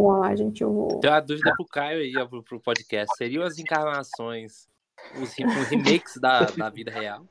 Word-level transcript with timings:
Vamos 0.00 0.20
lá, 0.20 0.36
gente, 0.36 0.62
eu 0.62 0.72
vou. 0.72 1.00
Tem 1.00 1.10
uma 1.10 1.20
dúvida 1.20 1.52
pro 1.56 1.66
Caio 1.66 1.98
aí, 1.98 2.16
ó, 2.16 2.24
pro, 2.24 2.40
pro 2.44 2.60
podcast. 2.60 3.16
Seriam 3.16 3.42
as 3.42 3.58
encarnações 3.58 4.68
os, 5.16 5.30
os 5.30 5.68
remakes 5.68 6.18
da, 6.18 6.42
da 6.42 6.70
vida 6.70 6.92
real? 6.92 7.26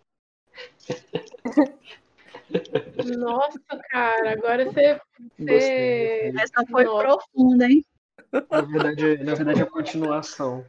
Nossa, 3.18 3.60
cara, 3.90 4.34
agora 4.34 4.66
você. 4.66 5.00
você... 5.40 6.34
Essa 6.38 6.66
foi 6.70 6.84
Nossa. 6.84 7.06
profunda, 7.06 7.66
hein? 7.66 7.86
Na 8.34 8.62
verdade, 8.62 9.24
na 9.24 9.34
verdade, 9.34 9.62
é 9.62 9.64
a 9.64 9.70
continuação. 9.70 10.66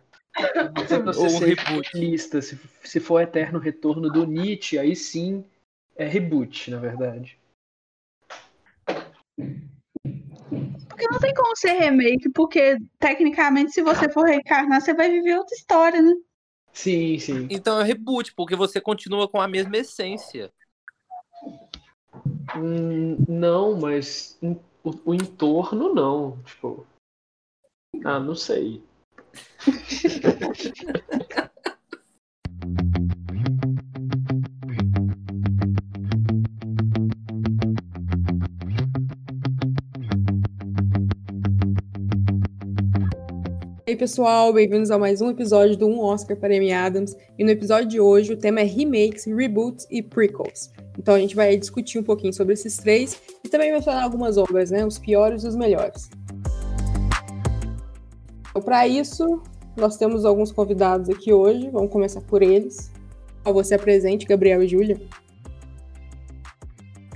Se 0.87 1.03
você 1.03 1.21
Ou 1.21 1.41
reboot. 1.41 1.99
Lista, 1.99 2.41
se, 2.41 2.57
se 2.85 3.01
for 3.01 3.21
eterno 3.21 3.59
retorno 3.59 4.09
do 4.09 4.25
Nietzsche, 4.25 4.79
aí 4.79 4.95
sim 4.95 5.45
é 5.97 6.07
reboot, 6.07 6.71
na 6.71 6.79
verdade. 6.79 7.37
Porque 10.99 11.13
não 11.13 11.21
tem 11.21 11.33
como 11.33 11.57
ser 11.57 11.75
remake, 11.75 12.29
porque 12.31 12.77
tecnicamente, 12.99 13.71
se 13.71 13.83
você 13.83 14.09
for 14.09 14.27
reencarnar, 14.27 14.81
você 14.81 14.93
vai 14.93 15.09
viver 15.09 15.39
outra 15.39 15.55
história, 15.55 16.03
né? 16.03 16.13
Sim, 16.73 17.17
sim. 17.21 17.47
Então 17.49 17.81
é 17.81 17.85
reboot, 17.85 18.35
porque 18.35 18.57
você 18.57 18.81
continua 18.81 19.29
com 19.29 19.41
a 19.41 19.47
mesma 19.47 19.77
essência. 19.77 20.53
Hum, 22.57 23.17
não, 23.29 23.79
mas 23.79 24.37
o, 24.43 24.57
o 25.05 25.15
entorno 25.15 25.95
não. 25.95 26.43
Tipo. 26.43 26.85
Ah, 28.05 28.19
não 28.19 28.35
sei. 28.35 28.83
E 43.89 43.93
aí, 43.93 43.97
pessoal, 43.97 44.53
bem-vindos 44.53 44.91
a 44.91 44.99
mais 44.99 45.23
um 45.23 45.31
episódio 45.31 45.75
do 45.75 45.87
Um 45.87 46.01
Oscar 46.01 46.37
para 46.37 46.55
Amy 46.55 46.71
Adams. 46.71 47.17
E 47.39 47.43
no 47.43 47.49
episódio 47.49 47.89
de 47.89 47.99
hoje 47.99 48.35
o 48.35 48.37
tema 48.37 48.61
é 48.61 48.65
remakes, 48.65 49.25
reboots 49.25 49.87
e 49.91 50.03
prequels. 50.03 50.71
Então 50.99 51.15
a 51.15 51.19
gente 51.19 51.35
vai 51.35 51.57
discutir 51.57 51.99
um 51.99 52.03
pouquinho 52.03 52.35
sobre 52.35 52.53
esses 52.53 52.77
três 52.77 53.19
e 53.43 53.49
também 53.49 53.73
mencionar 53.73 54.03
algumas 54.03 54.37
obras, 54.37 54.71
né? 54.71 54.85
Os 54.85 54.99
piores 54.99 55.43
e 55.43 55.49
os 55.49 55.57
melhores. 55.57 56.11
Então, 58.51 58.61
para 58.61 58.87
isso, 58.87 59.43
nós 59.75 59.97
temos 59.97 60.27
alguns 60.27 60.53
convidados 60.53 61.09
aqui 61.09 61.33
hoje. 61.33 61.71
Vamos 61.71 61.91
começar 61.91 62.21
por 62.21 62.43
eles. 62.43 62.93
Ao 63.43 63.55
você 63.55 63.75
apresente, 63.75 64.27
Gabriel 64.27 64.63
e 64.63 64.69
Júlia. 64.69 65.01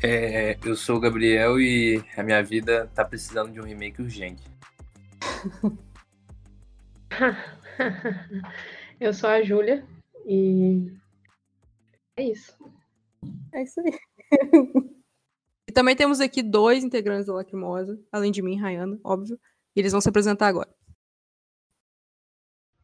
É, 0.03 0.57
eu 0.65 0.75
sou 0.75 0.97
o 0.97 1.01
Gabriel 1.01 1.61
e 1.61 2.03
a 2.17 2.23
minha 2.23 2.43
vida 2.43 2.91
tá 2.95 3.05
precisando 3.05 3.53
de 3.53 3.61
um 3.61 3.65
remake 3.65 4.01
urgente. 4.01 4.43
eu 9.01 9.13
sou 9.13 9.29
a 9.29 9.43
Júlia 9.43 9.87
e 10.27 10.93
é 12.17 12.25
isso. 12.25 12.57
É 13.53 13.63
isso 13.63 13.81
aí. 13.81 13.99
e 15.69 15.73
também 15.73 15.97
temos 15.97 16.21
aqui 16.21 16.43
dois 16.43 16.85
integrantes 16.85 17.27
da 17.27 17.35
Lacrimosa, 17.35 18.01
além 18.11 18.31
de 18.31 18.43
mim, 18.43 18.59
Rayana, 18.59 18.99
óbvio. 19.05 19.39
E 19.75 19.81
eles 19.81 19.93
vão 19.93 20.01
se 20.01 20.09
apresentar 20.09 20.49
agora. 20.49 20.73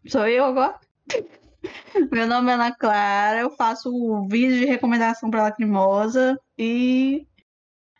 Sou 0.06 0.26
eu 0.26 0.44
agora? 0.44 0.78
Meu 2.12 2.26
nome 2.26 2.50
é 2.50 2.54
Ana 2.54 2.74
Clara, 2.74 3.40
eu 3.40 3.50
faço 3.50 3.90
um 3.90 4.26
vídeo 4.28 4.58
de 4.60 4.64
recomendação 4.64 5.30
para 5.30 5.42
Lacrimosa 5.42 6.40
e 6.56 7.26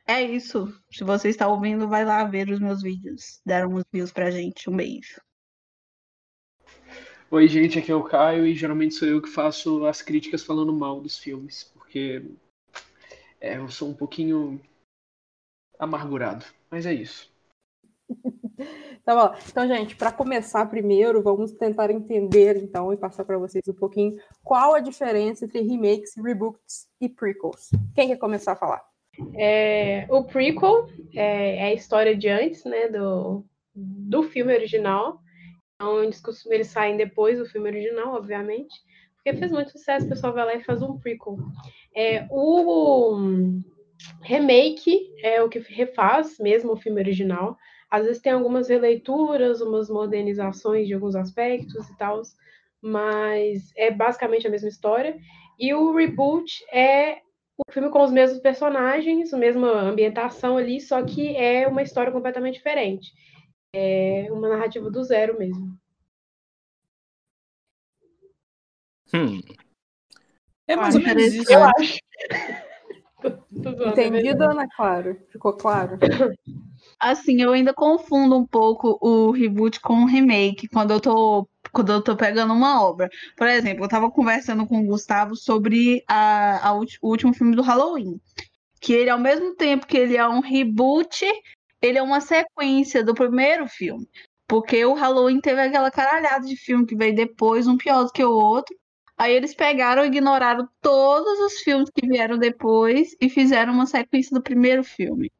é 0.06 0.22
isso. 0.22 0.72
Se 0.90 1.04
você 1.04 1.28
está 1.28 1.48
ouvindo, 1.48 1.86
vai 1.86 2.04
lá 2.04 2.24
ver 2.24 2.48
os 2.48 2.58
meus 2.58 2.80
vídeos. 2.80 3.42
Deram 3.44 3.74
uns 3.74 3.84
views 3.92 4.10
pra 4.10 4.30
gente. 4.30 4.70
Um 4.70 4.76
beijo. 4.76 5.20
Oi, 7.30 7.46
gente, 7.46 7.78
aqui 7.78 7.92
é 7.92 7.94
o 7.94 8.02
Caio 8.02 8.46
e 8.46 8.54
geralmente 8.54 8.94
sou 8.94 9.06
eu 9.06 9.20
que 9.20 9.28
faço 9.28 9.84
as 9.84 10.00
críticas 10.00 10.42
falando 10.42 10.72
mal 10.72 10.98
dos 10.98 11.18
filmes, 11.18 11.62
porque 11.74 12.22
é, 13.38 13.58
eu 13.58 13.68
sou 13.68 13.90
um 13.90 13.94
pouquinho 13.94 14.58
amargurado, 15.78 16.46
mas 16.70 16.86
é 16.86 16.94
isso. 16.94 17.30
tá 19.04 19.14
bom. 19.14 19.36
Então, 19.46 19.68
gente, 19.68 19.94
para 19.94 20.10
começar 20.10 20.64
primeiro, 20.70 21.22
vamos 21.22 21.52
tentar 21.52 21.90
entender 21.90 22.56
então 22.56 22.94
e 22.94 22.96
passar 22.96 23.26
para 23.26 23.36
vocês 23.36 23.68
um 23.68 23.74
pouquinho 23.74 24.18
qual 24.42 24.74
a 24.74 24.80
diferença 24.80 25.44
entre 25.44 25.60
remakes, 25.60 26.14
reboots 26.16 26.88
e 26.98 27.10
prequels. 27.10 27.68
Quem 27.94 28.08
quer 28.08 28.16
começar 28.16 28.52
a 28.52 28.56
falar? 28.56 28.82
É, 29.34 30.06
o 30.08 30.24
prequel 30.24 30.88
é, 31.14 31.56
é, 31.56 31.64
a 31.64 31.74
história 31.74 32.16
de 32.16 32.26
antes, 32.30 32.64
né, 32.64 32.88
do, 32.88 33.44
do 33.74 34.22
filme 34.22 34.54
original. 34.54 35.20
Então, 35.80 36.02
eles, 36.02 36.20
eles 36.46 36.66
saem 36.66 36.96
depois 36.96 37.38
do 37.38 37.46
filme 37.46 37.68
original, 37.68 38.16
obviamente, 38.16 38.74
porque 39.14 39.38
fez 39.38 39.52
muito 39.52 39.70
sucesso, 39.70 40.06
o 40.06 40.08
pessoal 40.08 40.32
vai 40.32 40.44
lá 40.44 40.54
e 40.56 40.64
faz 40.64 40.82
um 40.82 40.98
prequel. 40.98 41.36
É, 41.94 42.26
o 42.32 43.16
remake 44.22 45.08
é 45.22 45.40
o 45.40 45.48
que 45.48 45.60
refaz 45.60 46.36
mesmo 46.40 46.72
o 46.72 46.76
filme 46.76 47.00
original. 47.00 47.56
Às 47.88 48.06
vezes 48.06 48.20
tem 48.20 48.32
algumas 48.32 48.68
releituras, 48.68 49.60
umas 49.60 49.88
modernizações 49.88 50.88
de 50.88 50.94
alguns 50.94 51.14
aspectos 51.14 51.88
e 51.88 51.96
tal, 51.96 52.22
mas 52.82 53.70
é 53.76 53.88
basicamente 53.88 54.48
a 54.48 54.50
mesma 54.50 54.68
história. 54.68 55.16
E 55.60 55.72
o 55.72 55.94
reboot 55.94 56.64
é 56.72 57.18
o 57.56 57.72
filme 57.72 57.88
com 57.88 58.02
os 58.02 58.10
mesmos 58.10 58.40
personagens, 58.40 59.32
a 59.32 59.38
mesma 59.38 59.80
ambientação 59.80 60.56
ali, 60.56 60.80
só 60.80 61.02
que 61.04 61.36
é 61.36 61.68
uma 61.68 61.82
história 61.82 62.10
completamente 62.10 62.54
diferente. 62.54 63.12
É 63.74 64.28
uma 64.30 64.48
narrativa 64.48 64.90
do 64.90 65.02
zero 65.04 65.38
mesmo. 65.38 65.78
Hum. 69.14 69.40
É 70.66 70.76
mais 70.76 70.94
ou 70.94 71.02
menos 71.02 71.34
isso. 71.34 71.52
Eu 71.52 71.60
né? 71.60 71.72
acho. 71.78 71.98
Entendido, 73.90 74.44
Ana 74.44 74.68
Clara? 74.68 75.16
Ficou 75.30 75.52
claro? 75.54 75.98
Assim, 77.00 77.42
eu 77.42 77.52
ainda 77.52 77.74
confundo 77.74 78.36
um 78.36 78.46
pouco 78.46 78.98
o 79.00 79.30
reboot 79.30 79.80
com 79.80 80.02
o 80.02 80.06
remake 80.06 80.68
quando 80.68 80.92
eu 80.92 81.00
tô 81.00 81.48
quando 81.72 81.92
eu 81.92 82.02
tô 82.02 82.16
pegando 82.16 82.52
uma 82.52 82.82
obra. 82.82 83.08
Por 83.36 83.46
exemplo, 83.46 83.84
eu 83.84 83.88
tava 83.88 84.10
conversando 84.10 84.66
com 84.66 84.80
o 84.80 84.86
Gustavo 84.86 85.36
sobre 85.36 86.02
a, 86.08 86.68
a, 86.68 86.74
o 86.74 86.86
último 87.02 87.34
filme 87.34 87.54
do 87.54 87.62
Halloween. 87.62 88.20
Que 88.80 88.92
ele, 88.92 89.10
ao 89.10 89.18
mesmo 89.18 89.54
tempo 89.54 89.86
que 89.86 89.96
ele 89.96 90.16
é 90.16 90.26
um 90.26 90.40
reboot, 90.40 91.26
ele 91.80 91.98
é 91.98 92.02
uma 92.02 92.20
sequência 92.20 93.02
do 93.04 93.14
primeiro 93.14 93.68
filme. 93.68 94.08
Porque 94.46 94.84
o 94.84 94.94
Halloween 94.94 95.40
teve 95.40 95.60
aquela 95.60 95.90
caralhada 95.90 96.46
de 96.46 96.56
filme 96.56 96.86
que 96.86 96.96
veio 96.96 97.14
depois, 97.14 97.66
um 97.66 97.76
pior 97.76 98.04
do 98.04 98.12
que 98.12 98.24
o 98.24 98.32
outro. 98.32 98.74
Aí 99.16 99.34
eles 99.34 99.54
pegaram 99.54 100.04
e 100.04 100.06
ignoraram 100.06 100.68
todos 100.80 101.38
os 101.40 101.60
filmes 101.60 101.90
que 101.90 102.06
vieram 102.06 102.38
depois 102.38 103.16
e 103.20 103.28
fizeram 103.28 103.72
uma 103.72 103.86
sequência 103.86 104.34
do 104.34 104.42
primeiro 104.42 104.82
filme. 104.84 105.30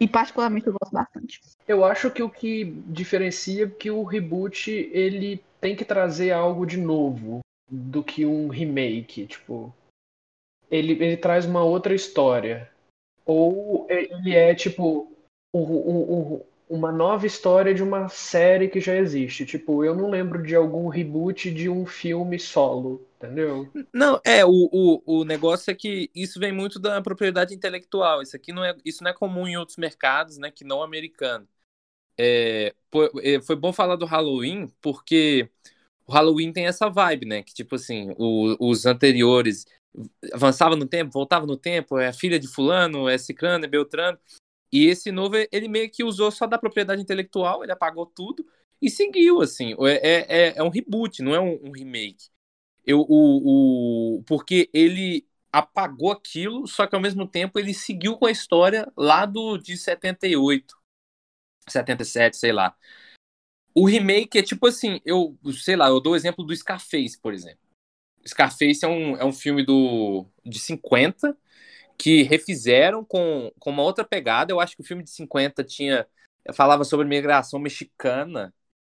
E 0.00 0.08
particularmente 0.08 0.66
eu 0.66 0.74
gosto 0.80 0.92
bastante. 0.92 1.40
Eu 1.66 1.84
acho 1.84 2.10
que 2.10 2.22
o 2.22 2.30
que 2.30 2.64
diferencia 2.86 3.64
é 3.64 3.68
que 3.68 3.90
o 3.90 4.02
reboot 4.02 4.70
ele 4.92 5.42
tem 5.60 5.76
que 5.76 5.84
trazer 5.84 6.32
algo 6.32 6.66
de 6.66 6.76
novo 6.76 7.40
do 7.68 8.02
que 8.02 8.24
um 8.26 8.48
remake, 8.48 9.26
tipo, 9.26 9.74
ele, 10.70 10.92
ele 10.92 11.16
traz 11.16 11.46
uma 11.46 11.62
outra 11.62 11.94
história. 11.94 12.70
Ou 13.24 13.86
ele 13.88 14.34
é 14.34 14.54
tipo 14.54 15.15
o, 15.58 15.90
o, 15.90 16.34
o, 16.34 16.46
uma 16.68 16.90
nova 16.90 17.26
história 17.26 17.72
de 17.72 17.82
uma 17.82 18.08
série 18.08 18.68
que 18.68 18.80
já 18.80 18.96
existe. 18.96 19.46
Tipo, 19.46 19.84
eu 19.84 19.94
não 19.94 20.10
lembro 20.10 20.42
de 20.42 20.54
algum 20.54 20.88
reboot 20.88 21.50
de 21.50 21.68
um 21.68 21.86
filme 21.86 22.38
solo, 22.38 23.06
entendeu? 23.16 23.70
Não, 23.92 24.20
é, 24.24 24.44
o, 24.44 24.68
o, 24.72 25.20
o 25.20 25.24
negócio 25.24 25.70
é 25.70 25.74
que 25.74 26.10
isso 26.14 26.40
vem 26.40 26.52
muito 26.52 26.78
da 26.78 27.00
propriedade 27.00 27.54
intelectual. 27.54 28.22
Isso 28.22 28.36
aqui 28.36 28.52
não 28.52 28.64
é, 28.64 28.76
isso 28.84 29.02
não 29.02 29.10
é 29.10 29.14
comum 29.14 29.46
em 29.46 29.56
outros 29.56 29.76
mercados, 29.76 30.38
né, 30.38 30.50
que 30.50 30.64
não 30.64 30.82
americano. 30.82 31.46
É, 32.18 32.74
é 33.22 33.40
foi 33.42 33.56
bom 33.56 33.72
falar 33.72 33.96
do 33.96 34.06
Halloween, 34.06 34.68
porque 34.80 35.48
o 36.06 36.12
Halloween 36.12 36.52
tem 36.52 36.66
essa 36.66 36.88
vibe, 36.88 37.26
né, 37.26 37.42
que 37.42 37.54
tipo 37.54 37.74
assim, 37.76 38.12
o, 38.18 38.56
os 38.58 38.86
anteriores 38.86 39.66
avançava 40.32 40.76
no 40.76 40.86
tempo, 40.86 41.12
voltava 41.12 41.46
no 41.46 41.56
tempo, 41.56 41.98
é 41.98 42.12
filha 42.12 42.38
de 42.38 42.48
fulano, 42.48 43.08
é 43.08 43.16
ciclano, 43.16 43.64
é 43.64 43.68
beltrano, 43.68 44.18
e 44.76 44.88
esse 44.88 45.10
novo, 45.10 45.36
ele 45.50 45.68
meio 45.68 45.90
que 45.90 46.04
usou 46.04 46.30
só 46.30 46.46
da 46.46 46.58
propriedade 46.58 47.00
intelectual, 47.00 47.62
ele 47.62 47.72
apagou 47.72 48.04
tudo 48.04 48.46
e 48.80 48.90
seguiu, 48.90 49.40
assim. 49.40 49.74
É, 49.80 50.48
é, 50.48 50.58
é 50.58 50.62
um 50.62 50.68
reboot, 50.68 51.22
não 51.22 51.34
é 51.34 51.40
um, 51.40 51.58
um 51.68 51.72
remake. 51.72 52.28
Eu, 52.84 53.00
o, 53.00 54.18
o, 54.18 54.22
porque 54.24 54.68
ele 54.74 55.26
apagou 55.50 56.12
aquilo, 56.12 56.66
só 56.66 56.86
que 56.86 56.94
ao 56.94 57.00
mesmo 57.00 57.26
tempo 57.26 57.58
ele 57.58 57.72
seguiu 57.72 58.18
com 58.18 58.26
a 58.26 58.30
história 58.30 58.92
lá 58.94 59.24
do, 59.24 59.56
de 59.56 59.78
78, 59.78 60.76
77, 61.66 62.36
sei 62.36 62.52
lá. 62.52 62.76
O 63.74 63.86
remake 63.86 64.38
é 64.38 64.42
tipo 64.42 64.66
assim, 64.66 65.00
eu 65.06 65.38
sei 65.54 65.76
lá, 65.76 65.88
eu 65.88 66.00
dou 66.00 66.12
o 66.12 66.16
exemplo 66.16 66.44
do 66.44 66.54
Scarface, 66.54 67.18
por 67.18 67.32
exemplo. 67.32 67.64
Scarface 68.26 68.84
é 68.84 68.88
um, 68.88 69.16
é 69.16 69.24
um 69.24 69.32
filme 69.32 69.64
do, 69.64 70.26
de 70.44 70.58
50 70.58 71.34
que 71.98 72.22
refizeram 72.22 73.04
com, 73.04 73.52
com 73.58 73.70
uma 73.70 73.82
outra 73.82 74.04
pegada. 74.04 74.52
Eu 74.52 74.60
acho 74.60 74.76
que 74.76 74.82
o 74.82 74.84
filme 74.84 75.02
de 75.02 75.10
50 75.10 75.64
tinha 75.64 76.06
falava 76.54 76.84
sobre 76.84 77.06
migração 77.06 77.58
mexicana. 77.58 78.54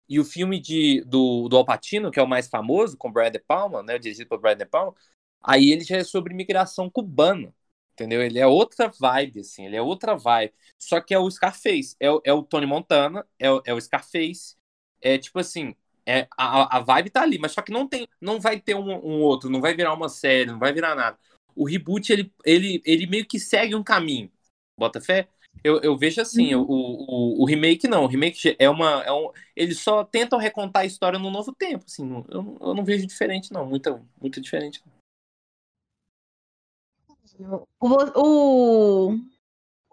E 0.09 0.19
o 0.19 0.25
filme 0.25 0.61
de, 0.61 1.03
do, 1.05 1.49
do 1.49 1.57
Alpatino, 1.57 2.11
que 2.11 2.19
é 2.19 2.23
o 2.23 2.29
mais 2.29 2.49
famoso, 2.49 2.97
com 2.97 3.13
Brad 3.13 3.33
De 3.33 3.39
Palma, 3.39 3.83
né, 3.83 3.99
dirigido 3.99 4.29
por 4.29 4.41
Brad 4.41 4.59
De 4.59 4.67
Palma, 4.67 4.95
aí 5.41 5.71
ele 5.71 5.85
já 5.85 5.97
é 5.99 6.05
sobre 6.05 6.35
migração 6.35 6.91
cubana, 6.91 7.55
entendeu? 7.93 8.21
Ele 8.23 8.39
é 8.39 8.47
outra 8.47 8.89
vibe, 8.89 9.41
assim, 9.41 9.67
ele 9.67 9.77
é 9.77 9.83
outra 9.83 10.17
vibe. 10.17 10.53
Só 10.79 11.01
que 11.01 11.15
é 11.15 11.19
o 11.19 11.31
Scarface, 11.31 11.97
é, 12.01 12.09
é 12.25 12.33
o 12.33 12.43
Tony 12.43 12.67
Montana, 12.67 13.25
é 13.39 13.51
o, 13.53 13.63
é 13.65 13.73
o 13.73 13.81
Scarface, 13.81 14.57
é 15.01 15.17
tipo 15.17 15.39
assim, 15.39 15.77
é, 16.05 16.27
a, 16.37 16.79
a 16.79 16.81
vibe 16.81 17.11
tá 17.11 17.23
ali, 17.23 17.39
mas 17.39 17.53
só 17.53 17.63
que 17.63 17.73
não 17.73 17.87
tem, 17.89 18.09
não 18.21 18.41
vai 18.41 18.61
ter 18.61 18.75
um, 18.75 18.91
um, 18.91 19.21
outro, 19.23 19.49
não 19.49 19.61
vai 19.61 19.75
virar 19.75 19.95
uma 19.95 20.09
série, 20.09 20.51
não 20.51 20.59
vai 20.59 20.73
virar 20.73 20.95
nada. 20.97 21.17
O 21.61 21.67
reboot, 21.67 22.11
ele, 22.11 22.33
ele, 22.43 22.83
ele 22.87 23.07
meio 23.07 23.27
que 23.27 23.39
segue 23.39 23.75
um 23.75 23.85
caminho. 23.85 24.33
Bota 24.79 24.99
fé? 24.99 25.29
Eu, 25.63 25.79
eu 25.83 25.95
vejo 25.95 26.19
assim, 26.23 26.55
uhum. 26.55 26.63
o, 26.63 27.37
o, 27.39 27.43
o, 27.43 27.45
remake 27.45 27.87
não, 27.87 28.05
o 28.05 28.07
remake 28.07 28.57
é 28.59 28.71
uma. 28.71 29.03
É 29.03 29.13
um, 29.13 29.31
eles 29.55 29.79
só 29.79 30.03
tentam 30.03 30.39
recontar 30.39 30.83
a 30.83 30.87
história 30.87 31.19
no 31.19 31.31
novo 31.31 31.53
tempo, 31.53 31.85
assim, 31.87 32.25
eu, 32.31 32.57
eu 32.59 32.75
não 32.75 32.83
vejo 32.83 33.07
diferente, 33.07 33.53
não, 33.53 33.67
muito, 33.67 34.01
muito 34.19 34.41
diferente. 34.41 34.83
O, 37.39 37.67
o, 38.17 39.19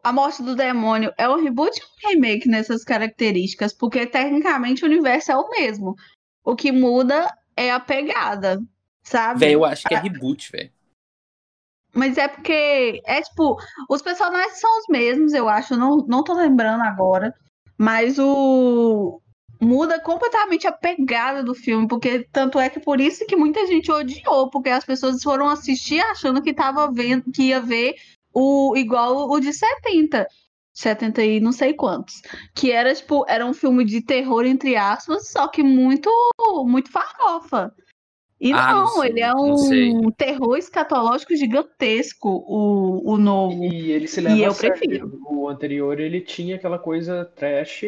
a 0.02 0.14
Morte 0.14 0.42
do 0.42 0.56
Demônio 0.56 1.14
é 1.18 1.28
um 1.28 1.44
reboot 1.44 1.82
ou 1.82 1.88
um 1.88 2.10
remake 2.14 2.48
nessas 2.48 2.86
características? 2.86 3.74
Porque 3.74 4.08
tecnicamente 4.08 4.86
o 4.86 4.88
universo 4.88 5.34
é 5.34 5.36
o 5.36 5.50
mesmo. 5.50 5.96
O 6.46 6.56
que 6.56 6.72
muda 6.72 7.30
é 7.58 7.72
a 7.72 7.80
pegada, 7.80 8.64
sabe? 9.04 9.42
Véi, 9.42 9.56
eu 9.56 9.66
acho 9.66 9.86
que 9.86 9.94
é 9.94 10.00
reboot, 10.00 10.50
velho. 10.50 10.77
Mas 11.98 12.16
é 12.16 12.28
porque, 12.28 13.02
é 13.06 13.22
tipo, 13.24 13.58
os 13.90 14.04
personagens 14.04 14.60
são 14.60 14.70
os 14.80 14.86
mesmos, 14.88 15.34
eu 15.34 15.50
acho, 15.50 15.76
não, 15.76 15.98
não 16.08 16.24
tô 16.24 16.34
lembrando 16.34 16.84
agora. 16.84 17.34
Mas 17.78 18.20
o. 18.20 19.20
Muda 19.60 20.00
completamente 20.00 20.68
a 20.68 20.72
pegada 20.72 21.44
do 21.44 21.56
filme, 21.56 21.88
porque 21.88 22.28
tanto 22.32 22.60
é 22.60 22.70
que 22.70 22.80
por 22.80 23.02
isso 23.02 23.26
que 23.26 23.36
muita 23.36 23.66
gente 23.66 23.92
odiou, 23.92 24.52
porque 24.52 24.70
as 24.70 24.86
pessoas 24.86 25.24
foram 25.24 25.50
assistir 25.50 26.00
achando 26.00 26.44
que 26.44 26.54
tava 26.54 26.92
vendo, 26.92 27.32
que 27.32 27.46
ia 27.46 27.60
ver 27.60 27.96
o 28.32 28.76
igual 28.78 29.28
o 29.28 29.40
de 29.40 29.52
70. 29.52 30.28
70 30.76 31.24
e 31.24 31.40
não 31.40 31.52
sei 31.52 31.74
quantos. 31.74 32.22
Que 32.54 32.72
era, 32.72 32.94
tipo, 32.94 33.26
era 33.28 33.44
um 33.44 33.54
filme 33.54 33.84
de 33.84 34.02
terror, 34.02 34.46
entre 34.46 34.76
aspas, 34.76 35.30
só 35.32 35.48
que 35.48 35.64
muito, 35.64 36.12
muito 36.64 36.92
farofa. 36.92 37.74
E 38.40 38.54
ah, 38.54 38.74
não, 38.74 38.86
não 38.98 39.04
ele 39.04 39.20
é 39.20 39.34
um 39.34 40.12
terror 40.12 40.58
escatológico 40.58 41.36
gigantesco, 41.36 42.30
o, 42.30 43.14
o 43.14 43.18
novo. 43.18 43.64
E 43.64 43.92
ele 43.92 44.08
se 44.08 44.22
leva 44.22 44.36
e 44.36 44.44
eu 44.44 44.54
prefiro. 44.54 45.20
O 45.28 45.50
anterior, 45.50 46.00
ele 46.00 46.22
tinha 46.22 46.56
aquela 46.56 46.78
coisa 46.78 47.26
trash. 47.36 47.82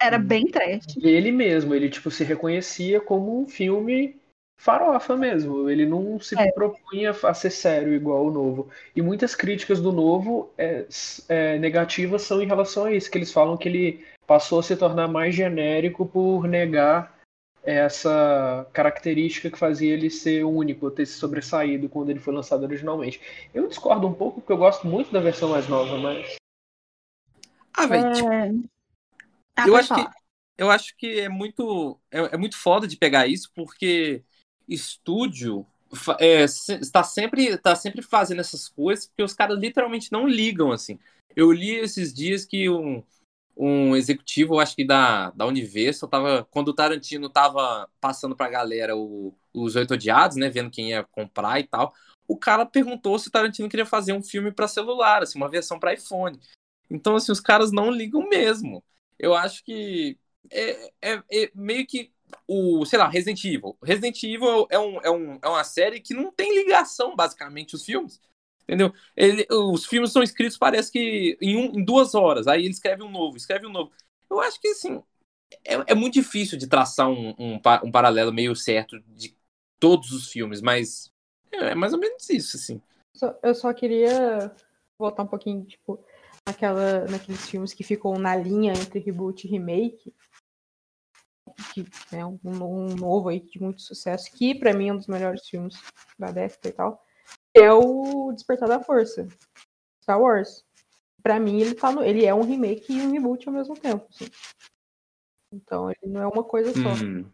Era 0.00 0.18
bem 0.18 0.46
trash. 0.46 0.96
Ele 1.00 1.32
mesmo, 1.32 1.74
ele 1.74 1.88
tipo 1.88 2.10
se 2.10 2.22
reconhecia 2.22 3.00
como 3.00 3.40
um 3.40 3.46
filme 3.46 4.20
farofa 4.58 5.16
mesmo. 5.16 5.70
Ele 5.70 5.86
não 5.86 6.20
se 6.20 6.38
é. 6.38 6.52
propunha 6.52 7.10
a 7.10 7.34
ser 7.34 7.50
sério 7.50 7.94
igual 7.94 8.26
o 8.26 8.30
novo. 8.30 8.68
E 8.94 9.00
muitas 9.00 9.34
críticas 9.34 9.80
do 9.80 9.90
novo 9.90 10.52
é, 10.58 10.84
é, 11.28 11.58
negativas 11.58 12.22
são 12.22 12.42
em 12.42 12.46
relação 12.46 12.84
a 12.84 12.92
isso, 12.92 13.10
que 13.10 13.16
eles 13.16 13.32
falam 13.32 13.56
que 13.56 13.68
ele 13.68 14.04
passou 14.26 14.60
a 14.60 14.62
se 14.62 14.76
tornar 14.76 15.08
mais 15.08 15.34
genérico 15.34 16.06
por 16.06 16.46
negar 16.46 17.11
essa 17.62 18.68
característica 18.72 19.50
que 19.50 19.58
fazia 19.58 19.92
ele 19.92 20.10
ser 20.10 20.44
único, 20.44 20.90
ter 20.90 21.06
se 21.06 21.14
sobressaído 21.14 21.88
quando 21.88 22.10
ele 22.10 22.18
foi 22.18 22.34
lançado 22.34 22.64
originalmente. 22.64 23.20
Eu 23.54 23.68
discordo 23.68 24.06
um 24.06 24.14
pouco, 24.14 24.40
porque 24.40 24.52
eu 24.52 24.56
gosto 24.56 24.86
muito 24.86 25.12
da 25.12 25.20
versão 25.20 25.50
mais 25.50 25.68
nova, 25.68 25.96
mas. 25.98 26.36
Ah, 27.72 27.86
velho. 27.86 28.06
É... 28.06 28.12
Tipo... 28.14 28.68
Ah, 29.56 29.68
eu, 29.68 29.76
acho 29.76 29.94
que, 29.94 30.08
eu 30.58 30.70
acho 30.70 30.96
que 30.96 31.20
é 31.20 31.28
muito, 31.28 31.98
é, 32.10 32.34
é, 32.34 32.36
muito 32.36 32.56
foda 32.56 32.88
de 32.88 32.96
pegar 32.96 33.26
isso, 33.26 33.50
porque 33.54 34.22
estúdio 34.66 35.66
é, 36.18 36.44
está, 36.44 37.04
sempre, 37.04 37.48
está 37.48 37.76
sempre 37.76 38.02
fazendo 38.02 38.40
essas 38.40 38.68
coisas, 38.68 39.06
porque 39.06 39.22
os 39.22 39.34
caras 39.34 39.58
literalmente 39.58 40.10
não 40.10 40.26
ligam, 40.26 40.72
assim. 40.72 40.98
Eu 41.36 41.52
li 41.52 41.70
esses 41.70 42.12
dias 42.12 42.44
que 42.44 42.68
um 42.68 43.02
um 43.56 43.94
executivo, 43.94 44.58
acho 44.58 44.74
que 44.74 44.84
da, 44.84 45.30
da 45.30 45.46
Universal, 45.46 46.08
tava, 46.08 46.46
quando 46.50 46.68
o 46.68 46.74
Tarantino 46.74 47.28
tava 47.28 47.88
passando 48.00 48.34
pra 48.34 48.48
galera 48.48 48.96
o, 48.96 49.34
os 49.52 49.76
Oito 49.76 49.94
Odiados, 49.94 50.36
né, 50.36 50.48
vendo 50.48 50.70
quem 50.70 50.90
ia 50.90 51.04
comprar 51.04 51.60
e 51.60 51.64
tal, 51.64 51.92
o 52.26 52.36
cara 52.36 52.64
perguntou 52.64 53.18
se 53.18 53.28
o 53.28 53.30
Tarantino 53.30 53.68
queria 53.68 53.86
fazer 53.86 54.12
um 54.12 54.22
filme 54.22 54.50
para 54.50 54.66
celular, 54.68 55.22
assim, 55.22 55.38
uma 55.38 55.50
versão 55.50 55.78
para 55.78 55.94
iPhone. 55.94 56.40
Então, 56.90 57.16
assim, 57.16 57.32
os 57.32 57.40
caras 57.40 57.72
não 57.72 57.90
ligam 57.90 58.28
mesmo. 58.28 58.82
Eu 59.18 59.34
acho 59.34 59.64
que 59.64 60.18
é, 60.50 60.90
é, 61.00 61.22
é 61.30 61.50
meio 61.54 61.86
que 61.86 62.10
o, 62.46 62.84
sei 62.84 62.98
lá, 62.98 63.08
Resident 63.08 63.44
Evil. 63.44 63.76
Resident 63.82 64.22
Evil 64.22 64.66
é, 64.70 64.78
um, 64.78 65.00
é, 65.02 65.10
um, 65.10 65.38
é 65.42 65.48
uma 65.48 65.64
série 65.64 66.00
que 66.00 66.14
não 66.14 66.32
tem 66.32 66.54
ligação, 66.54 67.14
basicamente, 67.14 67.74
os 67.74 67.84
filmes. 67.84 68.20
Entendeu? 68.62 68.92
Ele, 69.16 69.46
os 69.50 69.86
filmes 69.86 70.12
são 70.12 70.22
escritos, 70.22 70.56
parece 70.56 70.90
que 70.90 71.36
em, 71.40 71.56
um, 71.56 71.80
em, 71.80 71.84
duas 71.84 72.14
horas. 72.14 72.46
Aí 72.46 72.62
ele 72.62 72.70
escreve 72.70 73.02
um 73.02 73.10
novo, 73.10 73.36
escreve 73.36 73.66
um 73.66 73.72
novo. 73.72 73.90
Eu 74.30 74.40
acho 74.40 74.60
que, 74.60 74.68
assim, 74.68 75.02
é, 75.64 75.92
é 75.92 75.94
muito 75.94 76.14
difícil 76.14 76.56
de 76.56 76.66
traçar 76.66 77.08
um, 77.08 77.34
um, 77.38 77.60
um, 77.84 77.90
paralelo 77.90 78.32
meio 78.32 78.54
certo 78.54 79.00
de 79.08 79.36
todos 79.78 80.12
os 80.12 80.28
filmes, 80.30 80.60
mas 80.60 81.12
é, 81.50 81.70
é 81.70 81.74
mais 81.74 81.92
ou 81.92 81.98
menos 81.98 82.28
isso, 82.30 82.56
assim. 82.56 82.80
Eu 83.42 83.54
só 83.54 83.72
queria 83.74 84.54
voltar 84.98 85.24
um 85.24 85.28
pouquinho, 85.28 85.64
tipo, 85.64 86.02
naquela, 86.46 87.04
naqueles 87.06 87.48
filmes 87.48 87.74
que 87.74 87.84
ficam 87.84 88.14
na 88.14 88.36
linha 88.36 88.72
entre 88.72 89.00
reboot 89.00 89.46
e 89.46 89.50
remake. 89.50 90.14
Que 91.74 91.84
é 92.12 92.24
um, 92.24 92.38
um 92.44 92.94
novo 92.94 93.28
aí 93.28 93.40
de 93.40 93.60
muito 93.60 93.82
sucesso, 93.82 94.32
que 94.32 94.54
para 94.54 94.72
mim 94.72 94.88
é 94.88 94.92
um 94.92 94.96
dos 94.96 95.06
melhores 95.06 95.46
filmes 95.46 95.74
da 96.18 96.30
década 96.30 96.68
e 96.68 96.72
tal 96.72 97.04
é 97.54 97.72
o 97.72 98.32
Despertar 98.32 98.68
da 98.68 98.80
Força. 98.80 99.26
Star 100.02 100.20
Wars. 100.20 100.64
Pra 101.22 101.38
mim, 101.38 101.60
ele, 101.60 101.74
tá 101.74 101.92
no, 101.92 102.02
ele 102.02 102.24
é 102.24 102.34
um 102.34 102.42
remake 102.42 102.92
e 102.92 103.00
um 103.00 103.12
reboot 103.12 103.46
ao 103.48 103.54
mesmo 103.54 103.74
tempo. 103.74 104.06
Assim. 104.10 104.26
Então, 105.52 105.90
ele 105.90 106.12
não 106.12 106.22
é 106.22 106.26
uma 106.26 106.42
coisa 106.42 106.72
só. 106.72 107.04
Uhum. 107.04 107.24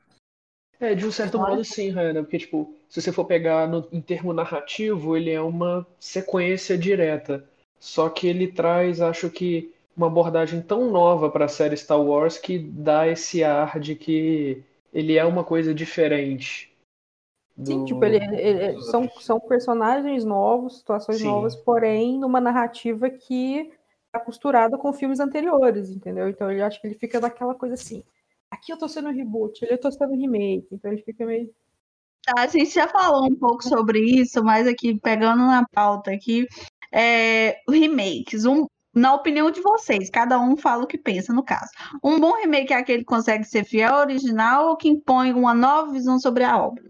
É, 0.81 0.95
de 0.95 1.07
um 1.07 1.11
certo 1.11 1.39
modo, 1.39 1.65
sim, 1.65 1.91
Rana, 1.91 2.23
porque, 2.23 2.39
tipo, 2.39 2.73
se 2.89 3.01
você 3.01 3.11
for 3.11 3.25
pegar 3.25 3.67
no, 3.67 3.89
em 3.91 4.01
termo 4.01 4.33
narrativo, 4.33 5.17
ele 5.17 5.31
é 5.31 5.41
uma 5.41 5.87
sequência 5.99 6.79
direta. 6.79 7.45
Só 7.81 8.09
que 8.09 8.29
ele 8.29 8.49
traz, 8.49 9.01
acho 9.01 9.31
que, 9.31 9.73
uma 9.97 10.07
abordagem 10.07 10.63
tão 10.63 10.91
nova 10.91 11.29
para 11.29 11.47
a 11.47 11.49
série 11.49 11.77
Star 11.77 12.01
Wars 12.01 12.39
que 12.39 12.59
dá 12.59 13.09
esse 13.09 13.43
ar 13.43 13.81
de 13.81 13.97
que 13.97 14.63
ele 14.93 15.17
é 15.17 15.25
uma 15.25 15.43
coisa 15.43 15.75
diferente. 15.75 16.73
Sim, 17.65 17.85
tipo, 17.85 18.05
ele, 18.05 18.19
ele, 18.37 18.81
são, 18.83 19.09
são 19.21 19.41
personagens 19.41 20.25
novos, 20.25 20.79
situações 20.79 21.19
Sim. 21.19 21.27
novas, 21.27 21.57
porém 21.57 22.19
numa 22.19 22.41
narrativa 22.41 23.11
que 23.11 23.73
é 24.15 24.19
costurada 24.19 24.79
com 24.79 24.93
filmes 24.93 25.21
anteriores, 25.21 25.91
entendeu? 25.91 26.29
Então 26.29 26.51
eu 26.53 26.65
acho 26.65 26.81
que 26.81 26.87
ele 26.87 26.95
fica 26.95 27.21
daquela 27.21 27.55
coisa 27.55 27.75
assim. 27.75 28.05
Aqui 28.51 28.73
eu 28.73 28.79
tô 28.79 28.89
sendo 28.89 29.11
reboot, 29.11 29.63
ele 29.65 29.75
eu 29.75 29.81
tô 29.81 29.91
sendo 29.91 30.15
remake, 30.15 30.69
então 30.71 30.91
ele 30.91 31.03
fica 31.03 31.27
meio. 31.27 31.53
Tá, 32.25 32.43
a 32.43 32.47
gente 32.47 32.71
já 32.71 32.87
falou 32.89 33.25
um 33.25 33.37
pouco 33.37 33.63
sobre 33.63 34.01
isso, 34.01 34.43
mas 34.43 34.67
aqui, 34.67 34.99
pegando 35.01 35.45
na 35.45 35.67
pauta 35.73 36.13
aqui, 36.13 36.47
é, 36.93 37.61
remakes. 37.69 38.45
Um, 38.45 38.67
na 38.95 39.15
opinião 39.15 39.51
de 39.51 39.61
vocês, 39.61 40.11
cada 40.11 40.41
um 40.41 40.57
fala 40.57 40.85
o 40.85 40.87
que 40.87 40.99
pensa 40.99 41.33
no 41.33 41.45
caso. 41.45 41.71
Um 42.03 42.19
bom 42.19 42.35
remake 42.35 42.73
é 42.73 42.77
aquele 42.77 43.01
que 43.01 43.05
consegue 43.05 43.45
ser 43.45 43.65
fiel 43.65 43.95
ao 43.95 44.01
original 44.01 44.69
ou 44.69 44.77
que 44.77 44.89
impõe 44.89 45.33
uma 45.33 45.55
nova 45.55 45.93
visão 45.93 46.19
sobre 46.19 46.45
a 46.45 46.57
obra? 46.57 46.88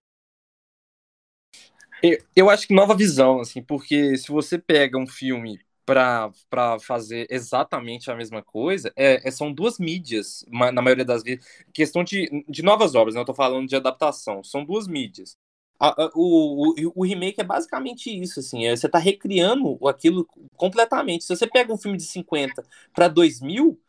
Eu, 2.02 2.18
eu 2.36 2.50
acho 2.50 2.66
que 2.66 2.74
nova 2.74 2.94
visão, 2.94 3.40
assim, 3.40 3.62
porque 3.62 4.16
se 4.16 4.28
você 4.28 4.58
pega 4.58 4.98
um 4.98 5.06
filme 5.06 5.60
para 5.84 6.78
fazer 6.80 7.26
exatamente 7.30 8.10
a 8.10 8.14
mesma 8.14 8.42
coisa, 8.42 8.92
é, 8.94 9.26
é, 9.26 9.30
são 9.30 9.52
duas 9.52 9.78
mídias, 9.78 10.44
na 10.50 10.82
maioria 10.82 11.04
das 11.04 11.22
vezes. 11.22 11.44
Questão 11.72 12.04
de, 12.04 12.44
de 12.48 12.62
novas 12.62 12.94
obras, 12.94 13.14
né? 13.14 13.20
Eu 13.22 13.24
tô 13.24 13.34
falando 13.34 13.66
de 13.66 13.74
adaptação. 13.74 14.44
São 14.44 14.64
duas 14.64 14.86
mídias. 14.86 15.36
A, 15.80 15.88
a, 16.04 16.10
o, 16.14 16.74
o, 16.74 16.92
o, 16.94 17.04
remake 17.04 17.40
é 17.40 17.44
basicamente 17.44 18.10
isso, 18.10 18.40
assim. 18.40 18.66
É, 18.66 18.76
você 18.76 18.88
tá 18.88 18.98
recriando 18.98 19.78
aquilo 19.88 20.26
completamente. 20.56 21.24
Se 21.24 21.34
você 21.34 21.46
pega 21.46 21.72
um 21.72 21.78
filme 21.78 21.96
de 21.96 22.04
50 22.04 22.62
para 22.92 23.08
2000, 23.08 23.80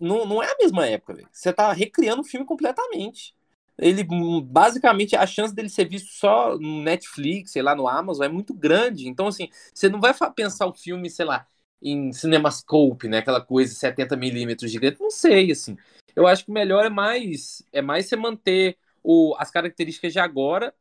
não, 0.00 0.26
não 0.26 0.42
é 0.42 0.52
a 0.52 0.56
mesma 0.60 0.86
época, 0.86 1.14
véio. 1.14 1.28
Você 1.32 1.52
tá 1.52 1.72
recriando 1.72 2.22
o 2.22 2.24
filme 2.24 2.44
completamente 2.44 3.34
ele 3.78 4.04
basicamente 4.42 5.14
a 5.14 5.26
chance 5.26 5.54
dele 5.54 5.68
ser 5.68 5.88
visto 5.88 6.08
só 6.10 6.58
no 6.58 6.82
Netflix, 6.82 7.52
sei 7.52 7.62
lá, 7.62 7.74
no 7.74 7.88
Amazon 7.88 8.26
é 8.26 8.28
muito 8.28 8.52
grande. 8.52 9.08
Então, 9.08 9.28
assim, 9.28 9.48
você 9.72 9.88
não 9.88 10.00
vai 10.00 10.12
pensar 10.34 10.66
o 10.66 10.74
filme, 10.74 11.08
sei 11.08 11.24
lá, 11.24 11.46
em 11.80 12.12
CinemaScope, 12.12 13.08
né? 13.08 13.18
Aquela 13.18 13.40
coisa 13.40 13.72
70 13.72 14.16
milímetros 14.16 14.70
gigante. 14.70 15.00
Não 15.00 15.10
sei, 15.10 15.52
assim. 15.52 15.76
Eu 16.16 16.26
acho 16.26 16.44
que 16.44 16.50
o 16.50 16.54
melhor 16.54 16.84
é 16.84 16.90
mais 16.90 17.62
é 17.72 17.80
mais 17.80 18.06
você 18.06 18.16
manter 18.16 18.76
o, 19.02 19.34
as 19.38 19.50
características 19.50 20.12
de 20.12 20.18
agora 20.18 20.74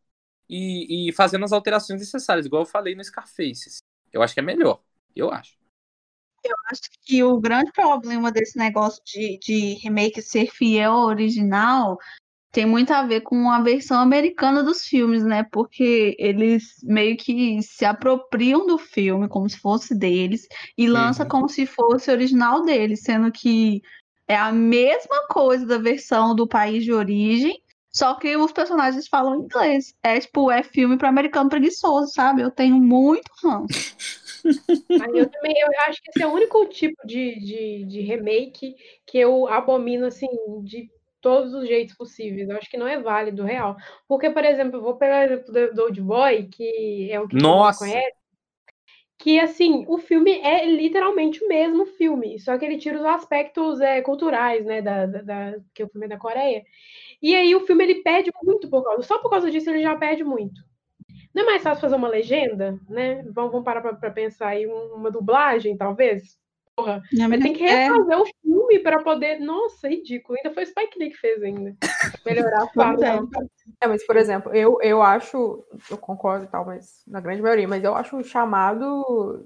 e, 0.49 1.09
e 1.09 1.13
fazendo 1.13 1.45
as 1.45 1.51
alterações 1.51 1.99
necessárias, 1.99 2.45
igual 2.45 2.63
eu 2.63 2.67
falei 2.67 2.95
no 2.95 3.03
Scarface. 3.03 3.69
Assim. 3.69 3.79
Eu 4.11 4.23
acho 4.23 4.33
que 4.33 4.39
é 4.39 4.43
melhor. 4.43 4.81
Eu 5.15 5.31
acho. 5.31 5.55
Eu 6.43 6.55
acho 6.71 6.89
que 7.01 7.23
o 7.23 7.39
grande 7.39 7.71
problema 7.73 8.31
desse 8.31 8.57
negócio 8.57 9.03
de, 9.05 9.37
de 9.39 9.73
remake 9.75 10.21
ser 10.21 10.49
fiel 10.49 10.93
ao 10.93 11.07
original 11.07 11.97
tem 12.51 12.65
muito 12.65 12.91
a 12.91 13.03
ver 13.03 13.21
com 13.21 13.49
a 13.51 13.61
versão 13.61 13.99
americana 13.99 14.63
dos 14.63 14.83
filmes, 14.83 15.23
né? 15.23 15.43
Porque 15.51 16.15
eles 16.19 16.63
meio 16.83 17.15
que 17.17 17.61
se 17.61 17.85
apropriam 17.85 18.65
do 18.65 18.77
filme 18.77 19.27
como 19.29 19.49
se 19.49 19.59
fosse 19.59 19.95
deles 19.97 20.47
e 20.77 20.87
lança 20.87 21.23
Uhum. 21.23 21.29
como 21.29 21.49
se 21.49 21.65
fosse 21.65 22.09
original 22.11 22.63
deles, 22.63 23.01
sendo 23.03 23.31
que 23.31 23.81
é 24.27 24.35
a 24.35 24.51
mesma 24.51 25.27
coisa 25.29 25.65
da 25.65 25.77
versão 25.77 26.35
do 26.35 26.47
país 26.47 26.83
de 26.83 26.93
origem, 26.93 27.61
só 27.91 28.15
que 28.15 28.35
os 28.37 28.51
personagens 28.51 29.07
falam 29.07 29.35
inglês. 29.43 29.93
É 30.03 30.19
tipo, 30.19 30.51
é 30.51 30.63
filme 30.63 30.97
para 30.97 31.09
americano 31.09 31.49
preguiçoso, 31.49 32.11
sabe? 32.13 32.41
Eu 32.41 32.51
tenho 32.51 32.75
muito 32.79 33.29
ranço. 33.43 33.87
Aí 34.99 35.17
eu 35.17 35.29
também 35.29 35.53
eu 35.59 35.67
acho 35.87 36.01
que 36.01 36.09
esse 36.09 36.23
é 36.23 36.27
o 36.27 36.31
único 36.33 36.65
tipo 36.67 37.05
de, 37.05 37.39
de, 37.39 37.85
de 37.85 38.01
remake 38.01 38.75
que 39.05 39.17
eu 39.17 39.47
abomino 39.47 40.07
assim 40.07 40.27
de 40.63 40.89
todos 41.21 41.53
os 41.53 41.67
jeitos 41.67 41.95
possíveis. 41.95 42.49
Eu 42.49 42.57
acho 42.57 42.69
que 42.69 42.77
não 42.77 42.87
é 42.87 42.99
válido, 43.01 43.43
real. 43.43 43.75
Porque, 44.07 44.29
por 44.29 44.43
exemplo, 44.45 44.77
eu 44.77 44.83
vou 44.83 44.97
pegar 44.97 45.21
o 45.21 45.23
exemplo 45.33 45.53
do, 45.73 45.83
Old 45.83 46.01
Boy, 46.01 46.47
que 46.49 47.09
é 47.11 47.19
o 47.19 47.27
que 47.27 47.39
todo 47.39 47.63
Nossa! 47.71 47.73
conhece, 47.75 48.15
que 49.17 49.39
assim, 49.39 49.83
o 49.87 49.97
filme 49.97 50.31
é 50.41 50.65
literalmente 50.65 51.43
o 51.43 51.47
mesmo 51.47 51.85
filme, 51.85 52.39
só 52.39 52.57
que 52.57 52.63
ele 52.65 52.77
tira 52.77 52.99
os 52.99 53.05
aspectos 53.05 53.81
é, 53.81 54.01
culturais, 54.01 54.63
né, 54.65 54.81
da, 54.81 55.05
da, 55.07 55.21
da- 55.21 55.59
que 55.73 55.83
o 55.83 55.89
filme 55.89 56.05
é 56.05 56.09
da 56.09 56.17
Coreia. 56.19 56.63
E 57.21 57.35
aí 57.35 57.55
o 57.55 57.65
filme 57.65 57.83
ele 57.85 58.03
perde 58.03 58.31
muito 58.43 58.69
por 58.69 58.83
causa, 58.83 59.03
só 59.03 59.19
por 59.19 59.29
causa 59.29 59.51
disso 59.51 59.69
ele 59.71 59.83
já 59.83 59.95
perde 59.97 60.23
muito. 60.23 60.61
Não 61.33 61.43
é 61.43 61.45
mais 61.47 61.63
fácil 61.63 61.81
fazer 61.81 61.95
uma 61.95 62.09
legenda, 62.09 62.79
né? 62.89 63.23
Vamos, 63.33 63.51
vamos 63.51 63.65
parar 63.65 63.81
para 63.81 64.11
pensar 64.11 64.49
aí 64.49 64.67
um- 64.67 64.95
uma 64.95 65.11
dublagem, 65.11 65.77
talvez. 65.77 66.37
Porra, 66.77 67.01
mas 67.29 67.41
tem 67.41 67.53
que 67.53 67.63
É, 67.67 67.87
refazer 67.87 68.19
o 68.19 68.25
filme 68.41 68.79
para 68.79 69.03
poder. 69.03 69.39
Nossa, 69.39 69.87
ridículo. 69.89 70.37
Ainda 70.37 70.53
foi 70.53 70.63
o 70.63 70.67
Spike 70.67 70.99
Lee 70.99 71.11
que 71.11 71.17
fez 71.17 71.41
ainda. 71.43 71.75
Melhorar 72.25 72.63
a 72.63 72.67
fala. 72.75 73.05
é. 73.05 73.27
É, 73.81 73.87
mas, 73.87 74.05
por 74.05 74.17
exemplo, 74.17 74.53
eu, 74.55 74.79
eu 74.81 75.01
acho, 75.03 75.65
eu 75.89 75.97
concordo 75.97 76.45
e 76.45 76.47
tal, 76.49 76.65
mas 76.65 77.03
na 77.07 77.21
grande 77.21 77.41
maioria, 77.41 77.67
mas 77.67 77.83
eu 77.83 77.95
acho 77.95 78.17
o 78.17 78.23
chamado 78.23 79.45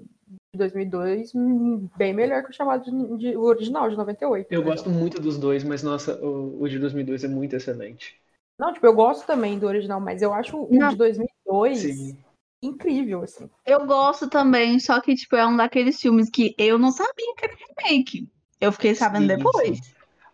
de 0.54 0.58
2002 0.58 1.34
hum, 1.34 1.88
bem 1.96 2.14
melhor 2.14 2.42
que 2.44 2.50
o 2.50 2.54
chamado 2.54 2.84
de, 2.84 3.18
de- 3.18 3.36
o 3.36 3.42
original, 3.42 3.90
de 3.90 3.96
98. 3.96 4.48
Eu 4.48 4.62
por 4.62 4.62
gosto 4.62 4.88
muito 4.88 5.20
dos 5.20 5.36
dois, 5.36 5.64
mas 5.64 5.82
nossa, 5.82 6.14
o, 6.24 6.62
o 6.62 6.68
de 6.68 6.78
2002 6.78 7.24
é 7.24 7.28
muito 7.28 7.56
excelente. 7.56 8.22
Não, 8.58 8.72
tipo, 8.72 8.86
eu 8.86 8.94
gosto 8.94 9.26
também 9.26 9.58
do 9.58 9.66
original, 9.66 10.00
mas 10.00 10.22
eu 10.22 10.32
acho 10.32 10.56
o 10.62 10.78
Não. 10.78 10.88
de 10.88 10.96
2002 10.96 11.90
Sim. 11.90 12.24
Incrível, 12.62 13.22
assim. 13.22 13.48
eu 13.66 13.86
gosto 13.86 14.28
também, 14.28 14.78
só 14.78 15.00
que, 15.00 15.14
tipo, 15.14 15.36
é 15.36 15.46
um 15.46 15.56
daqueles 15.56 16.00
filmes 16.00 16.30
que 16.30 16.54
eu 16.58 16.78
não 16.78 16.90
sabia 16.90 17.34
que 17.36 17.44
era 17.44 17.54
remake. 17.88 18.28
Eu 18.60 18.72
fiquei 18.72 18.94
sabendo 18.94 19.22
Sim, 19.22 19.36
depois. 19.36 19.78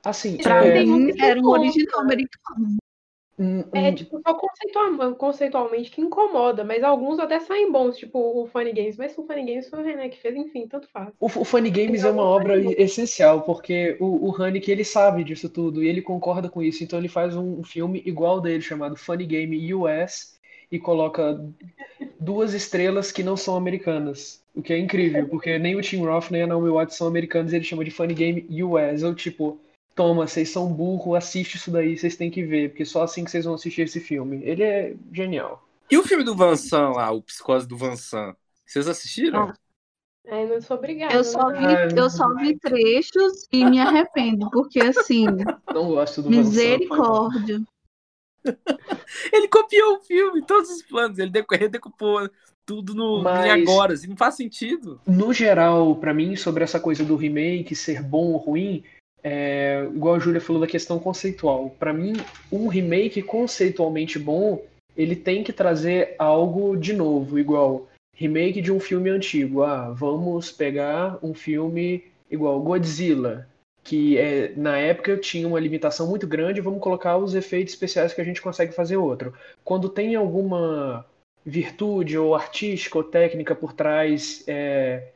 Assim, 0.04 0.36
Pra 0.36 0.54
Pra 0.54 0.64
é, 0.64 0.84
mim, 0.84 1.10
era 1.20 1.40
um 1.40 1.42
conta. 1.44 1.60
original 1.60 2.00
americano. 2.00 2.76
É, 3.72 3.92
tipo, 3.92 4.20
só 4.26 4.34
conceitual- 4.34 5.14
conceitualmente 5.14 5.90
que 5.90 6.00
incomoda, 6.00 6.64
mas 6.64 6.82
alguns 6.82 7.18
até 7.20 7.38
saem 7.38 7.70
bons, 7.70 7.96
tipo 7.96 8.18
o 8.18 8.46
Funny 8.48 8.72
Games. 8.72 8.96
Mas 8.96 9.16
o 9.16 9.24
Funny 9.24 9.44
Games 9.44 9.68
foi 9.68 9.80
o 9.80 9.84
René 9.84 10.08
que 10.08 10.20
fez, 10.20 10.34
enfim, 10.34 10.66
tanto 10.66 10.88
faz. 10.88 11.12
O, 11.20 11.26
o 11.26 11.44
Funny 11.44 11.70
Games 11.70 12.02
é 12.04 12.10
uma 12.10 12.22
obra 12.22 12.56
essencial, 12.80 13.42
porque 13.42 13.96
o, 14.00 14.28
o 14.30 14.42
Haneke, 14.42 14.70
ele 14.70 14.84
sabe 14.84 15.22
disso 15.22 15.48
tudo, 15.48 15.82
e 15.82 15.88
ele 15.88 16.02
concorda 16.02 16.48
com 16.48 16.62
isso, 16.62 16.82
então 16.82 16.98
ele 16.98 17.08
faz 17.08 17.36
um, 17.36 17.60
um 17.60 17.64
filme 17.64 18.02
igual 18.04 18.40
dele, 18.40 18.60
chamado 18.60 18.96
Funny 18.96 19.26
Game 19.26 19.74
US, 19.74 20.37
e 20.70 20.78
coloca 20.78 21.40
duas 22.20 22.54
estrelas 22.54 23.10
que 23.10 23.22
não 23.22 23.36
são 23.36 23.56
americanas, 23.56 24.42
o 24.54 24.62
que 24.62 24.72
é 24.72 24.78
incrível, 24.78 25.28
porque 25.28 25.58
nem 25.58 25.76
o 25.76 25.80
Tim 25.80 26.04
Roth 26.04 26.30
nem 26.30 26.42
a 26.42 26.46
Naomi 26.46 26.70
Watts 26.70 26.96
são 26.96 27.06
americanos, 27.06 27.52
ele 27.52 27.64
chama 27.64 27.84
de 27.84 27.90
Funny 27.90 28.14
Game 28.14 28.62
US, 28.62 29.02
ou 29.02 29.14
tipo, 29.14 29.58
toma, 29.94 30.26
vocês 30.26 30.50
são 30.50 30.72
burro, 30.72 31.14
assiste 31.14 31.56
isso 31.56 31.70
daí, 31.70 31.96
vocês 31.96 32.16
têm 32.16 32.30
que 32.30 32.44
ver, 32.44 32.70
porque 32.70 32.84
só 32.84 33.02
assim 33.02 33.24
que 33.24 33.30
vocês 33.30 33.44
vão 33.44 33.54
assistir 33.54 33.82
esse 33.82 34.00
filme. 34.00 34.40
Ele 34.44 34.62
é 34.62 34.94
genial. 35.12 35.66
E 35.90 35.96
o 35.96 36.02
filme 36.02 36.22
do 36.22 36.36
Vansan 36.36 36.90
lá, 36.90 37.10
o 37.10 37.22
Psicose 37.22 37.66
do 37.66 37.76
Vansan? 37.76 38.34
Vocês 38.66 38.86
assistiram? 38.86 39.52
É, 40.26 40.44
não 40.44 40.60
sou 40.60 40.76
obrigada. 40.76 41.14
Eu 41.14 41.24
só 41.24 41.48
vi, 41.48 41.64
Ah, 41.64 41.88
eu 41.96 42.10
só 42.10 42.34
vi 42.34 42.58
trechos 42.58 43.48
e 43.50 43.64
me 43.64 43.80
arrependo, 43.80 44.50
porque 44.50 44.80
assim, 44.80 45.24
Não 45.72 45.88
gosto 45.88 46.22
do 46.22 46.30
Van 46.30 46.36
misericórdia. 46.36 47.62
Ele 49.32 49.48
copiou 49.48 49.96
o 49.96 50.00
filme, 50.00 50.42
todos 50.42 50.70
os 50.70 50.82
planos. 50.82 51.18
Ele 51.18 51.30
redecupou 51.52 52.28
tudo 52.64 52.94
no, 52.94 53.22
Mas- 53.22 53.50
agora. 53.50 53.94
Assim, 53.94 54.08
não 54.08 54.16
faz 54.16 54.34
sentido. 54.34 55.00
No 55.06 55.32
geral, 55.32 55.96
pra 55.96 56.12
mim, 56.12 56.36
sobre 56.36 56.64
essa 56.64 56.78
coisa 56.78 57.04
do 57.04 57.16
remake 57.16 57.74
ser 57.74 58.02
bom 58.02 58.32
ou 58.32 58.36
ruim, 58.36 58.84
é, 59.22 59.88
igual 59.94 60.14
a 60.16 60.18
Júlia 60.18 60.40
falou 60.40 60.60
da 60.60 60.66
questão 60.66 60.98
conceitual. 60.98 61.74
Pra 61.78 61.92
mim, 61.92 62.14
um 62.52 62.68
remake 62.68 63.22
conceitualmente 63.22 64.18
bom, 64.18 64.62
ele 64.96 65.16
tem 65.16 65.42
que 65.42 65.52
trazer 65.52 66.14
algo 66.18 66.76
de 66.76 66.92
novo, 66.92 67.38
igual 67.38 67.88
remake 68.14 68.60
de 68.60 68.72
um 68.72 68.80
filme 68.80 69.08
antigo. 69.10 69.62
Ah, 69.62 69.90
vamos 69.90 70.50
pegar 70.52 71.18
um 71.22 71.32
filme 71.34 72.04
igual 72.30 72.60
Godzilla, 72.60 73.48
que 73.88 74.18
é, 74.18 74.52
na 74.54 74.76
época 74.76 75.16
tinha 75.16 75.48
uma 75.48 75.58
limitação 75.58 76.06
muito 76.06 76.26
grande, 76.26 76.60
vamos 76.60 76.82
colocar 76.82 77.16
os 77.16 77.34
efeitos 77.34 77.72
especiais 77.72 78.12
que 78.12 78.20
a 78.20 78.24
gente 78.24 78.42
consegue 78.42 78.74
fazer 78.74 78.98
outro. 78.98 79.32
Quando 79.64 79.88
tem 79.88 80.14
alguma 80.14 81.06
virtude 81.42 82.18
ou 82.18 82.34
artística 82.34 82.98
ou 82.98 83.04
técnica 83.04 83.54
por 83.54 83.72
trás 83.72 84.44
é, 84.46 85.10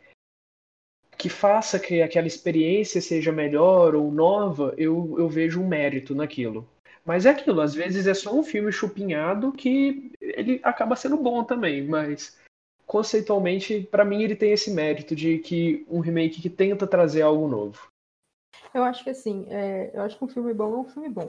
que 1.19 1.29
faça 1.29 1.79
que 1.79 2.01
aquela 2.01 2.27
experiência 2.27 2.99
seja 3.03 3.31
melhor 3.31 3.95
ou 3.95 4.11
nova, 4.11 4.73
eu, 4.79 5.17
eu 5.19 5.29
vejo 5.29 5.61
um 5.61 5.69
mérito 5.69 6.15
naquilo. 6.15 6.67
Mas 7.05 7.27
é 7.27 7.31
aquilo, 7.31 7.61
às 7.61 7.75
vezes 7.75 8.07
é 8.07 8.15
só 8.15 8.35
um 8.35 8.43
filme 8.43 8.73
chupinhado 8.73 9.53
que 9.53 10.13
ele 10.19 10.61
acaba 10.63 10.97
sendo 10.97 11.19
bom 11.19 11.45
também, 11.45 11.85
mas 11.85 12.39
conceitualmente, 12.87 13.87
pra 13.91 14.03
mim, 14.03 14.23
ele 14.23 14.35
tem 14.35 14.53
esse 14.53 14.71
mérito 14.71 15.15
de 15.15 15.39
que 15.41 15.85
um 15.91 16.01
remake 16.01 16.41
que 16.41 16.49
tenta 16.49 16.87
trazer 16.87 17.21
algo 17.21 17.47
novo. 17.47 17.92
Eu 18.75 18.83
acho 18.85 19.05
que 19.05 19.11
assim, 19.11 19.47
é, 19.49 19.91
eu 19.95 20.03
acho 20.03 20.17
que 20.17 20.25
um 20.25 20.29
filme 20.29 20.55
bom 20.55 20.75
é 20.75 20.79
um 20.79 20.89
filme 20.89 21.09
bom. 21.09 21.29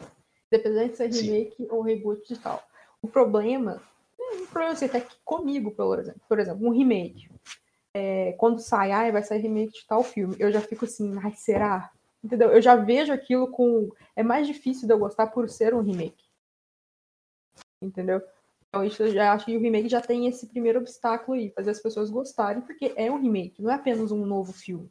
Independente 0.51 0.91
de 0.91 0.97
ser 0.97 1.13
Sim. 1.13 1.25
remake 1.25 1.67
ou 1.69 1.81
reboot 1.81 2.31
e 2.31 2.37
tal. 2.37 2.63
O 3.01 3.07
problema, 3.07 3.81
é 4.19 4.35
um 4.35 4.45
problema 4.45 4.73
assim, 4.73 4.85
até 4.85 5.01
que 5.01 5.15
comigo, 5.25 5.71
por 5.71 5.99
exemplo, 5.99 6.21
por 6.27 6.39
exemplo, 6.39 6.65
um 6.65 6.71
remake. 6.71 7.29
É, 7.93 8.33
quando 8.33 8.59
sai, 8.59 8.91
ah, 8.91 9.11
vai 9.11 9.23
sair 9.23 9.39
remake 9.39 9.73
de 9.73 9.85
tal 9.85 10.03
filme, 10.03 10.35
eu 10.39 10.51
já 10.51 10.61
fico 10.61 10.85
assim, 10.85 11.13
ai, 11.23 11.33
será? 11.33 11.91
Entendeu? 12.23 12.49
Eu 12.49 12.61
já 12.61 12.75
vejo 12.75 13.11
aquilo 13.11 13.47
com. 13.49 13.89
É 14.15 14.23
mais 14.23 14.47
difícil 14.47 14.87
de 14.87 14.93
eu 14.93 14.97
gostar 14.97 15.27
por 15.27 15.49
ser 15.49 15.73
um 15.73 15.81
remake. 15.81 16.23
Entendeu? 17.81 18.21
Então, 18.69 18.83
isso 18.83 19.03
eu 19.03 19.11
já 19.11 19.33
acho 19.33 19.45
que 19.45 19.55
o 19.55 19.59
remake 19.59 19.89
já 19.89 20.01
tem 20.01 20.25
esse 20.25 20.47
primeiro 20.47 20.79
obstáculo 20.79 21.37
aí, 21.37 21.51
fazer 21.51 21.71
as 21.71 21.79
pessoas 21.79 22.09
gostarem, 22.09 22.61
porque 22.61 22.91
é 22.95 23.11
um 23.11 23.21
remake, 23.21 23.61
não 23.61 23.69
é 23.69 23.75
apenas 23.75 24.11
um 24.11 24.25
novo 24.25 24.51
filme. 24.51 24.89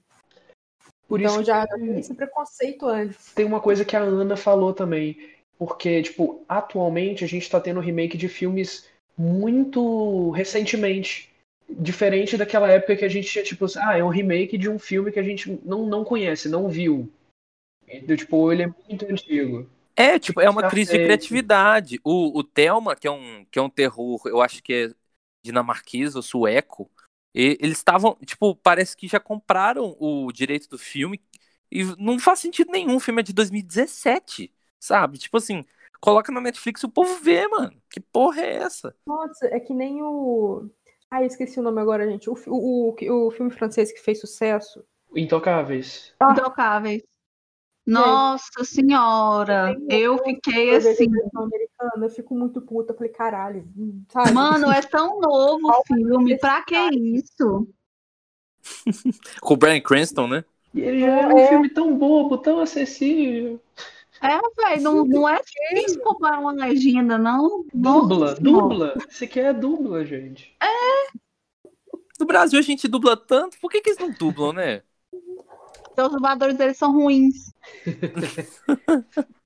Por 1.13 1.21
então 1.21 1.35
isso 1.35 1.45
já 1.45 1.67
tenho 1.67 1.99
esse 1.99 2.15
preconceito 2.15 2.87
antes. 2.87 3.35
tem 3.35 3.45
uma 3.45 3.61
coisa 3.61 3.85
que 3.85 3.95
a 3.95 4.01
Ana 4.01 4.35
falou 4.35 4.73
também, 4.73 5.19
porque, 5.59 6.01
tipo, 6.01 6.43
atualmente 6.49 7.23
a 7.23 7.27
gente 7.29 7.51
tá 7.51 7.61
tendo 7.61 7.81
remake 7.81 8.17
de 8.17 8.29
filmes 8.29 8.89
muito 9.15 10.31
recentemente. 10.31 11.31
Diferente 11.69 12.39
daquela 12.39 12.67
época 12.71 12.97
que 12.97 13.05
a 13.05 13.11
gente 13.11 13.29
tinha, 13.29 13.45
tipo, 13.45 13.67
ah, 13.77 13.99
é 13.99 14.03
um 14.03 14.09
remake 14.09 14.57
de 14.57 14.71
um 14.71 14.79
filme 14.79 15.13
que 15.13 15.19
a 15.19 15.23
gente 15.23 15.61
não, 15.63 15.85
não 15.85 16.03
conhece, 16.03 16.49
não 16.49 16.67
viu. 16.67 17.13
Então, 17.87 18.17
tipo, 18.17 18.51
ele 18.51 18.63
é 18.63 18.75
muito 18.89 19.05
antigo. 19.05 19.69
É, 19.95 20.19
tipo, 20.19 20.41
é 20.41 20.49
uma 20.49 20.63
Tá 20.63 20.71
crise 20.71 20.93
de 20.93 21.05
criatividade. 21.05 22.01
O, 22.03 22.39
o 22.39 22.43
Thelma, 22.43 22.97
que 22.97 23.07
é, 23.07 23.11
um, 23.11 23.45
que 23.51 23.59
é 23.59 23.63
um 23.63 23.69
terror, 23.69 24.19
eu 24.25 24.41
acho 24.41 24.63
que 24.63 24.73
é 24.73 24.91
dinamarquês 25.45 26.17
ou 26.17 26.23
sueco, 26.23 26.91
e- 27.35 27.59
eles 27.61 27.79
estavam, 27.79 28.17
tipo, 28.27 28.55
parece 28.57 28.97
que 28.97 29.09
já 29.09 29.21
compraram 29.21 29.97
o 30.01 30.31
direito 30.33 30.69
do 30.69 30.79
filme 30.79 31.21
e 31.71 31.85
não 31.99 32.19
faz 32.19 32.41
sentido 32.41 32.71
nenhum. 32.71 32.97
O 32.97 33.01
filme 33.01 33.21
é 33.21 33.25
de 33.25 33.33
2017, 33.33 34.53
sabe? 34.79 35.19
Tipo 35.19 35.37
assim, 35.39 35.65
coloca 36.01 36.33
na 36.33 36.41
Netflix 36.41 36.83
e 36.83 36.87
o 36.87 36.91
povo 36.91 37.17
vê, 37.23 37.47
mano. 37.49 37.81
Que 37.91 38.01
porra 38.01 38.43
é 38.43 38.55
essa? 38.57 38.95
Nossa, 39.07 39.47
é 39.47 39.61
que 39.61 39.73
nem 39.75 40.03
o. 40.03 40.69
Ah, 41.11 41.23
eu 41.23 41.27
esqueci 41.27 41.61
o 41.61 41.63
nome 41.63 41.81
agora, 41.81 42.11
gente. 42.11 42.29
O, 42.31 42.35
o, 42.49 42.91
o, 42.91 43.27
o 43.29 43.31
filme 43.31 43.51
francês 43.51 43.93
que 43.93 44.01
fez 44.01 44.21
sucesso. 44.21 44.85
Intocáveis. 45.23 46.13
Intocáveis. 46.23 47.03
Nossa 47.87 48.65
senhora, 48.65 49.75
eu 49.89 50.19
fiquei 50.19 50.77
assim. 50.77 51.07
Eu 51.97 52.11
fico 52.11 52.35
muito 52.35 52.61
puta. 52.61 52.93
Eu 52.93 52.97
falei, 52.97 53.13
caralho, 53.13 53.67
sabe? 54.09 54.33
Mano, 54.33 54.71
é 54.71 54.81
tão 54.83 55.21
novo 55.21 55.69
o 55.69 55.83
filme, 55.87 56.39
pra 56.39 56.63
que 56.63 56.77
isso? 56.77 57.69
Com 59.41 59.55
o 59.55 59.57
Brian 59.57 59.81
Cranston, 59.81 60.27
né? 60.29 60.45
E 60.75 60.81
ele 60.81 61.01
já 61.01 61.21
é 61.21 61.27
um 61.27 61.49
filme 61.49 61.69
tão 61.69 61.97
bobo, 61.97 62.39
tão 62.39 62.61
acessível. 62.61 63.61
É, 64.23 64.39
velho, 64.63 64.83
não, 64.83 65.05
não 65.05 65.29
é 65.29 65.41
difícil 65.43 66.01
comprar 66.01 66.39
uma 66.39 66.53
legenda, 66.53 67.19
não. 67.19 67.65
Dubla, 67.75 68.35
dubla. 68.35 68.95
Você 69.11 69.27
quer 69.27 69.53
dubla, 69.53 70.05
gente. 70.05 70.57
No 72.19 72.27
Brasil 72.27 72.59
a 72.59 72.63
gente 72.63 72.87
dubla 72.87 73.17
tanto, 73.17 73.59
por 73.61 73.69
que, 73.69 73.81
que 73.81 73.91
eles 73.91 73.99
não 73.99 74.13
dublam, 74.13 74.53
né? 74.53 74.83
Porque 75.83 76.03
os 76.03 76.13
dubladores 76.13 76.57
deles 76.57 76.77
são 76.77 76.93
ruins. 76.93 77.53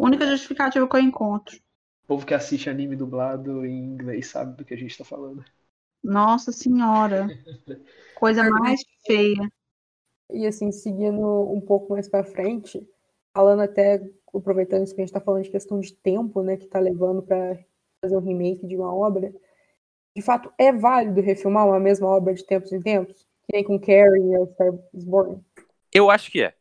Única 0.00 0.26
justificativa 0.26 0.88
que 0.88 0.96
eu 0.96 1.00
encontro. 1.00 1.56
O 2.04 2.06
povo 2.06 2.24
que 2.24 2.32
assiste 2.32 2.70
anime 2.70 2.96
dublado 2.96 3.66
em 3.66 3.84
inglês 3.84 4.28
sabe 4.28 4.56
do 4.56 4.64
que 4.64 4.72
a 4.72 4.76
gente 4.76 4.96
tá 4.96 5.04
falando. 5.04 5.44
Nossa 6.02 6.50
senhora. 6.50 7.28
Coisa 8.16 8.42
mais 8.48 8.80
feia. 9.06 9.52
E 10.32 10.46
assim, 10.46 10.72
seguindo 10.72 11.52
um 11.52 11.60
pouco 11.60 11.92
mais 11.92 12.08
pra 12.08 12.24
frente, 12.24 12.82
falando 13.34 13.60
até, 13.60 14.02
aproveitando 14.34 14.84
isso 14.84 14.94
que 14.94 15.02
a 15.02 15.04
gente 15.04 15.12
tá 15.12 15.20
falando 15.20 15.42
de 15.42 15.50
questão 15.50 15.78
de 15.78 15.92
tempo, 15.92 16.42
né, 16.42 16.56
que 16.56 16.66
tá 16.66 16.78
levando 16.78 17.20
pra 17.20 17.58
fazer 18.00 18.16
um 18.16 18.20
remake 18.20 18.66
de 18.66 18.76
uma 18.76 18.94
obra, 18.94 19.30
de 20.16 20.22
fato, 20.22 20.50
é 20.56 20.72
válido 20.72 21.20
refilmar 21.20 21.66
uma 21.66 21.78
mesma 21.78 22.08
obra 22.08 22.32
de 22.32 22.44
tempos 22.44 22.72
em 22.72 22.80
tempos? 22.80 23.28
Que 23.46 23.52
nem 23.52 23.64
com 23.64 23.78
Carrie 23.78 24.34
e 24.34 24.46
Star 24.54 24.72
Born? 24.94 25.44
Eu 25.92 26.10
acho 26.10 26.30
que 26.30 26.42
é. 26.42 26.54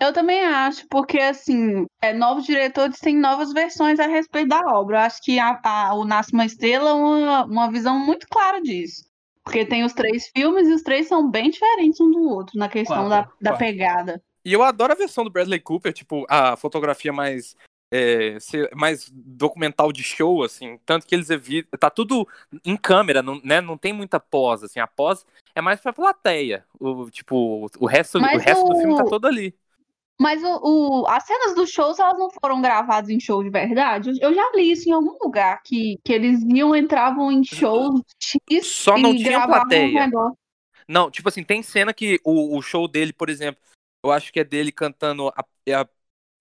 Eu 0.00 0.12
também 0.14 0.44
acho, 0.46 0.86
porque 0.88 1.18
assim, 1.18 1.84
é, 2.00 2.12
novos 2.14 2.44
diretores 2.46 2.98
têm 2.98 3.16
novas 3.18 3.52
versões 3.52 4.00
a 4.00 4.06
respeito 4.06 4.48
da 4.48 4.60
obra. 4.60 4.96
Eu 4.96 5.00
acho 5.02 5.20
que 5.22 5.38
a, 5.38 5.60
a- 5.62 5.94
o 5.94 6.04
Nasce 6.06 6.32
uma 6.32 6.46
Estrela 6.46 6.90
é 6.90 6.92
uma, 6.94 7.44
uma 7.44 7.70
visão 7.70 7.98
muito 7.98 8.26
clara 8.28 8.62
disso. 8.62 9.04
Porque 9.44 9.64
tem 9.64 9.84
os 9.84 9.92
três 9.92 10.28
filmes 10.34 10.68
e 10.68 10.72
os 10.72 10.82
três 10.82 11.06
são 11.06 11.30
bem 11.30 11.50
diferentes 11.50 12.00
um 12.00 12.10
do 12.10 12.22
outro 12.28 12.58
na 12.58 12.68
questão 12.68 13.08
da, 13.08 13.24
Quatro, 13.24 13.36
da 13.40 13.52
pegada. 13.54 14.22
E 14.44 14.52
eu 14.52 14.62
adoro 14.62 14.92
a 14.92 14.96
versão 14.96 15.22
do 15.24 15.30
Bradley 15.30 15.60
Cooper, 15.60 15.92
tipo, 15.92 16.24
a 16.30 16.56
fotografia 16.56 17.12
mais. 17.12 17.54
é, 17.92 18.38
mais 18.74 19.10
documental 19.12 19.92
de 19.92 20.02
show, 20.02 20.42
assim. 20.42 20.78
Tanto 20.86 21.06
que 21.06 21.14
eles 21.14 21.28
evitam. 21.30 21.78
Tá 21.78 21.90
tudo 21.90 22.26
em 22.64 22.76
câmera, 22.76 23.22
não, 23.22 23.40
né? 23.44 23.60
Não 23.60 23.76
tem 23.76 23.92
muita 23.92 24.18
pós, 24.20 24.62
assim. 24.62 24.78
A 24.80 24.86
pós 24.86 25.26
é 25.54 25.60
mais 25.60 25.80
pra 25.80 25.92
plateia. 25.92 26.64
O, 26.78 27.10
tipo, 27.10 27.68
o 27.78 27.86
resto, 27.86 28.18
o 28.18 28.38
resto 28.38 28.64
do 28.64 28.76
o- 28.76 28.80
filme 28.80 28.96
tá 28.96 29.04
todo 29.04 29.26
ali. 29.26 29.54
Mas 30.20 30.42
o, 30.44 31.00
o- 31.02 31.06
as 31.08 31.24
cenas 31.24 31.54
dos 31.54 31.70
shows, 31.70 31.98
elas 31.98 32.18
não 32.18 32.28
foram 32.30 32.60
gravadas 32.60 33.08
em 33.08 33.18
show 33.18 33.42
de 33.42 33.48
verdade? 33.48 34.12
Eu 34.20 34.34
já 34.34 34.50
li 34.54 34.70
isso 34.70 34.86
em 34.86 34.92
algum 34.92 35.16
lugar, 35.22 35.62
que, 35.64 35.98
que 36.04 36.12
eles 36.12 36.42
iam, 36.42 36.76
entravam 36.76 37.32
em 37.32 37.42
shows 37.42 38.02
X 38.20 38.66
Só 38.66 38.98
não 38.98 39.16
tinha 39.16 39.38
um 39.38 39.46
plateia. 39.46 40.04
negócio. 40.04 40.36
Não, 40.86 41.10
tipo 41.10 41.28
assim, 41.28 41.42
tem 41.42 41.62
cena 41.62 41.94
que 41.94 42.20
o, 42.22 42.58
o 42.58 42.60
show 42.60 42.86
dele, 42.86 43.12
por 43.14 43.30
exemplo, 43.30 43.62
eu 44.04 44.12
acho 44.12 44.30
que 44.30 44.40
é 44.40 44.44
dele 44.44 44.70
cantando. 44.70 45.28
A, 45.28 45.44
é 45.64 45.74
a, 45.74 45.88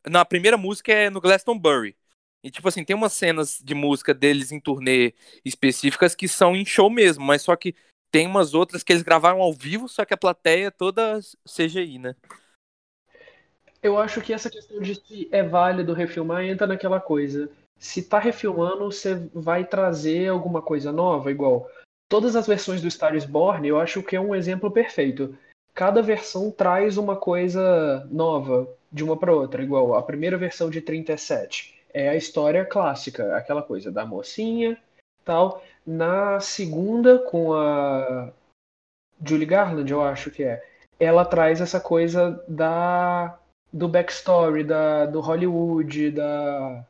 não, 0.09 0.19
a 0.19 0.25
primeira 0.25 0.57
música 0.57 0.91
é 0.91 1.09
no 1.09 1.21
Glastonbury. 1.21 1.95
E, 2.43 2.51
tipo 2.51 2.67
assim, 2.67 2.83
tem 2.83 2.95
umas 2.95 3.13
cenas 3.13 3.59
de 3.63 3.74
música 3.74 4.13
deles 4.13 4.51
em 4.51 4.59
turnê 4.59 5.13
específicas 5.45 6.15
que 6.15 6.27
são 6.27 6.55
em 6.55 6.65
show 6.65 6.89
mesmo, 6.89 7.24
mas 7.24 7.41
só 7.41 7.55
que 7.55 7.75
tem 8.12 8.27
umas 8.27 8.53
outras 8.53 8.83
que 8.83 8.91
eles 8.91 9.03
gravaram 9.03 9.41
ao 9.41 9.53
vivo, 9.53 9.88
só 9.88 10.03
que 10.03 10.13
a 10.13 10.17
plateia 10.17 10.67
é 10.67 10.71
toda 10.71 11.19
CGI, 11.48 12.00
né? 12.00 12.15
Eu 13.81 13.98
acho 13.98 14.21
que 14.21 14.33
essa 14.33 14.50
questão 14.50 14.79
de 14.79 14.95
se 14.95 15.29
é 15.31 15.41
válido 15.41 15.93
refilmar 15.93 16.43
entra 16.43 16.67
naquela 16.67 17.00
coisa. 17.00 17.50
Se 17.77 18.03
tá 18.03 18.19
refilmando, 18.19 18.91
você 18.91 19.15
vai 19.33 19.63
trazer 19.65 20.27
alguma 20.27 20.62
coisa 20.62 20.91
nova, 20.91 21.31
igual 21.31 21.69
todas 22.09 22.36
as 22.36 22.45
versões 22.45 22.81
do 22.81 22.91
Star 22.91 23.15
is 23.15 23.25
Born, 23.25 23.65
eu 23.67 23.79
acho 23.79 24.03
que 24.03 24.15
é 24.15 24.19
um 24.19 24.36
exemplo 24.36 24.69
perfeito. 24.69 25.38
Cada 25.74 26.01
versão 26.01 26.51
traz 26.51 26.98
uma 26.98 27.15
coisa 27.15 28.05
nova 28.12 28.67
de 28.91 29.03
uma 29.03 29.15
para 29.15 29.33
outra, 29.33 29.63
igual 29.63 29.95
a 29.95 30.03
primeira 30.03 30.38
versão 30.38 30.69
de 30.69 30.81
37 30.81 31.79
é 31.93 32.09
a 32.09 32.15
história 32.15 32.65
clássica, 32.65 33.36
aquela 33.36 33.62
coisa 33.62 33.91
da 33.91 34.05
mocinha, 34.05 34.77
tal. 35.24 35.63
Na 35.86 36.39
segunda 36.39 37.19
com 37.19 37.53
a 37.53 38.31
Julie 39.24 39.45
Garland, 39.45 39.91
eu 39.91 40.01
acho 40.01 40.31
que 40.31 40.43
é, 40.43 40.63
ela 41.00 41.25
traz 41.25 41.62
essa 41.62 41.79
coisa 41.79 42.43
da 42.48 43.38
do 43.71 43.88
backstory 43.88 44.63
da, 44.63 45.05
do 45.05 45.19
Hollywood, 45.19 46.11
da, 46.11 46.85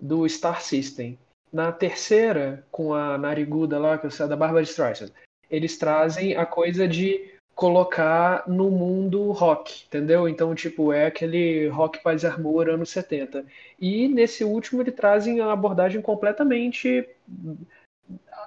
do 0.00 0.28
Star 0.28 0.60
System. 0.60 1.18
Na 1.52 1.72
terceira, 1.72 2.64
com 2.70 2.92
a 2.92 3.16
nariguda 3.16 3.78
lá, 3.78 3.96
que 3.96 4.06
é 4.06 4.26
da 4.26 4.36
Barbara 4.36 4.62
Streisand, 4.62 5.12
eles 5.50 5.78
trazem 5.78 6.36
a 6.36 6.44
coisa 6.44 6.88
de 6.88 7.36
colocar 7.54 8.46
no 8.46 8.70
mundo 8.70 9.32
rock, 9.32 9.84
entendeu? 9.86 10.28
Então, 10.28 10.54
tipo, 10.54 10.92
é 10.92 11.06
aquele 11.06 11.68
rock 11.68 12.02
paz 12.02 12.22
e 12.22 12.26
amor 12.26 12.68
anos 12.68 12.90
70. 12.90 13.46
E 13.80 14.08
nesse 14.08 14.44
último 14.44 14.82
eles 14.82 14.94
trazem 14.94 15.40
a 15.40 15.52
abordagem 15.52 16.02
completamente 16.02 17.08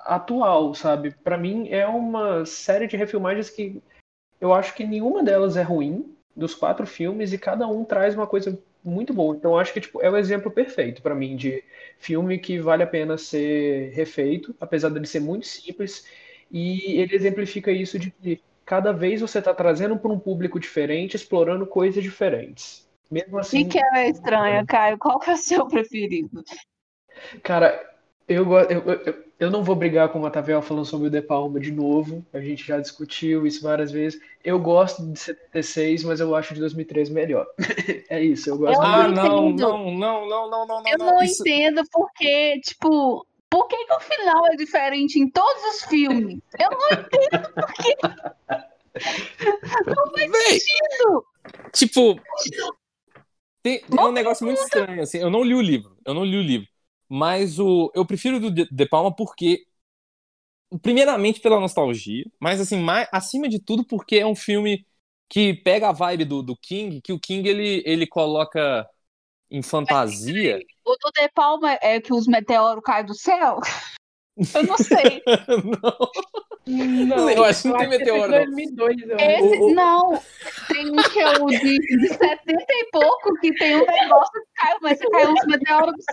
atual, 0.06 0.76
sabe? 0.76 1.12
Pra 1.24 1.38
mim 1.38 1.70
é 1.70 1.88
uma 1.88 2.46
série 2.46 2.86
de 2.86 2.96
refilmagens 2.96 3.50
que 3.50 3.82
eu 4.40 4.54
acho 4.54 4.76
que 4.76 4.86
nenhuma 4.86 5.24
delas 5.24 5.58
é 5.58 5.64
ruim 5.64 6.16
dos 6.40 6.56
quatro 6.56 6.88
filmes 6.88 7.34
e 7.34 7.38
cada 7.38 7.68
um 7.68 7.86
traz 7.86 8.16
uma 8.16 8.28
coisa 8.28 8.60
muito 8.84 9.14
boa. 9.14 9.36
Então 9.36 9.58
acho 9.58 9.74
que 9.74 9.82
tipo, 9.82 10.02
é 10.02 10.10
o 10.10 10.18
exemplo 10.18 10.52
perfeito 10.52 11.02
pra 11.02 11.16
mim 11.16 11.36
de 11.36 11.64
filme 12.00 12.40
que 12.40 12.60
vale 12.60 12.84
a 12.84 12.88
pena 12.88 13.18
ser 13.18 13.92
refeito, 13.94 14.56
apesar 14.60 14.90
dele 14.90 15.08
ser 15.08 15.20
muito 15.22 15.48
simples. 15.48 16.06
E 16.52 17.00
ele 17.00 17.16
exemplifica 17.16 17.72
isso 17.72 18.00
de 18.00 18.12
que 18.12 18.42
cada 18.66 18.92
vez 18.94 19.22
você 19.22 19.40
está 19.40 19.54
trazendo 19.54 19.98
para 20.00 20.12
um 20.12 20.20
público 20.20 20.60
diferente, 20.60 21.16
explorando 21.16 21.66
coisas 21.68 22.04
diferentes. 22.04 22.88
Mesmo 23.12 23.38
assim, 23.40 23.66
E 23.66 23.66
que 23.66 23.80
é 23.80 24.10
estranha, 24.10 24.66
Caio. 24.66 24.98
Qual 24.98 25.20
que 25.20 25.30
é 25.30 25.34
o 25.34 25.38
seu 25.38 25.68
preferido? 25.70 26.44
cara, 27.44 27.80
eu, 28.28 28.46
go- 28.46 28.60
eu, 28.62 28.82
eu, 29.06 29.24
eu 29.40 29.50
não 29.50 29.64
vou 29.64 29.76
brigar 29.76 30.10
com 30.10 30.20
o 30.20 30.22
Matavel 30.22 30.62
falando 30.62 30.86
sobre 30.86 31.08
o 31.08 31.10
De 31.10 31.22
Palma 31.22 31.60
de 31.60 31.72
novo. 31.72 32.26
A 32.34 32.40
gente 32.42 32.66
já 32.68 32.78
discutiu 32.80 33.48
isso 33.48 33.62
várias 33.64 33.90
vezes. 33.92 34.20
Eu 34.44 34.60
gosto 34.60 35.06
de 35.12 35.18
76, 35.18 36.04
mas 36.04 36.20
eu 36.20 36.36
acho 36.36 36.54
de 36.54 36.60
2003 36.60 37.10
melhor. 37.10 37.48
É 38.10 38.22
isso, 38.24 38.50
eu 38.50 38.58
gosto 38.58 38.76
Eu 38.76 38.82
de 38.82 38.88
Ah, 38.88 39.08
não 39.08 39.52
não, 39.52 39.52
não, 39.52 39.92
não, 39.92 40.28
não, 40.28 40.50
não, 40.50 40.68
não, 40.68 40.84
Eu 40.88 40.98
não. 40.98 41.06
não 41.06 41.24
Isso- 41.24 41.42
entendo 41.42 41.84
porque, 41.92 42.60
tipo, 42.62 43.26
por 43.50 43.68
que, 43.68 43.78
que 43.86 43.94
o 43.94 44.00
final 44.00 44.48
é 44.48 44.56
diferente 44.56 45.20
em 45.20 45.30
todos 45.30 45.64
os 45.76 45.84
filmes? 45.86 46.40
Eu 46.60 46.70
não 46.72 46.90
entendo 46.92 47.50
Véi, 50.32 50.58
isso. 50.58 51.26
Tipo, 51.74 52.20
tem, 53.64 53.80
tem 53.82 54.00
um 54.00 54.12
negócio 54.12 54.46
muito 54.46 54.62
estranho, 54.62 55.02
assim. 55.02 55.20
Eu 55.20 55.30
não 55.30 55.44
li 55.44 55.54
o 55.54 55.62
livro, 55.62 55.96
eu 56.06 56.14
não 56.14 56.26
li 56.26 56.38
o 56.38 56.42
livro. 56.42 56.68
Mas 57.10 57.58
o, 57.58 57.92
eu 57.96 58.06
prefiro 58.06 58.38
o 58.38 58.40
do 58.40 58.52
De 58.52 58.68
De 58.72 58.86
Palma 58.86 59.14
porque, 59.14 59.66
primeiramente 60.82 61.42
pela 61.42 61.60
nostalgia, 61.60 62.24
mas 62.40 62.62
assim, 62.62 62.80
mais, 62.80 63.10
acima 63.12 63.50
de 63.50 63.60
tudo 63.60 63.84
porque 63.84 64.18
é 64.18 64.26
um 64.26 64.36
filme 64.36 64.86
que 65.28 65.54
pega 65.54 65.90
a 65.90 65.92
vibe 65.92 66.26
do, 66.26 66.44
do 66.44 66.56
King, 66.56 67.02
que 67.02 67.12
o 67.12 67.20
King 67.20 67.48
ele, 67.50 67.84
ele 67.86 68.08
coloca 68.08 68.88
em 69.50 69.62
fantasia. 69.62 70.60
O 70.86 70.96
do 70.96 71.12
De 71.12 71.30
Palma 71.30 71.78
é 71.82 72.00
que 72.00 72.14
os 72.14 72.28
meteoros 72.28 72.84
caem 72.84 73.06
do 73.06 73.14
céu? 73.14 73.60
Eu 74.56 74.64
não 74.64 74.78
sei. 74.78 75.22
não, 76.68 77.30
eu 77.30 77.44
acho 77.44 77.62
que 77.64 77.68
não 77.70 77.78
tem 77.78 77.88
é 77.88 77.90
meteoro, 77.90 78.32
de 78.32 78.38
não. 78.40 78.46
2002, 78.46 79.10
eu 79.10 79.16
acho. 79.16 79.26
Esse, 79.26 79.58
O- 79.60 79.66
o- 79.66 79.74
não, 79.76 80.22
tem 80.68 80.90
um 80.92 80.96
que 80.96 81.20
é 81.20 81.30
o 81.40 81.46
de, 81.48 81.78
de 81.80 82.08
70 82.08 82.40
e 82.70 82.90
pouco, 82.92 83.34
que 83.42 83.54
tem 83.56 83.76
um 83.76 83.86
negócio 83.86 84.32
que 84.32 84.40
cai, 84.56 84.76
mas 84.82 84.98
se 84.98 85.10
cai 85.10 85.28
uns 85.28 85.46
meteoros. 85.46 86.06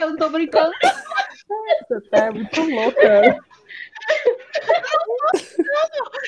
Eu 0.00 0.10
não 0.10 0.16
tô 0.16 0.28
brincando. 0.30 0.72
Você 1.88 2.00
tá 2.10 2.18
é 2.26 2.30
muito 2.30 2.62
louca. 2.62 3.38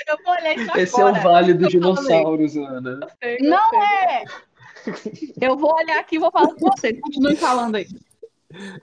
Eu 0.08 0.18
vou 0.24 0.34
olhar 0.34 0.56
isso 0.56 0.78
Esse 0.78 1.00
é 1.00 1.04
o 1.04 1.08
agora. 1.08 1.22
Vale 1.22 1.54
dos 1.54 1.64
Eu. 1.74 1.80
Dinossauros, 1.80 2.56
Ana. 2.56 3.00
Sei, 3.22 3.38
Não 3.40 3.70
gostei. 3.70 3.88
é! 3.88 4.24
Eu 5.40 5.56
vou 5.56 5.74
olhar 5.74 5.98
aqui 5.98 6.16
e 6.16 6.18
vou 6.18 6.30
falar 6.30 6.48
com 6.54 6.70
vocês. 6.70 6.98
Continue 7.00 7.36
falando 7.36 7.76
aí. 7.76 7.86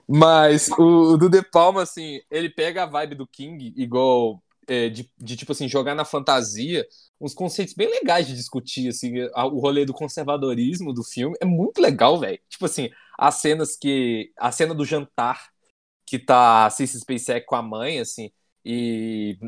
Mas 0.06 0.68
o, 0.78 1.14
o 1.14 1.16
do 1.18 1.28
De 1.28 1.42
Palma, 1.42 1.82
assim, 1.82 2.20
ele 2.30 2.48
pega 2.50 2.82
a 2.84 2.86
vibe 2.86 3.14
do 3.14 3.26
King, 3.26 3.72
igual 3.76 4.42
é, 4.66 4.88
de, 4.88 5.10
de, 5.18 5.36
tipo 5.36 5.52
assim, 5.52 5.68
jogar 5.68 5.94
na 5.94 6.04
fantasia 6.04 6.86
uns 7.20 7.34
conceitos 7.34 7.74
bem 7.74 7.88
legais 7.90 8.26
de 8.26 8.34
discutir, 8.34 8.88
assim, 8.88 9.12
a- 9.34 9.46
o 9.46 9.58
rolê 9.58 9.84
do 9.84 9.92
conservadorismo 9.92 10.92
do 10.92 11.02
filme 11.04 11.36
é 11.40 11.44
muito 11.44 11.80
legal, 11.80 12.18
velho. 12.18 12.38
Tipo 12.48 12.66
assim, 12.66 12.90
as 13.18 13.36
cenas 13.36 13.76
que. 13.76 14.30
A 14.38 14.52
cena 14.52 14.74
do 14.74 14.84
jantar 14.84 15.48
que 16.06 16.18
tá 16.18 16.66
a 16.66 16.70
Cissy 16.70 17.00
com 17.46 17.56
a 17.56 17.62
mãe, 17.62 18.00
assim, 18.00 18.30
e. 18.64 19.38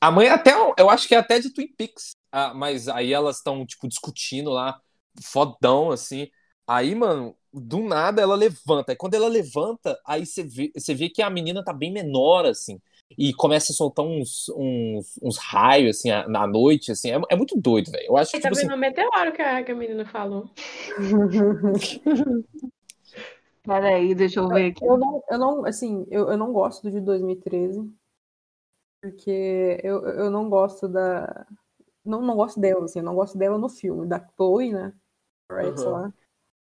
A 0.00 0.10
mãe 0.10 0.28
até, 0.28 0.52
eu 0.78 0.90
acho 0.90 1.06
que 1.08 1.14
é 1.14 1.18
até 1.18 1.38
de 1.38 1.50
Twin 1.52 1.68
Peaks, 1.76 2.16
ah, 2.32 2.54
mas 2.54 2.88
aí 2.88 3.12
elas 3.12 3.36
estão, 3.38 3.64
tipo, 3.66 3.88
discutindo 3.88 4.50
lá, 4.50 4.80
fodão, 5.22 5.90
assim. 5.90 6.28
Aí, 6.66 6.94
mano, 6.94 7.36
do 7.52 7.80
nada 7.82 8.20
ela 8.22 8.34
levanta. 8.34 8.92
E 8.92 8.96
quando 8.96 9.14
ela 9.14 9.28
levanta, 9.28 9.98
aí 10.06 10.26
você 10.26 10.42
vê, 10.42 10.72
você 10.74 10.94
vê 10.94 11.08
que 11.08 11.22
a 11.22 11.30
menina 11.30 11.64
tá 11.64 11.72
bem 11.72 11.92
menor, 11.92 12.44
assim. 12.46 12.80
E 13.16 13.32
começa 13.34 13.72
a 13.72 13.74
soltar 13.76 14.04
uns, 14.04 14.48
uns, 14.50 15.18
uns 15.22 15.38
raios, 15.38 15.98
assim, 15.98 16.10
na 16.28 16.46
noite, 16.46 16.92
assim. 16.92 17.10
É, 17.12 17.20
é 17.30 17.36
muito 17.36 17.56
doido, 17.60 17.90
velho. 17.90 18.06
Eu 18.08 18.16
acho 18.16 18.34
que, 18.34 18.40
Tá 18.40 18.50
tipo 18.50 18.54
assim, 18.54 18.66
vendo 18.66 18.74
o 18.74 18.76
meteoro 18.78 19.32
que 19.32 19.42
a, 19.42 19.62
que 19.64 19.72
a 19.72 19.74
menina 19.74 20.04
falou. 20.06 20.50
Peraí, 23.64 24.14
deixa 24.14 24.40
eu 24.40 24.50
ver 24.50 24.70
aqui. 24.70 24.84
Eu 24.86 24.96
não, 24.96 25.22
eu 25.30 25.38
não 25.38 25.64
assim, 25.66 26.06
eu, 26.10 26.30
eu 26.30 26.36
não 26.36 26.52
gosto 26.52 26.82
do 26.84 26.90
de 26.90 27.00
2013, 27.00 27.80
porque 29.00 29.80
eu, 29.84 30.04
eu 30.08 30.30
não 30.30 30.48
gosto 30.50 30.88
da, 30.88 31.46
não, 32.04 32.22
não 32.22 32.36
gosto 32.36 32.60
dela, 32.60 32.84
assim, 32.86 33.00
eu 33.00 33.04
não 33.04 33.14
gosto 33.16 33.38
dela 33.38 33.58
no 33.58 33.68
filme, 33.70 34.06
da 34.08 34.20
Chloe, 34.36 34.72
né? 34.72 34.94
Right, 35.50 35.80
sei 35.80 35.90
Uhum. 35.90 35.92
lá. 35.92 36.12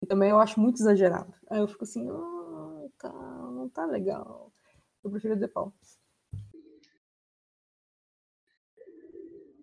E 0.03 0.07
também 0.07 0.31
eu 0.31 0.39
acho 0.39 0.61
muito 0.61 0.77
exagerado. 0.81 1.33
Aí 1.51 1.59
eu 1.61 1.69
fico 1.69 1.85
assim, 1.85 2.09
ah, 2.11 2.87
tá, 2.99 3.11
não 3.13 3.69
tá 3.69 3.87
legal. 3.87 4.53
Eu 5.03 5.11
prefiro 5.11 5.39
The 5.39 5.49
Palm. 5.49 5.71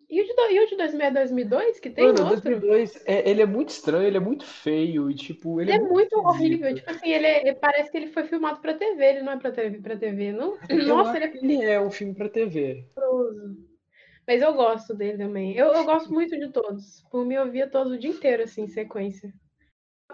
E 0.10 0.22
o 0.22 0.26
de, 0.26 0.34
do- 0.36 0.52
e 0.52 0.60
o 0.60 0.68
de 0.68 0.76
2000 0.78 1.12
2002, 1.12 1.80
que 1.80 1.90
tem 1.90 2.06
Mano, 2.06 2.20
o 2.20 2.28
outro? 2.28 2.60
2002, 2.60 3.04
é, 3.08 3.28
ele 3.30 3.42
é 3.42 3.46
muito 3.48 3.70
estranho, 3.70 4.06
ele 4.08 4.18
é 4.18 4.20
muito 4.20 4.46
feio 4.46 5.10
e, 5.10 5.16
tipo, 5.16 5.60
ele 5.60 5.72
Ele 5.72 5.80
é 5.80 5.90
muito 5.90 6.16
esquisito. 6.16 6.28
horrível. 6.28 6.76
Tipo 6.76 6.92
assim, 6.92 7.10
ele, 7.10 7.26
é- 7.26 7.42
ele 7.42 7.56
parece 7.56 7.90
que 7.92 7.98
ele 7.98 8.08
foi 8.14 8.24
filmado 8.26 8.62
pra 8.62 8.76
TV, 8.76 9.04
ele 9.06 9.22
não 9.24 9.34
é 9.34 9.40
pra 9.40 9.52
TV, 9.52 9.82
pra 9.82 9.98
TV 9.98 10.32
não. 10.32 10.56
Eu 10.70 10.88
Nossa, 10.88 11.18
ele 11.18 11.26
é 11.26 11.38
ele 11.38 11.64
é 11.66 11.82
um 11.82 11.90
filme 11.90 12.14
pra 12.14 12.30
TV. 12.30 12.86
Mas 14.28 14.42
eu 14.42 14.54
gosto 14.54 14.94
dele 14.94 15.18
também. 15.18 15.56
Eu, 15.56 15.68
eu 15.74 15.84
gosto 15.84 16.14
muito 16.14 16.38
de 16.38 16.52
todos. 16.52 17.04
Por 17.12 17.26
mim, 17.26 17.36
eu 17.36 17.52
via 17.52 17.68
todos 17.70 17.92
o 17.92 17.98
dia 18.00 18.10
inteiro, 18.12 18.44
assim, 18.44 18.64
em 18.64 18.68
sequência. 18.70 19.34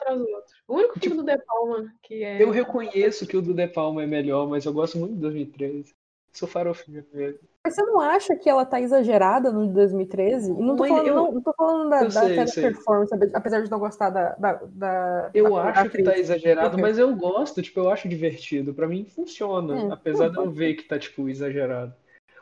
Atrás 0.02 0.20
do 0.20 0.28
outro. 0.28 0.54
O 0.68 0.76
único 0.76 1.00
filme 1.00 1.18
do 1.18 1.24
De 1.24 1.38
Palma 1.38 1.94
que 2.02 2.24
é. 2.24 2.42
Eu 2.42 2.50
reconheço 2.50 3.28
que 3.28 3.38
o 3.38 3.42
do 3.42 3.54
De 3.54 3.68
Palma 3.68 4.04
é 4.04 4.08
melhor, 4.08 4.48
mas 4.48 4.66
eu 4.66 4.74
gosto 4.74 4.98
muito 4.98 5.16
do 5.16 5.22
2013. 5.22 5.94
Sou 6.32 6.48
farofinha 6.48 7.06
mesmo. 7.12 7.40
Mas 7.64 7.76
você 7.76 7.82
não 7.84 8.00
acha 8.00 8.36
que 8.36 8.50
ela 8.50 8.66
tá 8.66 8.80
exagerada 8.80 9.52
no 9.52 9.68
de 9.68 9.74
2013? 9.74 10.52
E 10.52 10.54
não 10.56 10.76
tô 10.76 10.86
falando, 10.86 11.08
eu- 11.08 11.16
não, 11.16 11.32
não 11.34 11.42
tô 11.42 11.54
falando 11.54 11.90
da, 11.90 12.04
da 12.04 12.22
performance, 12.46 13.14
apesar 13.34 13.62
de 13.62 13.70
não 13.72 13.80
gostar 13.80 14.10
da. 14.10 14.36
da, 14.36 14.54
da 14.54 15.32
Eu 15.34 15.50
da 15.56 15.64
acho 15.66 15.90
que 15.90 16.04
tá 16.04 16.18
exagerado, 16.18 16.78
mas 16.78 16.98
eu 16.98 17.14
gosto, 17.16 17.62
tipo, 17.62 17.80
eu 17.80 17.90
acho 17.90 18.08
divertido. 18.08 18.74
Pra 18.74 18.88
mim 18.88 19.06
funciona, 19.06 19.76
É, 19.76 19.92
apesar 19.92 20.30
de 20.30 20.36
não, 20.36 20.46
eu 20.46 20.52
ver 20.52 20.76
que 20.76 20.84
tá, 20.84 20.98
tipo, 20.98 21.28
exagerado. 21.28 21.94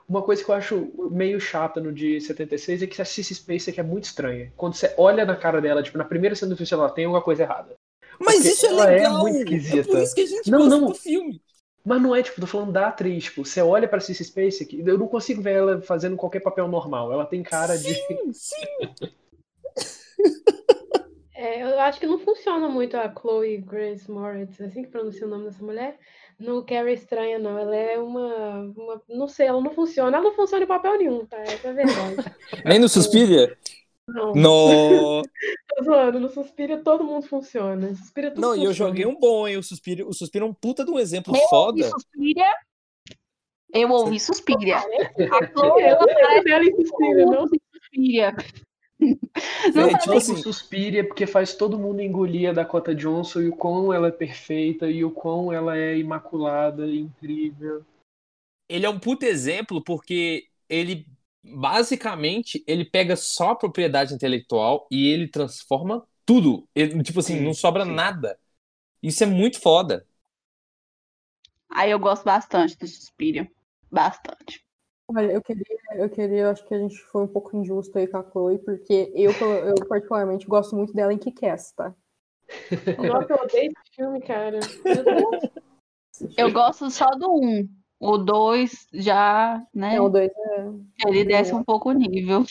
Uma 0.07 0.23
coisa 0.23 0.43
que 0.43 0.49
eu 0.49 0.55
acho 0.55 0.91
meio 1.11 1.39
chata 1.39 1.81
no 1.81 1.91
de 1.91 2.19
76 2.21 2.81
é 2.81 2.87
que 2.87 3.01
a 3.01 3.05
Cissy 3.05 3.35
Spacek 3.35 3.79
é 3.79 3.83
muito 3.83 4.05
estranha. 4.05 4.51
Quando 4.55 4.73
você 4.75 4.93
olha 4.97 5.25
na 5.25 5.35
cara 5.35 5.59
dela, 5.61 5.83
tipo, 5.83 5.97
na 5.97 6.05
primeira 6.05 6.35
cena 6.35 6.55
do 6.55 6.57
filme, 6.57 6.69
ela 6.83 6.89
tem 6.93 7.05
alguma 7.05 7.21
coisa 7.21 7.43
errada. 7.43 7.75
Mas 8.19 8.43
Porque 8.43 8.47
isso 8.47 8.65
é 8.65 8.71
é 8.71 8.73
legal. 8.73 9.19
muito 9.19 9.37
É, 9.69 9.77
esquisita. 9.77 9.87
por 9.87 9.97
isso 9.99 10.15
que 10.15 10.21
a 10.21 10.25
gente 10.27 10.51
Não, 10.51 10.59
gosta 10.59 10.81
não. 10.81 10.85
do 10.85 10.93
filme. 10.95 11.41
Mas 11.85 12.01
não 12.01 12.15
é, 12.15 12.21
tipo, 12.21 12.41
tô 12.41 12.47
falando 12.47 12.71
da 12.73 12.87
atriz, 12.89 13.25
tipo, 13.25 13.45
você 13.45 13.61
olha 13.61 13.87
pra 13.87 13.99
Cissy 14.01 14.23
Spacek, 14.25 14.83
eu 14.85 14.97
não 14.97 15.07
consigo 15.07 15.41
ver 15.41 15.53
ela 15.55 15.81
fazendo 15.81 16.17
qualquer 16.17 16.41
papel 16.41 16.67
normal. 16.67 17.11
Ela 17.13 17.25
tem 17.25 17.41
cara 17.43 17.77
de... 17.77 17.95
Sim, 18.07 18.33
sim. 18.33 18.97
É, 21.33 21.61
eu 21.61 21.79
acho 21.79 21.99
que 21.99 22.07
não 22.07 22.17
funciona 22.19 22.67
muito 22.67 22.97
a 22.97 23.13
Chloe 23.13 23.57
Grace 23.59 24.09
Moritz, 24.09 24.59
assim 24.59 24.81
que 24.83 24.89
pronuncia 24.89 25.25
o 25.27 25.29
nome 25.29 25.45
dessa 25.45 25.63
mulher. 25.63 25.99
No 26.39 26.63
Carrie 26.63 26.93
Estranha, 26.93 27.39
não. 27.39 27.57
Ela 27.57 27.75
é 27.75 27.97
uma, 27.99 28.59
uma- 28.75 29.01
Não 29.09 29.27
sei, 29.27 29.47
ela 29.47 29.61
não 29.61 29.71
funciona. 29.73 30.17
Ela 30.17 30.25
não 30.29 30.35
funciona 30.35 30.63
em 30.63 30.67
papel 30.67 30.97
nenhum, 30.97 31.25
tá? 31.25 31.37
Essa 31.39 31.67
é 31.67 31.71
a 31.71 31.73
verdade. 31.73 32.15
Nem 32.65 32.79
no 32.79 32.87
Suspiria? 32.87 33.57
Não. 34.07 34.33
No... 34.33 35.21
Tô 35.77 35.83
zoando, 35.83 36.19
no 36.19 36.29
Suspira 36.29 36.77
todo 36.77 37.03
mundo 37.03 37.27
funciona. 37.27 37.93
Suspira 37.95 38.29
tudo 38.31 38.41
Não, 38.41 38.55
e 38.55 38.63
eu 38.63 38.69
funciona. 38.69 38.89
joguei 38.91 39.05
um 39.05 39.19
bom, 39.19 39.47
hein? 39.47 39.57
O 39.57 39.63
Suspiro, 39.63 40.07
o 40.07 40.13
Suspiro 40.13 40.45
é 40.45 40.47
um 40.47 40.53
puta 40.53 40.85
de 40.85 40.91
um 40.91 40.97
exemplo 40.99 41.35
Eu 41.35 41.39
ouvi 41.41 41.49
foda. 41.49 41.89
Suspiria. 41.89 42.45
Eu 43.73 43.91
ouvi 43.91 44.19
Suspiria. 44.19 44.77
A 44.77 44.83
Eu 45.43 45.47
Chloe, 45.51 45.81
ela 45.83 46.05
parece 46.05 46.43
dela 46.45 46.63
em 46.63 46.75
Suspira, 46.75 47.25
não. 47.25 47.41
muito 47.41 47.61
Suspiria. 48.99 49.19
É, 49.75 49.93
Não 49.93 49.97
tipo 49.97 50.17
assim, 50.17 50.33
O 50.33 50.37
Suspiria 50.37 51.05
porque 51.07 51.25
faz 51.27 51.53
todo 51.55 51.77
mundo 51.77 52.01
engolir 52.01 52.49
a 52.49 52.53
Dakota 52.53 52.93
Johnson 52.95 53.41
e 53.41 53.49
o 53.49 53.55
quão 53.55 53.93
ela 53.93 54.07
é 54.07 54.11
perfeita 54.11 54.89
e 54.89 55.03
o 55.03 55.11
quão 55.11 55.51
ela 55.51 55.77
é 55.77 55.97
imaculada, 55.97 56.87
incrível. 56.87 57.85
ele 58.69 58.85
é 58.85 58.89
um 58.89 58.99
puta 58.99 59.25
exemplo 59.25 59.83
porque 59.83 60.47
ele 60.69 61.05
basicamente 61.43 62.63
ele 62.67 62.83
pega 62.85 63.15
só 63.15 63.51
a 63.51 63.55
propriedade 63.55 64.13
intelectual 64.13 64.87
e 64.91 65.07
ele 65.07 65.27
transforma 65.29 66.05
tudo. 66.25 66.67
Ele, 66.75 67.01
tipo 67.03 67.19
assim, 67.19 67.35
Sim, 67.35 67.41
não 67.41 67.53
sobra 67.53 67.85
sim. 67.85 67.91
nada. 67.93 68.37
Isso 69.03 69.23
é 69.23 69.27
muito 69.27 69.61
foda. 69.61 70.07
Aí 71.69 71.91
eu 71.91 71.99
gosto 71.99 72.25
bastante 72.25 72.77
do 72.77 72.85
Suspiria. 72.87 73.49
Bastante. 73.89 74.66
Olha, 75.09 75.31
eu 75.31 75.41
queria, 75.41 75.63
eu 75.95 76.09
queria, 76.09 76.39
eu 76.39 76.49
acho 76.49 76.67
que 76.67 76.73
a 76.73 76.79
gente 76.79 76.99
foi 77.03 77.23
um 77.23 77.27
pouco 77.27 77.55
injusto 77.55 77.97
aí 77.97 78.07
com 78.07 78.17
a 78.17 78.29
Chloe, 78.29 78.59
porque 78.59 79.09
eu, 79.15 79.31
eu 79.31 79.75
particularmente 79.87 80.45
gosto 80.45 80.75
muito 80.75 80.93
dela 80.93 81.13
em 81.13 81.17
Kick-Ass, 81.17 81.71
tá? 81.71 81.95
Nossa, 83.07 83.33
eu 83.33 83.37
odeio 83.37 83.71
esse 83.71 83.95
filme, 83.95 84.19
cara. 84.19 84.59
Eu 86.37 86.51
gosto 86.51 86.89
só 86.89 87.05
do 87.11 87.33
um. 87.33 87.69
O 88.01 88.17
dois 88.17 88.85
já, 88.93 89.65
né? 89.73 89.95
É, 89.95 90.01
o 90.01 90.09
dois 90.09 90.29
é. 90.29 91.07
Ele 91.07 91.23
desce 91.23 91.53
um 91.53 91.63
pouco 91.63 91.89
o 91.89 91.93
nível. 91.93 92.43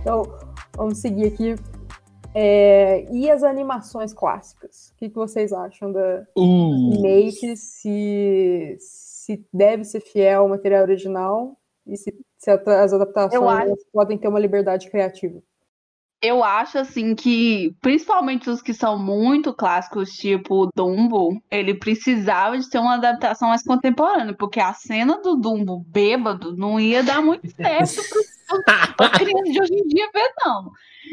Então, 0.00 0.22
vamos 0.74 0.98
seguir 0.98 1.26
aqui. 1.26 1.54
É, 2.34 3.04
e 3.12 3.30
as 3.30 3.42
animações 3.42 4.12
clássicas? 4.12 4.90
O 4.90 4.96
que, 4.98 5.08
que 5.08 5.14
vocês 5.14 5.52
acham 5.52 5.92
da 5.92 6.26
Uh, 6.36 6.90
remake? 6.90 7.56
Se, 7.56 8.76
se 8.78 9.44
deve 9.52 9.84
ser 9.84 10.00
fiel 10.00 10.42
ao 10.42 10.48
material 10.48 10.82
original 10.82 11.56
e 11.86 11.96
se, 11.96 12.14
se 12.38 12.50
as 12.50 12.92
adaptações 12.92 13.84
podem 13.92 14.16
ter 14.16 14.28
uma 14.28 14.38
liberdade 14.38 14.88
criativa? 14.90 15.42
Eu 16.22 16.44
acho 16.44 16.78
assim 16.78 17.14
que, 17.14 17.74
principalmente 17.80 18.50
os 18.50 18.60
que 18.60 18.74
são 18.74 18.98
muito 18.98 19.54
clássicos, 19.54 20.10
tipo 20.10 20.64
o 20.64 20.70
Dumbo, 20.74 21.42
ele 21.50 21.72
precisava 21.72 22.58
de 22.58 22.68
ter 22.68 22.78
uma 22.78 22.94
adaptação 22.94 23.48
mais 23.48 23.62
contemporânea, 23.62 24.34
porque 24.34 24.60
a 24.60 24.74
cena 24.74 25.18
do 25.22 25.36
Dumbo 25.36 25.82
bêbado 25.88 26.54
não 26.54 26.78
ia 26.78 27.02
dar 27.02 27.22
muito 27.22 27.48
certo 27.56 28.02
para 28.96 29.06
as 29.06 29.18
crianças 29.18 29.52
de 29.52 29.62
hoje 29.62 29.74
em 29.74 29.86
dia 29.86 30.10
ver, 30.12 30.30
não. 30.44 30.70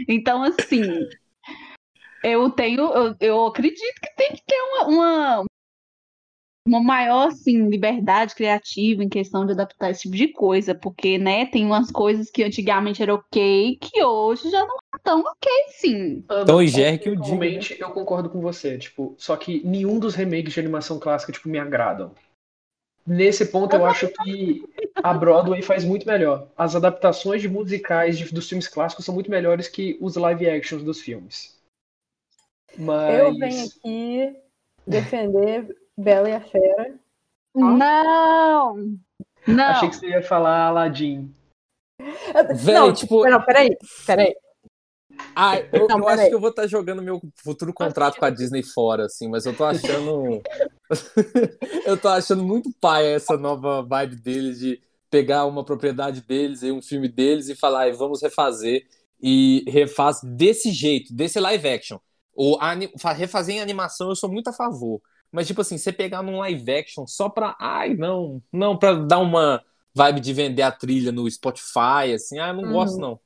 Então, 0.10 0.44
assim, 0.44 0.82
eu 2.22 2.50
tenho, 2.50 2.82
eu, 2.82 3.16
eu 3.22 3.46
acredito 3.46 4.02
que 4.02 4.16
tem 4.16 4.32
que 4.34 4.44
ter 4.46 4.60
uma, 4.60 4.88
uma, 4.88 5.46
uma 6.68 6.84
maior 6.84 7.28
assim, 7.30 7.70
liberdade 7.70 8.36
criativa 8.36 9.04
em 9.04 9.10
questão 9.10 9.46
de 9.46 9.54
adaptar 9.54 9.92
esse 9.92 10.02
tipo 10.02 10.16
de 10.16 10.28
coisa, 10.34 10.76
porque 10.76 11.18
né, 11.18 11.46
tem 11.46 11.66
umas 11.66 11.90
coisas 11.92 12.30
que 12.30 12.44
antigamente 12.44 13.02
era 13.02 13.16
ok, 13.16 13.78
que 13.80 14.04
hoje 14.04 14.50
já 14.50 14.66
não 14.66 14.76
tão 15.08 15.22
ok, 15.22 15.50
sim. 15.70 16.22
Tom 16.46 16.62
e 16.62 16.68
Jerry 16.68 17.00
que 17.00 17.10
o 17.10 17.16
diga, 17.16 17.22
né? 17.24 17.28
Realmente, 17.30 17.78
eu 17.80 17.92
concordo 17.92 18.30
com 18.30 18.42
você, 18.42 18.78
tipo, 18.78 19.16
só 19.18 19.38
que 19.38 19.66
nenhum 19.66 20.00
dos 20.00 20.16
remakes 20.16 20.54
de 20.54 20.60
animação 20.60 21.00
clássica, 21.00 21.32
tipo, 21.32 21.48
me 21.48 21.58
agradam. 21.58 22.12
Nesse 23.06 23.46
ponto, 23.46 23.74
eu 23.74 23.86
acho 23.86 24.10
que 24.10 24.62
a 24.96 25.14
Broadway 25.14 25.62
faz 25.62 25.86
muito 25.86 26.06
melhor. 26.06 26.50
As 26.58 26.76
adaptações 26.76 27.42
de 27.42 27.48
musicais 27.48 28.18
de- 28.18 28.34
dos 28.34 28.50
filmes 28.50 28.68
clássicos 28.68 29.06
são 29.06 29.16
muito 29.16 29.32
melhores 29.32 29.70
que 29.70 29.98
os 30.02 30.18
live 30.18 30.50
actions 30.50 30.84
dos 30.84 31.00
filmes. 31.00 31.58
Mas 32.78 33.18
Eu 33.18 33.34
venho 33.38 33.66
aqui 33.66 34.36
defender 34.86 35.74
Bela 35.98 36.30
e 36.30 36.34
a 36.34 36.42
Fera. 36.42 36.96
Não! 37.56 38.76
Não! 39.48 39.64
achei 39.70 39.88
que 39.90 39.96
você 39.96 40.10
ia 40.10 40.22
falar 40.22 40.66
Aladdin. 40.68 41.34
Não, 42.66 42.92
tipo- 42.94 43.26
não, 43.28 43.42
peraí, 43.42 43.78
peraí. 44.06 44.36
Ah, 45.36 45.58
eu, 45.72 45.88
Não, 45.88 46.00
eu 46.00 46.08
acho 46.10 46.28
que 46.30 46.34
eu 46.36 46.40
vou 46.40 46.50
estar 46.50 46.66
jogando 46.68 47.02
meu 47.02 47.22
futuro 47.44 47.74
contrato 47.74 48.18
com 48.18 48.26
a 48.26 48.30
Disney 48.30 48.64
fora, 48.64 49.06
assim, 49.06 49.30
mas 49.30 49.46
eu 49.46 49.56
tô 49.56 49.64
achando. 49.64 50.42
eu 51.86 51.98
tô 51.98 52.08
achando 52.08 52.44
muito 52.44 52.72
paia 52.80 53.16
essa 53.16 53.38
nova 53.38 53.84
vibe 53.84 54.16
deles 54.16 54.60
de 54.60 54.82
pegar 55.10 55.46
uma 55.46 55.64
propriedade 55.64 56.22
deles 56.22 56.64
e 56.64 56.72
um 56.72 56.82
filme 56.82 57.08
deles 57.08 57.50
e 57.50 57.56
falar, 57.56 57.82
"Ai, 57.82 57.94
vamos 57.94 58.22
refazer. 58.22 58.86
E 59.22 59.64
refaz 59.68 60.22
desse 60.24 60.72
jeito, 60.72 61.14
desse 61.14 61.40
live 61.40 61.68
action. 61.68 61.98
O 62.36 62.58
ani- 62.62 62.92
fa- 63.00 63.14
refazer 63.14 63.56
em 63.56 63.60
animação 63.62 64.10
eu 64.10 64.16
sou 64.16 64.32
muito 64.32 64.48
a 64.50 64.54
favor. 64.54 65.02
Mas, 65.32 65.48
tipo 65.48 65.62
assim, 65.62 65.78
você 65.78 65.92
pegar 65.92 66.22
num 66.22 66.38
live 66.40 66.72
action 66.72 67.06
só 67.08 67.28
pra. 67.30 67.56
Ai, 67.60 67.96
não, 67.96 68.42
não, 68.52 68.78
pra 68.78 68.94
dar 68.94 69.20
uma 69.20 69.64
vibe 69.94 70.20
de 70.22 70.34
vender 70.34 70.62
a 70.62 70.72
trilha 70.72 71.12
no 71.12 71.30
Spotify, 71.30 72.14
assim, 72.16 72.38
ah, 72.40 72.50
eu 72.50 72.54
não 72.56 72.64
Uhum. 72.64 72.72
gosto, 72.74 73.00
não. 73.00 73.20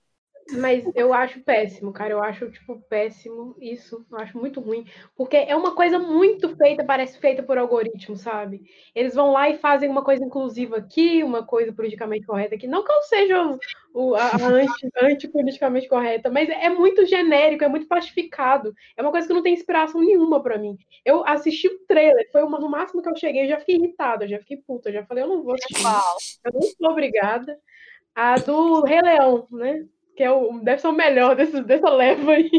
Mas 0.58 0.84
eu 0.96 1.14
acho 1.14 1.40
péssimo, 1.42 1.92
cara. 1.92 2.12
Eu 2.12 2.22
acho, 2.22 2.50
tipo, 2.52 2.80
péssimo 2.90 3.56
isso. 3.60 4.06
Eu 4.12 4.18
acho 4.18 4.38
muito 4.38 4.60
ruim. 4.60 4.86
Porque 5.16 5.38
é 5.38 5.56
uma 5.56 5.76
coisa 5.76 6.00
muito 6.00 6.56
feita, 6.56 6.84
parece 6.84 7.20
feita 7.20 7.44
por 7.44 7.58
algoritmo, 7.58 8.16
sabe? 8.16 8.62
Eles 8.94 9.14
vão 9.14 9.32
lá 9.32 9.50
e 9.50 9.58
fazem 9.58 9.90
uma 9.90 10.04
coisa 10.04 10.24
inclusiva 10.24 10.78
aqui, 10.78 11.24
uma 11.24 11.46
coisa 11.46 11.74
politicamente 11.74 12.26
correta 12.26 12.56
aqui. 12.56 12.68
Não 12.68 12.84
que 12.84 12.92
eu 12.92 13.02
seja 13.04 13.58
o, 13.94 14.16
a, 14.16 14.30
a 14.30 14.48
anti, 14.48 14.90
anti-politicamente 15.02 15.88
correta, 15.88 16.30
mas 16.30 16.50
é 16.50 16.70
muito 16.70 17.06
genérico, 17.06 17.64
é 17.64 17.68
muito 17.68 17.88
plastificado. 17.88 18.74
É 18.96 19.02
uma 19.02 19.12
coisa 19.12 19.28
que 19.28 19.34
não 19.34 19.44
tem 19.44 19.54
inspiração 19.54 20.02
nenhuma 20.02 20.42
pra 20.42 20.58
mim. 20.58 20.78
Eu 21.06 21.26
assisti 21.26 21.68
o 21.68 21.80
trailer, 21.88 22.30
foi 22.32 22.44
uma, 22.44 22.60
no 22.60 22.70
máximo 22.70 23.02
que 23.02 23.10
eu 23.10 23.16
cheguei, 23.16 23.44
eu 23.44 23.50
já 23.50 23.60
fiquei 23.60 23.76
irritada, 23.76 24.26
eu 24.26 24.30
já 24.30 24.40
fiquei 24.40 24.58
puta, 24.58 24.90
eu 24.90 24.94
já 24.94 25.06
falei, 25.06 25.24
eu 25.24 25.28
não 25.28 25.44
vou 25.44 25.54
assistir. 25.54 25.86
Eu 26.46 26.54
não 26.54 26.62
sou 26.62 26.90
obrigada. 26.90 27.60
A 28.14 28.36
do 28.36 28.82
Rei 28.84 29.02
Leão, 29.02 29.48
né? 29.52 29.86
Que 30.16 30.24
é 30.24 30.32
o, 30.32 30.60
deve 30.60 30.82
ser 30.82 30.88
o 30.88 30.94
melhor 30.94 31.36
desse, 31.36 31.62
dessa 31.64 31.90
leva 31.90 32.32
aí. 32.32 32.50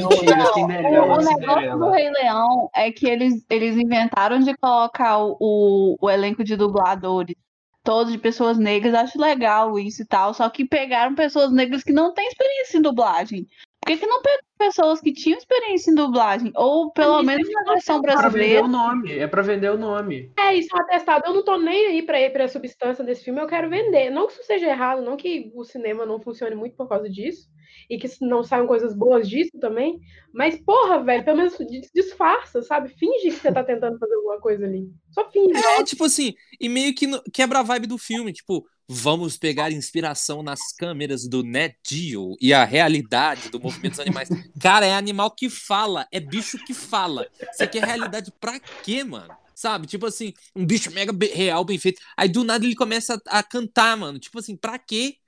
Não, 0.00 0.08
o, 0.08 0.20
o 0.20 0.90
negócio 0.90 1.28
Cinderela. 1.28 1.76
do 1.76 1.90
Rei 1.90 2.10
Leão 2.10 2.70
é 2.74 2.90
que 2.90 3.06
eles, 3.06 3.44
eles 3.48 3.76
inventaram 3.76 4.38
de 4.40 4.56
colocar 4.56 5.18
o, 5.18 5.36
o, 5.40 5.96
o 6.00 6.10
elenco 6.10 6.42
de 6.42 6.56
dubladores 6.56 7.36
todos 7.82 8.12
de 8.12 8.18
pessoas 8.18 8.58
negras. 8.58 8.94
Acho 8.94 9.20
legal 9.20 9.78
isso 9.78 10.02
e 10.02 10.06
tal. 10.06 10.34
Só 10.34 10.48
que 10.48 10.64
pegaram 10.64 11.14
pessoas 11.14 11.52
negras 11.52 11.82
que 11.82 11.92
não 11.92 12.12
têm 12.12 12.28
experiência 12.28 12.78
em 12.78 12.82
dublagem. 12.82 13.46
Por 13.80 13.92
que, 13.92 13.98
que 13.98 14.06
não 14.06 14.22
pegam 14.22 14.44
pessoas 14.58 15.00
que 15.00 15.12
tinham 15.12 15.38
experiência 15.38 15.90
em 15.90 15.94
dublagem? 15.94 16.52
Ou 16.54 16.92
pelo 16.92 17.22
menos 17.22 17.48
na 17.50 17.64
versão 17.64 18.00
É 18.02 18.02
pra 18.02 18.28
vender 18.28 18.60
brasileira. 18.60 18.62
o 18.62 18.68
nome. 18.68 19.12
É 19.18 19.26
pra 19.26 19.42
vender 19.42 19.70
o 19.70 19.78
nome. 19.78 20.32
É, 20.38 20.54
isso 20.54 20.68
é 20.74 20.78
um 20.78 20.82
atestado. 20.82 21.24
Eu 21.26 21.34
não 21.34 21.44
tô 21.44 21.56
nem 21.58 21.86
aí 21.86 22.02
pra, 22.02 22.30
pra 22.30 22.48
substância 22.48 23.04
desse 23.04 23.24
filme, 23.24 23.40
eu 23.40 23.46
quero 23.46 23.68
vender. 23.68 24.10
Não 24.10 24.26
que 24.26 24.32
isso 24.34 24.44
seja 24.44 24.66
errado, 24.66 25.02
não 25.02 25.16
que 25.16 25.50
o 25.54 25.64
cinema 25.64 26.06
não 26.06 26.20
funcione 26.20 26.54
muito 26.54 26.76
por 26.76 26.88
causa 26.88 27.08
disso, 27.10 27.48
e 27.88 27.98
que 27.98 28.08
não 28.22 28.42
saiam 28.42 28.66
coisas 28.66 28.94
boas 28.94 29.28
disso 29.28 29.58
também. 29.60 29.98
Mas, 30.32 30.58
porra, 30.62 31.02
velho, 31.02 31.24
pelo 31.24 31.36
menos 31.38 31.56
dis- 31.58 31.90
disfarça, 31.94 32.62
sabe? 32.62 32.88
Finge 32.90 33.24
que 33.30 33.32
você 33.32 33.52
tá 33.52 33.62
tentando 33.64 33.98
fazer 33.98 34.14
alguma 34.14 34.40
coisa 34.40 34.64
ali. 34.64 34.88
Só 35.10 35.28
finge. 35.30 35.56
É, 35.58 35.82
tipo 35.84 36.04
assim, 36.04 36.34
e 36.60 36.68
meio 36.68 36.94
que 36.94 37.06
quebra 37.32 37.60
a 37.60 37.62
vibe 37.62 37.86
do 37.86 37.98
filme, 37.98 38.32
tipo, 38.32 38.64
vamos 38.92 39.36
pegar 39.36 39.70
inspiração 39.70 40.42
nas 40.42 40.72
câmeras 40.72 41.28
do 41.28 41.44
Net 41.44 41.78
Geo 41.86 42.36
e 42.40 42.52
a 42.52 42.64
realidade 42.64 43.48
do 43.48 43.60
movimento 43.60 43.92
dos 43.92 44.00
animais. 44.00 44.28
Cara, 44.60 44.84
é 44.84 44.92
animal 44.92 45.30
que 45.30 45.48
fala, 45.48 46.08
é 46.10 46.18
bicho 46.18 46.58
que 46.64 46.74
fala. 46.74 47.28
Você 47.52 47.68
quer 47.68 47.84
realidade 47.84 48.32
pra 48.40 48.58
quê, 48.58 49.04
mano? 49.04 49.32
Sabe? 49.54 49.86
Tipo 49.86 50.06
assim, 50.06 50.32
um 50.56 50.66
bicho 50.66 50.90
mega 50.90 51.12
real, 51.32 51.64
bem 51.64 51.78
feito. 51.78 52.02
Aí 52.16 52.28
do 52.28 52.42
nada 52.42 52.64
ele 52.64 52.74
começa 52.74 53.22
a, 53.28 53.38
a 53.38 53.42
cantar, 53.44 53.96
mano. 53.96 54.18
Tipo 54.18 54.40
assim, 54.40 54.56
pra 54.56 54.76
quê? 54.76 55.18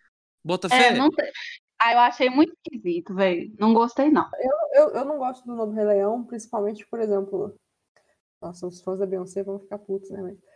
Bota 0.45 0.69
fé? 0.69 0.89
É, 0.89 0.97
não 0.97 1.09
Ah, 1.79 1.93
eu 1.93 1.99
achei 2.01 2.29
muito 2.31 2.53
esquisito, 2.67 3.15
velho. 3.15 3.55
Não 3.61 3.73
gostei, 3.73 4.11
não. 4.11 4.29
Eu, 4.73 4.89
eu 4.91 5.05
não 5.05 5.19
gosto 5.19 5.47
do 5.47 5.55
novo 5.55 5.73
Rei 5.73 5.85
Leão, 5.85 6.25
principalmente, 6.25 6.85
por 6.89 6.99
exemplo. 6.99 7.55
Nossa, 8.41 8.67
os 8.67 8.83
fãs 8.83 8.99
da 8.99 9.07
Beyoncé 9.07 9.45
vão 9.45 9.61
ficar 9.61 9.79
putos, 9.79 10.11
né? 10.11 10.21
Mas... 10.21 10.52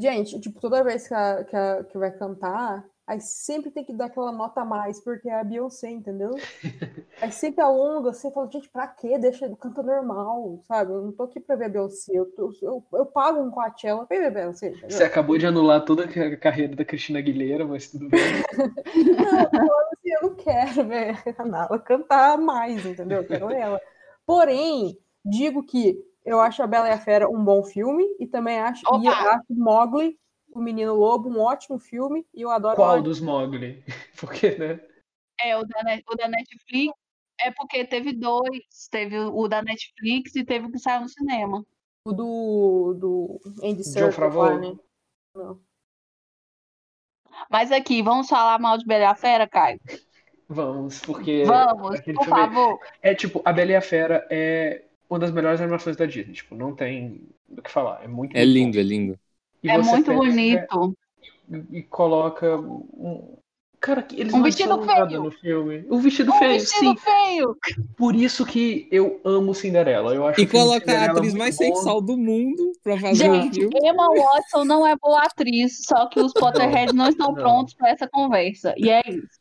Gente, 0.00 0.40
tipo, 0.40 0.58
toda 0.60 0.82
vez 0.82 1.06
que, 1.06 1.12
a, 1.14 1.44
que, 1.44 1.54
a- 1.54 1.84
que 1.84 1.98
vai 1.98 2.10
cantar, 2.10 2.84
aí 3.06 3.20
sempre 3.20 3.70
tem 3.70 3.84
que 3.84 3.92
dar 3.92 4.06
aquela 4.06 4.32
nota 4.32 4.62
a 4.62 4.64
mais, 4.64 4.98
porque 5.04 5.28
é 5.28 5.38
a 5.38 5.44
Beyoncé, 5.44 5.90
entendeu? 5.90 6.30
Aí 7.20 7.30
sempre 7.30 7.60
alonga, 7.62 8.14
você 8.14 8.30
fala, 8.30 8.50
gente, 8.50 8.70
pra 8.70 8.86
quê? 8.86 9.18
Deixa 9.18 9.44
ele 9.44 9.54
canta 9.56 9.82
normal, 9.82 10.58
sabe? 10.66 10.90
Eu 10.90 11.02
não 11.02 11.12
tô 11.12 11.24
aqui 11.24 11.38
pra 11.38 11.54
ver 11.54 11.66
a 11.66 11.68
Beyoncé, 11.68 12.12
eu, 12.14 12.24
tô- 12.34 12.50
eu, 12.62 12.82
eu 12.94 13.04
pago 13.04 13.42
um 13.42 13.50
Coachella 13.50 14.06
pra 14.06 14.16
ver 14.18 14.26
a 14.28 14.30
Beyoncé, 14.30 14.68
entendeu? 14.68 14.90
Você 14.90 15.04
acabou 15.04 15.36
de 15.36 15.46
anular 15.46 15.84
toda 15.84 16.04
a 16.04 16.36
carreira 16.38 16.74
da 16.74 16.82
Cristina 16.84 17.18
Aguilera, 17.18 17.66
mas 17.66 17.90
tudo 17.90 18.08
bem. 18.08 18.20
Não, 19.20 19.40
eu 19.52 19.78
assim, 19.92 20.10
eu 20.12 20.22
não 20.30 20.34
quero 20.34 20.84
ver 20.88 21.22
a 21.36 21.44
Nala 21.44 21.78
cantar 21.78 22.38
mais, 22.38 22.86
entendeu? 22.86 23.18
Eu 23.18 23.26
quero 23.26 23.50
ela. 23.50 23.78
Porém, 24.24 24.98
digo 25.24 25.62
que 25.62 26.02
eu 26.24 26.40
acho 26.40 26.62
a 26.62 26.66
Bela 26.66 26.88
e 26.88 26.92
a 26.92 26.98
Fera 26.98 27.28
um 27.28 27.42
bom 27.42 27.62
filme 27.62 28.04
e 28.18 28.26
também 28.26 28.58
acho, 28.58 28.82
e 29.00 29.06
eu 29.06 29.12
acho 29.12 29.46
Mowgli, 29.50 30.18
o 30.52 30.60
Menino 30.60 30.94
Lobo, 30.94 31.28
um 31.28 31.40
ótimo 31.40 31.78
filme 31.78 32.26
e 32.34 32.42
eu 32.42 32.50
adoro 32.50 32.76
Qual 32.76 33.02
dos 33.02 33.20
Mogli? 33.20 33.84
Porque, 34.20 34.56
né? 34.56 34.80
É, 35.40 35.56
o 35.56 35.64
da, 35.64 35.80
o 36.10 36.16
da 36.16 36.28
Netflix 36.28 36.92
é 37.40 37.50
porque 37.50 37.84
teve 37.86 38.12
dois. 38.12 38.88
Teve 38.90 39.18
o 39.18 39.48
da 39.48 39.62
Netflix 39.62 40.36
e 40.36 40.44
teve 40.44 40.66
o 40.66 40.70
que 40.70 40.78
saiu 40.78 41.00
no 41.00 41.08
cinema. 41.08 41.64
o 42.04 42.12
do, 42.12 42.94
do 42.98 43.40
Andy 43.64 43.82
Serkis 43.82 44.34
lá, 44.34 44.58
né? 44.58 44.76
Não. 45.34 45.58
Mas 47.48 47.72
aqui, 47.72 48.02
vamos 48.02 48.28
falar 48.28 48.58
mal 48.58 48.76
de 48.76 48.84
Bela 48.84 49.04
e 49.04 49.06
a 49.06 49.14
Fera, 49.14 49.48
Caio? 49.48 49.80
Vamos, 50.46 51.00
porque 51.00 51.44
Vamos, 51.44 52.00
por 52.00 52.24
favor. 52.26 52.78
é 53.00 53.14
tipo, 53.14 53.40
A 53.44 53.52
Bela 53.52 53.70
e 53.70 53.76
a 53.76 53.80
Fera 53.80 54.26
é 54.30 54.84
uma 55.10 55.18
das 55.18 55.30
melhores 55.32 55.60
animações 55.60 55.96
da 55.96 56.06
Disney. 56.06 56.32
Tipo, 56.32 56.54
não 56.54 56.74
tem 56.74 57.20
do 57.48 57.60
que 57.60 57.70
falar. 57.70 58.02
É 58.02 58.08
muito, 58.08 58.34
É 58.36 58.40
muito 58.46 58.54
lindo, 58.54 58.72
bom. 58.74 58.80
é 58.80 58.82
lindo. 58.82 59.18
E 59.62 59.68
É 59.68 59.76
muito 59.78 60.14
bonito. 60.14 60.96
E, 61.50 61.78
e 61.78 61.82
coloca 61.82 62.56
um. 62.56 63.36
Cara, 63.80 64.02
que 64.02 64.20
eles 64.20 64.32
Um 64.34 64.36
não 64.36 64.44
vestido 64.44 64.82
feio. 64.82 65.22
no 65.22 65.30
filme. 65.30 65.84
Um 65.90 65.98
vestido 66.00 66.30
Um 66.32 66.38
feio, 66.38 66.52
vestido 66.52 66.90
sim. 66.90 66.96
feio. 66.98 67.56
Por 67.96 68.14
isso 68.14 68.44
que 68.44 68.86
eu 68.92 69.18
amo 69.24 69.54
Cinderela. 69.54 70.14
Eu 70.14 70.26
acho 70.26 70.38
E 70.38 70.46
coloca 70.46 70.76
a 70.76 70.80
Cinderela 70.80 71.12
atriz 71.18 71.32
mais 71.34 71.56
bom. 71.56 71.64
sexual 71.64 72.00
do 72.02 72.14
mundo 72.16 72.72
pra 72.84 72.98
fazer 72.98 73.24
Gente, 73.24 73.54
filme. 73.58 73.74
Emma 73.82 74.06
Watson 74.14 74.64
não 74.64 74.86
é 74.86 74.94
boa 74.96 75.22
atriz, 75.24 75.78
só 75.86 76.06
que 76.08 76.20
os 76.20 76.30
Potterheads 76.84 76.94
não 76.94 77.08
estão 77.08 77.28
não. 77.28 77.34
prontos 77.34 77.72
para 77.72 77.88
essa 77.88 78.06
conversa. 78.06 78.74
E 78.76 78.90
é 78.90 79.00
isso. 79.08 79.40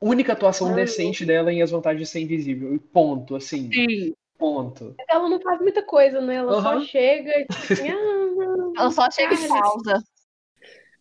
Única 0.00 0.32
atuação 0.32 0.68
Ah, 0.70 0.72
decente 0.72 1.26
dela 1.26 1.52
em 1.52 1.60
As 1.60 1.70
Vantagens 1.70 2.06
de 2.08 2.10
Ser 2.10 2.20
Invisível. 2.20 2.74
E 2.74 2.78
ponto, 2.78 3.36
assim. 3.36 3.70
Sim. 3.70 4.14
Ponto. 4.38 4.94
Ela 5.10 5.28
não 5.28 5.40
faz 5.40 5.60
muita 5.60 5.82
coisa, 5.82 6.20
né? 6.20 6.36
Ela 6.36 6.62
só 6.62 6.68
Aham. 6.70 6.84
chega 6.84 7.30
e 7.40 7.44
tipo 7.46 7.72
assim, 7.72 7.88
ah. 7.88 8.72
Ela 8.80 8.90
só 8.90 9.10
chega 9.10 9.34
e 9.34 9.48
pausa. 9.48 10.02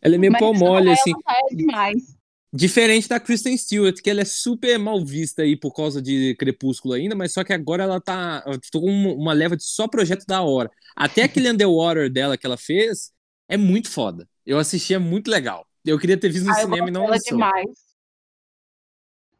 Ela 0.02 0.16
é 0.16 0.18
meio 0.18 0.32
Mas 0.32 0.42
pau 0.42 0.54
mole, 0.54 0.90
assim. 0.92 1.12
ela 1.12 1.38
é 1.52 1.56
demais. 1.56 2.18
Diferente 2.54 3.10
da 3.10 3.20
Kristen 3.20 3.56
Stewart, 3.58 4.02
que 4.02 4.10
ela 4.10 4.22
é 4.22 4.26
super 4.26 4.80
mal 4.80 5.04
vista 5.06 5.42
aí 5.44 5.56
por 5.56 5.74
causa 5.74 6.02
de 6.02 6.34
Crepúsculo 6.40 6.94
ainda, 6.94 7.14
mas 7.14 7.34
só 7.34 7.44
que 7.44 7.54
agora 7.54 7.84
ela 7.84 8.00
tá. 8.02 8.42
tá 8.42 8.80
com 8.80 8.90
uma 8.90 9.34
leva 9.34 9.56
de 9.56 9.64
só 9.66 9.88
projeto 9.88 10.26
da 10.26 10.42
hora. 10.42 10.72
Até 10.96 11.24
aquele 11.24 11.50
Underwater 11.50 12.10
dela 12.12 12.38
que 12.38 12.46
ela 12.46 12.58
fez 12.58 13.12
é 13.50 13.58
muito 13.58 13.90
foda. 13.90 14.28
Eu 14.46 14.58
assisti, 14.58 14.94
é 14.94 14.98
muito 14.98 15.30
legal. 15.30 15.68
Eu 15.86 16.00
queria 16.00 16.18
ter 16.18 16.30
visto 16.30 16.46
no 16.46 16.52
Ah, 16.52 16.56
cinema 16.56 16.88
e 16.88 16.92
não 16.92 17.06
lançou. 17.08 17.38
demais. 17.38 17.87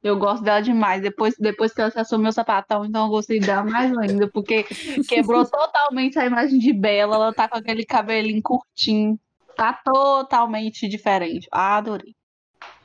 Eu 0.04 0.18
gosto 0.18 0.44
dela 0.44 0.62
demais. 0.62 1.02
Depois, 1.02 1.36
depois 1.40 1.74
que 1.74 1.82
ela 1.82 1.92
se 1.92 2.00
assumiu 2.00 2.30
o 2.30 2.34
sapatão, 2.34 2.86
então 2.86 3.06
eu 3.06 3.10
gostei 3.10 3.40
dela 3.40 3.64
mais 3.64 3.96
ainda, 3.98 4.30
porque 4.30 4.64
quebrou 5.08 5.44
totalmente 5.50 6.20
a 6.20 6.26
imagem 6.26 6.60
de 6.60 6.72
Bela. 6.72 7.16
Ela 7.16 7.34
tá 7.34 7.48
com 7.48 7.58
aquele 7.58 7.86
cabelinho 7.86 8.42
curtinho. 8.42 9.20
Tá 9.56 9.74
totalmente 9.84 10.88
diferente. 10.88 11.48
Ah, 11.52 11.78
adorei. 11.78 12.16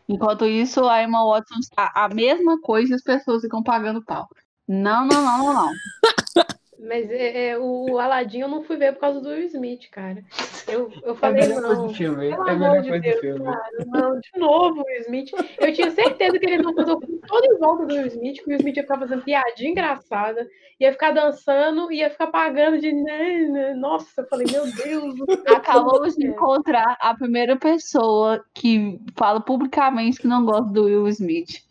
Enquanto 0.08 0.46
isso, 0.46 0.88
a 0.88 1.02
Emma 1.02 1.24
Watson 1.24 1.58
está 1.60 1.92
a 1.94 2.08
mesma 2.08 2.60
coisa 2.60 2.92
e 2.92 2.94
as 2.94 3.02
pessoas 3.02 3.42
ficam 3.42 3.62
pagando 3.62 4.04
pau. 4.04 4.26
Não, 4.66 5.06
não, 5.06 5.22
não, 5.22 5.38
não, 5.38 5.54
não. 5.54 5.72
Mas 6.84 7.08
é, 7.10 7.50
é, 7.50 7.58
o 7.58 7.96
Aladdin 7.98 8.40
eu 8.40 8.48
não 8.48 8.62
fui 8.64 8.76
ver 8.76 8.92
por 8.94 9.00
causa 9.00 9.20
do 9.20 9.28
Will 9.28 9.46
Smith, 9.46 9.88
cara. 9.90 10.24
Eu, 10.66 10.90
eu 11.04 11.08
É 11.08 11.10
a 11.12 11.14
falei, 11.14 11.42
melhor 11.42 11.60
coisa 11.62 11.74
não. 11.76 11.86
do 11.86 11.94
filme. 11.94 12.30
Pelo 12.30 12.48
É 12.48 12.50
a 12.50 12.54
melhor 12.56 12.82
de 12.82 12.88
coisa 12.88 12.98
do 13.04 13.10
Deus, 13.10 13.20
filme. 13.20 13.44
cara, 13.44 13.70
não, 13.86 14.18
de 14.20 14.30
novo 14.36 14.80
o 14.80 14.84
Will 14.84 15.00
Smith. 15.02 15.30
Eu 15.60 15.72
tinha 15.72 15.90
certeza 15.92 16.38
que 16.38 16.44
ele 16.46 16.62
não 16.62 16.74
botou 16.74 17.00
todo 17.00 17.44
em 17.44 17.58
volta 17.58 17.86
do 17.86 17.94
Will 17.94 18.06
Smith, 18.08 18.36
que 18.38 18.44
o 18.46 18.48
Will 18.48 18.56
Smith 18.58 18.76
ia 18.76 18.82
ficar 18.82 18.98
fazendo 18.98 19.22
piadinha 19.22 19.70
engraçada, 19.70 20.48
ia 20.80 20.90
ficar 20.92 21.12
dançando, 21.12 21.92
ia 21.92 22.10
ficar 22.10 22.26
pagando 22.26 22.78
de. 22.80 22.92
né, 22.92 23.38
né. 23.48 23.74
Nossa, 23.74 24.22
eu 24.22 24.26
falei, 24.26 24.46
meu 24.50 24.64
Deus. 24.64 25.14
do 25.14 25.24
Acabamos 25.54 26.16
de 26.16 26.26
É. 26.26 26.30
encontrar 26.30 26.96
a 27.00 27.14
primeira 27.14 27.56
pessoa 27.56 28.44
que 28.52 29.00
fala 29.16 29.40
publicamente 29.40 30.18
que 30.20 30.26
não 30.26 30.44
gosta 30.44 30.64
do 30.72 30.84
Will 30.84 31.06
Smith. 31.08 31.62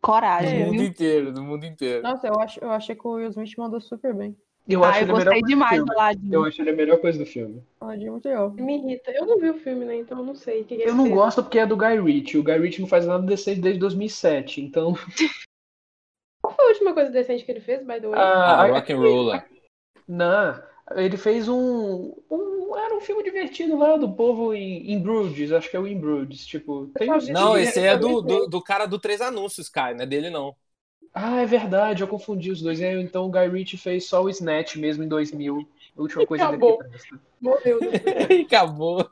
Coragem, 0.00 0.62
É. 0.62 0.66
No 0.66 0.72
mundo 0.72 0.82
inteiro, 0.84 1.32
no 1.32 1.42
mundo 1.42 1.64
inteiro. 1.64 2.02
Nossa, 2.02 2.26
eu, 2.28 2.34
acho, 2.40 2.60
eu 2.60 2.70
achei 2.70 2.94
que 2.94 3.06
o 3.06 3.12
Will 3.14 3.28
Smith 3.30 3.52
mandou 3.58 3.80
super 3.80 4.14
bem. 4.14 4.36
Eu 4.68 4.84
acho 4.84 4.98
Ah, 4.98 5.00
eu 5.00 5.04
ele 5.04 5.10
a 5.12 5.14
melhor 5.14 5.34
gostei 5.34 5.42
demais 5.48 5.84
do 5.84 5.92
Aladdin. 5.92 6.32
Eu 6.32 6.44
acho 6.44 6.62
ele 6.62 6.70
a 6.70 6.72
melhor 6.72 6.98
coisa 6.98 7.18
do 7.18 7.26
filme. 7.26 7.62
Aladdin 7.80 8.06
é 8.06 8.10
muito 8.10 8.24
legal. 8.28 8.50
Me 8.50 8.76
irrita. 8.78 9.10
Eu 9.10 9.26
não 9.26 9.38
vi 9.38 9.50
o 9.50 9.58
filme, 9.58 9.84
né? 9.84 9.96
Então 9.96 10.18
eu 10.18 10.24
não 10.24 10.34
sei. 10.34 10.64
que 10.64 10.76
que 10.76 10.82
Eu 10.82 10.94
não 10.94 11.04
fez. 11.04 11.14
gosto 11.16 11.42
porque 11.42 11.58
é 11.58 11.66
do 11.66 11.76
Guy 11.76 12.00
Ritchie. 12.00 12.38
O 12.38 12.44
Guy 12.44 12.58
Ritchie 12.58 12.80
não 12.80 12.88
faz 12.88 13.06
nada 13.06 13.26
decente 13.26 13.60
desde 13.60 13.80
2007. 13.80 14.60
Então. 14.60 14.94
Qual 16.42 16.54
foi 16.54 16.64
a 16.64 16.68
última 16.68 16.94
coisa 16.94 17.10
decente 17.10 17.44
que 17.44 17.50
ele 17.52 17.60
fez, 17.60 17.80
by 17.80 18.00
the 18.00 18.08
way? 18.08 18.18
Ah, 18.18 18.62
Ah, 18.62 18.66
rock 18.68 18.92
and 18.92 18.98
roller. 18.98 19.44
Não, 20.08 20.62
ele 20.96 21.16
fez 21.16 21.48
um, 21.48 22.12
um- 22.30 22.76
Era 22.76 22.96
um 22.96 23.00
filme 23.00 23.22
divertido 23.22 23.76
lá 23.78 23.96
do 23.96 24.12
povo 24.12 24.52
em, 24.54 24.92
em 24.92 24.98
Bruges, 25.00 25.52
acho 25.52 25.70
que 25.70 25.76
é 25.76 25.80
o 25.80 25.86
In 25.86 25.98
Bruges. 26.00 26.44
Tipo, 26.46 26.88
tem 26.98 27.08
Não, 27.32 27.56
esse 27.56 27.78
eu 27.78 27.84
é 27.84 27.96
do, 27.98 28.20
do, 28.20 28.46
do 28.48 28.62
cara 28.62 28.86
do 28.86 28.98
Três 28.98 29.20
Anúncios, 29.20 29.68
Kai, 29.68 29.94
não 29.94 30.02
é 30.02 30.06
dele 30.06 30.30
não. 30.30 30.56
Ah, 31.14 31.42
é 31.42 31.46
verdade, 31.46 32.02
eu 32.02 32.08
confundi 32.08 32.50
os 32.50 32.62
dois. 32.62 32.80
É, 32.80 32.98
Então 33.00 33.26
o 33.26 33.30
Guy 33.30 33.48
Ritchie 33.48 33.76
fez 33.76 34.06
só 34.06 34.22
o 34.22 34.30
Snatch 34.30 34.76
mesmo 34.76 35.04
em 35.04 35.08
2000. 35.08 35.68
A 35.96 36.00
última 36.00 36.26
coisa 36.26 36.44
dele 36.46 36.56
Acabou. 36.56 36.78
que 36.78 36.88
presta. 36.88 37.20
Morreu. 37.40 37.78
Acabou. 38.46 39.10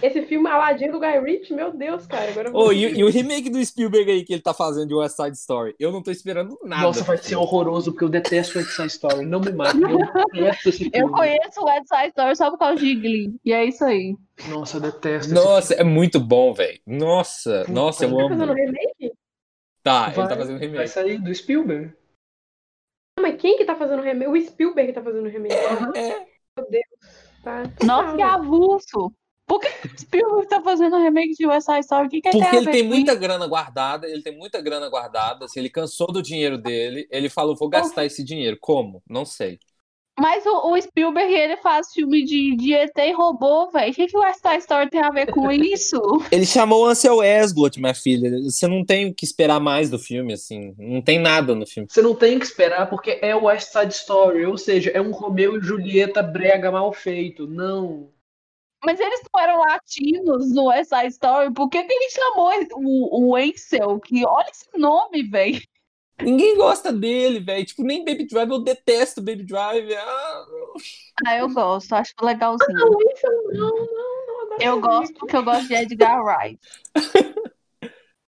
Esse 0.00 0.22
filme 0.22 0.48
Aladdin 0.48 0.92
do 0.92 1.00
Guy 1.00 1.18
Ritchie, 1.18 1.54
meu 1.54 1.72
Deus, 1.72 2.06
cara. 2.06 2.30
Agora 2.30 2.52
vou 2.52 2.72
e, 2.72 2.98
e 2.98 3.02
o 3.02 3.10
remake 3.10 3.50
do 3.50 3.64
Spielberg 3.64 4.12
aí 4.12 4.24
que 4.24 4.32
ele 4.32 4.42
tá 4.42 4.54
fazendo 4.54 4.86
de 4.86 4.94
West 4.94 5.16
Side 5.16 5.36
Story? 5.36 5.74
Eu 5.78 5.90
não 5.90 6.00
tô 6.00 6.12
esperando 6.12 6.56
nada. 6.62 6.82
Nossa, 6.82 7.02
vai 7.02 7.16
ser 7.18 7.34
horroroso, 7.34 7.90
porque 7.90 8.04
eu 8.04 8.08
detesto 8.08 8.58
West 8.58 8.70
Side 8.70 8.88
Story. 8.92 9.26
Não 9.26 9.40
me 9.40 9.50
mate, 9.50 9.80
eu 9.82 9.98
detesto 10.32 10.68
esse 10.68 10.78
filme. 10.78 10.92
Eu 10.94 11.08
conheço 11.10 11.60
o 11.60 11.64
West 11.64 11.88
Side 11.88 12.08
Story 12.10 12.36
só 12.36 12.50
por 12.50 12.58
causa 12.58 12.76
de 12.76 12.94
Glee. 12.94 13.34
E 13.44 13.52
é 13.52 13.64
isso 13.64 13.84
aí. 13.84 14.14
Nossa, 14.48 14.76
eu 14.76 14.80
detesto 14.82 15.34
Nossa, 15.34 15.74
é 15.74 15.82
muito 15.82 16.20
bom, 16.20 16.54
velho. 16.54 16.78
Nossa, 16.86 17.64
nossa, 17.68 18.04
eu 18.04 18.16
Tá 18.16 18.22
fazendo 18.28 18.42
amo. 18.44 18.54
remake? 18.54 19.11
Tá, 19.82 20.08
esse 20.10 20.20
ele 20.20 20.28
tá 20.28 20.36
fazendo 20.36 20.58
Vai 20.58 20.68
remake. 20.68 20.88
sair 20.88 21.18
do 21.18 21.34
Spielberg. 21.34 21.92
Não, 23.18 23.22
mas 23.22 23.40
quem 23.40 23.56
que 23.56 23.64
tá 23.64 23.74
fazendo 23.74 24.02
remake? 24.02 24.30
O 24.30 24.40
Spielberg 24.40 24.92
tá 24.92 25.02
fazendo 25.02 25.28
remake. 25.28 25.54
É. 25.54 26.26
Meu 26.56 26.70
Deus. 26.70 26.84
Tá. 27.42 27.62
Nossa, 27.84 28.16
que 28.16 28.22
avulso. 28.22 29.12
Por 29.46 29.60
que 29.60 29.66
o 29.66 29.98
Spielberg 29.98 30.48
tá 30.48 30.62
fazendo 30.62 30.96
remake 30.98 31.34
de 31.34 31.46
West 31.46 31.66
Side 31.66 31.80
Story? 31.80 32.06
O 32.06 32.10
que, 32.10 32.20
que 32.20 32.30
Porque 32.30 32.48
tem 32.48 32.58
a 32.58 32.62
ele 32.62 32.70
tem 32.70 32.82
muita 32.84 33.14
grana 33.14 33.46
guardada, 33.46 34.08
ele 34.08 34.22
tem 34.22 34.36
muita 34.36 34.62
grana 34.62 34.88
guardada, 34.88 35.44
assim, 35.44 35.60
ele 35.60 35.68
cansou 35.68 36.06
do 36.06 36.22
dinheiro 36.22 36.56
dele, 36.56 37.06
ele 37.10 37.28
falou, 37.28 37.56
vou 37.56 37.68
gastar 37.68 38.04
esse 38.06 38.22
dinheiro. 38.24 38.56
Como? 38.60 39.02
Não 39.08 39.24
sei. 39.24 39.58
Mas 40.18 40.44
o, 40.44 40.72
o 40.72 40.80
Spielberg, 40.80 41.32
ele 41.32 41.56
faz 41.56 41.90
filme 41.92 42.22
de, 42.24 42.54
de 42.56 42.74
ET 42.74 42.96
e 42.96 43.12
robô, 43.12 43.70
velho. 43.70 43.90
O 43.90 43.94
que, 43.94 44.06
que 44.06 44.16
o 44.16 44.20
West 44.20 44.40
Side 44.40 44.58
Story 44.58 44.90
tem 44.90 45.00
a 45.00 45.10
ver 45.10 45.30
com 45.32 45.50
isso? 45.52 45.98
Ele 46.30 46.44
chamou 46.44 46.84
o 46.84 46.86
Ansel 46.86 47.22
Elgort, 47.22 47.78
minha 47.78 47.94
filha. 47.94 48.30
Você 48.42 48.68
não 48.68 48.84
tem 48.84 49.08
o 49.08 49.14
que 49.14 49.24
esperar 49.24 49.58
mais 49.58 49.88
do 49.88 49.98
filme, 49.98 50.34
assim. 50.34 50.74
Não 50.78 51.00
tem 51.00 51.18
nada 51.18 51.54
no 51.54 51.66
filme. 51.66 51.88
Você 51.90 52.02
não 52.02 52.14
tem 52.14 52.38
que 52.38 52.44
esperar 52.44 52.90
porque 52.90 53.18
é 53.22 53.34
o 53.34 53.44
West 53.44 53.72
Side 53.72 53.94
Story, 53.94 54.44
ou 54.44 54.58
seja, 54.58 54.90
é 54.90 55.00
um 55.00 55.12
Romeu 55.12 55.56
e 55.56 55.62
Julieta 55.62 56.22
brega 56.22 56.70
mal 56.70 56.92
feito. 56.92 57.46
Não. 57.46 58.10
Mas 58.84 59.00
eles 59.00 59.20
não 59.32 59.40
eram 59.40 59.60
latinos 59.60 60.52
no 60.52 60.66
West 60.66 60.90
Side 60.90 61.12
Story. 61.12 61.52
Por 61.54 61.70
que, 61.70 61.82
que 61.82 61.92
ele 61.92 62.10
chamou 62.10 62.50
o, 62.74 63.30
o 63.30 63.36
Ansel? 63.36 63.98
Que, 64.00 64.26
olha 64.26 64.50
esse 64.50 64.68
nome, 64.76 65.22
velho. 65.22 65.62
Ninguém 66.20 66.56
gosta 66.56 66.92
dele, 66.92 67.40
velho. 67.40 67.64
Tipo, 67.64 67.82
nem 67.82 68.04
Baby 68.04 68.26
Drive, 68.26 68.50
eu 68.50 68.58
detesto 68.62 69.20
Baby 69.20 69.44
Drive. 69.44 69.92
Ah, 69.94 70.44
Ah, 71.26 71.36
eu 71.38 71.48
gosto, 71.52 71.92
acho 71.94 72.12
legalzinho. 72.20 72.78
Não, 72.78 72.98
isso 73.10 73.26
não, 73.52 73.68
não, 73.70 73.86
não. 73.86 74.42
Agora 74.42 74.64
Eu 74.64 74.80
gosto 74.80 75.14
porque 75.14 75.36
eu 75.36 75.42
gosto 75.44 75.66
de 75.68 75.74
Edgar 75.74 76.22
Wright. 76.24 76.60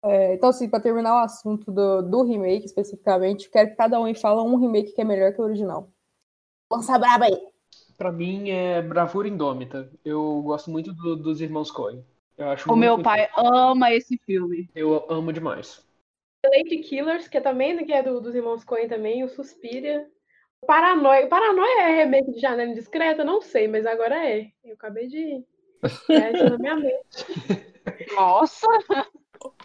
É, 0.01 0.35
então, 0.35 0.51
assim, 0.51 0.69
pra 0.71 0.79
terminar 0.79 1.17
o 1.17 1.25
assunto 1.25 1.73
do, 1.73 2.03
do 2.03 2.23
remake 2.23 2.64
especificamente, 2.64 3.51
quero 3.51 3.71
que 3.71 3.77
cada 3.77 4.01
um 4.01 4.14
fala 4.14 4.45
um 4.45 4.57
remake 4.57 4.93
que 4.93 5.01
é 5.01 5.05
melhor 5.05 5.33
que 5.33 5.41
o 5.41 5.45
original. 5.45 5.91
Lança 6.71 6.97
braba 6.97 7.25
aí. 7.25 7.37
Pra 7.97 8.12
mim 8.12 8.49
é 8.49 8.81
Bravura 8.81 9.27
Indômita. 9.27 9.91
Eu 10.05 10.41
gosto 10.43 10.71
muito 10.71 10.93
do- 10.95 11.17
dos 11.17 11.41
irmãos 11.41 11.71
Coen. 11.73 12.05
Eu 12.38 12.49
acho 12.49 12.71
O 12.71 12.77
muito, 12.77 12.81
meu 12.81 13.03
pai 13.03 13.29
ama 13.37 13.93
esse 13.93 14.17
filme. 14.25 14.71
Eu 14.73 15.05
amo 15.11 15.33
demais. 15.33 15.85
Lady 16.50 16.78
Killers, 16.78 17.28
que 17.28 17.38
é 17.38 17.40
também 17.40 17.84
que 17.84 17.92
é 17.92 18.02
do- 18.02 18.20
dos 18.20 18.34
irmãos 18.34 18.64
Coen 18.64 18.88
também, 18.88 19.24
o 19.24 19.28
Suspiria. 19.28 20.06
O 20.61 20.66
Paranoia. 20.66 21.26
O 21.26 21.28
Paranoia 21.28 21.82
é 21.82 22.04
remake 22.04 22.32
de 22.32 22.40
Janela 22.40 22.70
Indiscreta? 22.70 23.24
Não 23.24 23.40
sei, 23.40 23.68
mas 23.68 23.87
agora 23.87 24.16
é. 24.28 24.50
Eu 24.64 24.74
acabei 24.74 25.06
de. 25.08 25.44
É, 26.11 26.32
isso 26.32 26.44
na 26.48 26.58
minha 26.58 26.76
mente. 26.76 27.26
Nossa! 28.14 28.66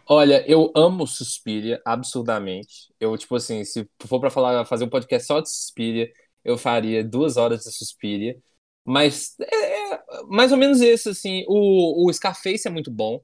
Olha, 0.07 0.43
eu 0.49 0.71
amo 0.75 1.07
Suspiria 1.07 1.81
absurdamente. 1.85 2.93
Eu, 2.99 3.17
tipo 3.17 3.35
assim, 3.35 3.63
se 3.63 3.87
for 4.05 4.19
pra 4.19 4.29
falar, 4.29 4.65
fazer 4.65 4.83
um 4.85 4.89
podcast 4.89 5.25
só 5.27 5.39
de 5.39 5.49
Suspiria, 5.49 6.11
eu 6.43 6.57
faria 6.57 7.03
duas 7.03 7.37
horas 7.37 7.63
de 7.63 7.71
Suspiria. 7.71 8.37
Mas 8.85 9.35
é, 9.39 9.93
é 9.95 10.03
mais 10.27 10.51
ou 10.51 10.57
menos 10.57 10.81
esse, 10.81 11.09
assim. 11.09 11.45
O, 11.47 12.07
o 12.07 12.13
Scarface 12.13 12.67
é 12.67 12.71
muito 12.71 12.91
bom. 12.91 13.21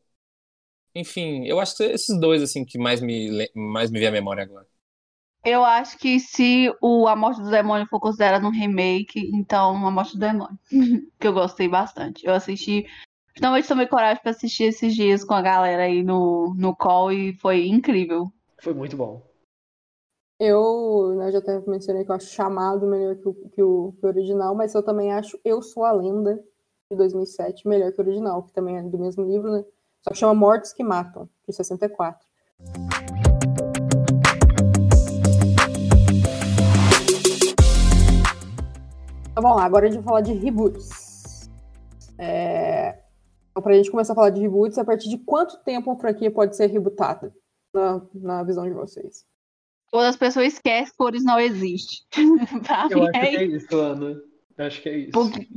Enfim, 0.95 1.45
eu 1.45 1.59
acho 1.59 1.77
que 1.77 1.83
esses 1.83 2.19
dois, 2.19 2.41
assim, 2.41 2.65
que 2.65 2.77
mais 2.77 3.01
me, 3.01 3.49
mais 3.55 3.91
me 3.91 3.99
vem 3.99 4.07
à 4.07 4.11
memória 4.11 4.43
agora. 4.43 4.67
Eu 5.43 5.63
acho 5.63 5.97
que 5.97 6.19
se 6.19 6.69
o 6.81 7.07
A 7.07 7.15
Morte 7.15 7.41
do 7.41 7.49
Demônio 7.49 7.87
for 7.87 7.99
considerado 7.99 8.45
um 8.45 8.51
remake, 8.51 9.31
então 9.33 9.85
A 9.87 9.91
Morte 9.91 10.13
do 10.13 10.19
Demônio. 10.19 10.59
que 11.19 11.27
eu 11.27 11.33
gostei 11.33 11.67
bastante. 11.67 12.25
Eu 12.25 12.33
assisti. 12.33 12.85
Finalmente 13.33 13.67
tomei 13.67 13.87
coragem 13.87 14.21
pra 14.21 14.31
assistir 14.31 14.65
esses 14.65 14.93
dias 14.93 15.23
com 15.23 15.33
a 15.33 15.41
galera 15.41 15.83
aí 15.83 16.03
no, 16.03 16.53
no 16.57 16.75
call 16.75 17.11
e 17.11 17.33
foi 17.37 17.67
incrível. 17.67 18.31
Foi 18.61 18.73
muito 18.73 18.97
bom. 18.97 19.25
Eu 20.37 21.15
né, 21.17 21.31
já 21.31 21.39
até 21.39 21.59
mencionei 21.67 22.03
que 22.03 22.11
eu 22.11 22.15
acho 22.15 22.27
chamado 22.27 22.85
melhor 22.85 23.15
que 23.15 23.27
o, 23.27 23.33
que, 23.33 23.61
o, 23.61 23.93
que 23.93 24.05
o 24.05 24.09
original, 24.09 24.55
mas 24.55 24.73
eu 24.73 24.83
também 24.83 25.11
acho 25.11 25.39
Eu 25.43 25.61
Sou 25.61 25.83
a 25.83 25.91
Lenda, 25.91 26.41
de 26.89 26.97
2007, 26.97 27.67
melhor 27.67 27.91
que 27.91 28.01
o 28.01 28.03
original, 28.03 28.43
que 28.43 28.53
também 28.53 28.77
é 28.77 28.83
do 28.83 28.97
mesmo 28.97 29.23
livro, 29.25 29.51
né? 29.51 29.63
Só 30.01 30.11
que 30.11 30.17
chama 30.17 30.33
Mortos 30.33 30.71
que 30.73 30.83
Matam, 30.83 31.29
de 31.47 31.53
64. 31.53 32.25
Então 39.31 39.43
vamos 39.43 39.57
lá, 39.57 39.65
agora 39.65 39.87
a 39.87 39.89
gente 39.89 39.99
vai 40.01 40.03
falar 40.03 40.21
de 40.21 40.33
reboots. 40.33 41.49
É... 42.17 42.99
Então, 43.51 43.63
pra 43.63 43.73
gente 43.73 43.91
começar 43.91 44.13
a 44.13 44.15
falar 44.15 44.29
de 44.29 44.41
reboots, 44.41 44.77
a 44.77 44.85
partir 44.85 45.09
de 45.09 45.17
quanto 45.17 45.57
tempo 45.63 45.91
a 45.91 45.97
franquia 45.97 46.31
pode 46.31 46.55
ser 46.55 46.67
rebootada, 46.67 47.33
na, 47.73 48.01
na 48.13 48.43
visão 48.43 48.65
de 48.65 48.73
vocês? 48.73 49.25
Quando 49.91 50.05
as 50.05 50.15
pessoas 50.15 50.53
esquecem 50.53 50.93
que 50.95 51.03
o 51.03 51.05
original 51.05 51.39
existe. 51.39 52.05
pra 52.65 52.87
Eu 52.91 53.03
acho 53.03 53.17
é 53.17 53.29
que 53.29 53.35
é 53.37 53.43
isso, 53.43 53.77
Ana. 53.77 54.21
Eu 54.57 54.65
acho 54.65 54.81
que 54.81 54.89
é 54.89 54.97
isso. 54.97 55.11
Porque, 55.11 55.47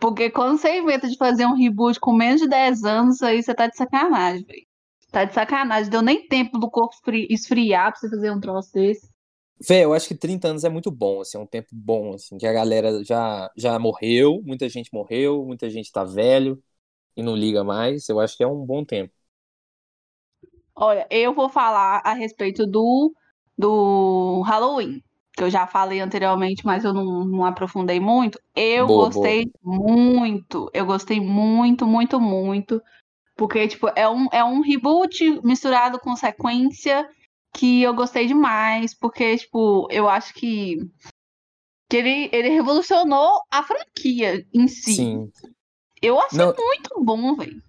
porque 0.00 0.30
quando 0.30 0.58
você 0.58 0.78
inventa 0.78 1.08
de 1.08 1.16
fazer 1.16 1.46
um 1.46 1.54
reboot 1.54 1.98
com 2.00 2.12
menos 2.12 2.40
de 2.40 2.48
10 2.48 2.84
anos, 2.84 3.22
aí 3.22 3.42
você 3.42 3.54
tá 3.54 3.66
de 3.66 3.76
sacanagem, 3.76 4.44
velho. 4.44 4.66
Tá 5.12 5.24
de 5.24 5.34
sacanagem. 5.34 5.90
Deu 5.90 6.02
nem 6.02 6.26
tempo 6.28 6.58
do 6.58 6.70
corpo 6.70 6.94
esfri- 6.94 7.26
esfriar 7.30 7.90
pra 7.92 8.00
você 8.00 8.10
fazer 8.10 8.30
um 8.30 8.40
troço 8.40 8.72
desse. 8.72 9.08
Véi, 9.60 9.82
eu 9.84 9.92
acho 9.92 10.06
que 10.08 10.14
30 10.14 10.48
anos 10.48 10.62
é 10.64 10.68
muito 10.68 10.88
bom, 10.90 11.20
assim, 11.20 11.36
é 11.36 11.40
um 11.40 11.46
tempo 11.46 11.68
bom, 11.72 12.14
assim, 12.14 12.38
que 12.38 12.46
a 12.46 12.52
galera 12.52 13.02
já, 13.04 13.50
já 13.56 13.76
morreu, 13.78 14.40
muita 14.44 14.68
gente 14.68 14.92
morreu, 14.92 15.44
muita 15.44 15.68
gente 15.68 15.90
tá 15.90 16.04
velho 16.04 16.62
e 17.16 17.22
não 17.22 17.36
liga 17.36 17.64
mais. 17.64 18.08
Eu 18.08 18.20
acho 18.20 18.36
que 18.36 18.44
é 18.44 18.46
um 18.48 18.64
bom 18.66 18.84
tempo. 18.84 19.12
Olha, 20.74 21.06
eu 21.10 21.34
vou 21.34 21.48
falar 21.48 22.00
a 22.04 22.12
respeito 22.14 22.66
do, 22.66 23.12
do 23.56 24.42
Halloween, 24.42 25.02
que 25.38 25.44
eu 25.44 25.50
já 25.50 25.66
falei 25.68 26.00
anteriormente, 26.00 26.66
mas 26.66 26.84
eu 26.84 26.92
não, 26.92 27.24
não 27.24 27.44
aprofundei 27.44 28.00
muito. 28.00 28.40
Eu 28.56 28.88
Boa, 28.88 29.06
gostei 29.06 29.50
muito. 29.62 30.68
Eu 30.74 30.84
gostei 30.84 31.20
muito, 31.20 31.86
muito, 31.86 32.20
muito. 32.20 32.82
Porque, 33.36 33.68
tipo, 33.68 33.88
é 33.96 34.08
um, 34.08 34.26
é 34.32 34.44
um 34.44 34.60
reboot 34.60 35.40
misturado 35.44 36.00
com 36.00 36.16
sequência 36.16 37.08
que 37.54 37.82
eu 37.82 37.94
gostei 37.94 38.26
demais. 38.26 38.94
Porque, 38.98 39.36
tipo, 39.38 39.88
eu 39.92 40.08
acho 40.08 40.34
que, 40.34 40.78
que 41.88 41.96
ele, 41.96 42.28
ele 42.32 42.48
revolucionou 42.48 43.40
a 43.50 43.62
franquia 43.62 44.44
em 44.52 44.66
si. 44.68 44.94
Sim. 44.94 45.32
Eu 46.02 46.20
achei 46.20 46.38
Não, 46.38 46.54
muito 46.56 47.04
bom, 47.04 47.36
velho. 47.36 47.62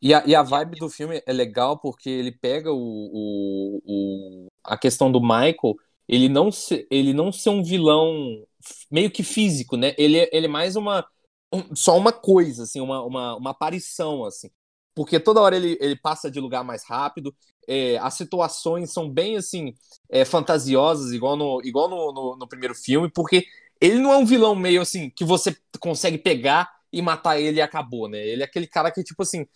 E 0.00 0.12
a, 0.12 0.24
e 0.26 0.34
a 0.34 0.42
vibe 0.42 0.78
do 0.78 0.90
filme 0.90 1.22
é 1.24 1.32
legal 1.32 1.78
porque 1.78 2.10
ele 2.10 2.32
pega 2.32 2.72
o, 2.72 2.76
o, 2.76 3.80
o- 3.84 4.48
a 4.64 4.76
questão 4.76 5.12
do 5.12 5.20
Michael, 5.20 5.76
ele 6.08 6.28
não, 6.28 6.50
ser, 6.52 6.86
ele 6.90 7.12
não 7.12 7.32
ser 7.32 7.50
um 7.50 7.62
vilão 7.62 8.44
meio 8.90 9.10
que 9.10 9.22
físico, 9.22 9.76
né? 9.76 9.94
Ele, 9.98 10.18
é- 10.18 10.30
ele 10.32 10.46
é 10.46 10.48
mais 10.48 10.76
uma. 10.76 11.06
um- 11.52 11.74
só 11.74 11.96
uma 11.96 12.12
coisa, 12.12 12.62
assim, 12.64 12.80
uma, 12.80 13.02
uma, 13.04 13.36
uma 13.36 13.50
aparição, 13.50 14.24
assim. 14.24 14.50
Porque 14.94 15.18
toda 15.20 15.40
hora 15.40 15.56
ele, 15.56 15.78
ele 15.80 15.96
passa 15.96 16.30
de 16.30 16.38
lugar 16.40 16.62
mais 16.64 16.84
rápido, 16.84 17.34
é, 17.68 17.96
as 17.98 18.14
situações 18.14 18.92
são 18.92 19.08
bem, 19.10 19.36
assim, 19.36 19.74
é, 20.10 20.24
fantasiosas, 20.24 21.12
igual, 21.12 21.36
no, 21.36 21.60
igual 21.64 21.88
no, 21.88 22.12
no, 22.12 22.36
no 22.36 22.48
primeiro 22.48 22.74
filme, 22.74 23.10
porque 23.10 23.46
ele 23.80 23.98
não 23.98 24.12
é 24.12 24.16
um 24.18 24.24
vilão 24.26 24.54
meio 24.54 24.82
assim, 24.82 25.10
que 25.10 25.24
você 25.24 25.56
consegue 25.80 26.18
pegar 26.18 26.70
e 26.92 27.00
matar 27.02 27.40
ele 27.40 27.58
e 27.58 27.62
acabou, 27.62 28.08
né? 28.08 28.18
Ele 28.26 28.42
é 28.42 28.44
aquele 28.44 28.66
cara 28.66 28.90
que, 28.90 29.02
tipo 29.02 29.22
assim, 29.22 29.46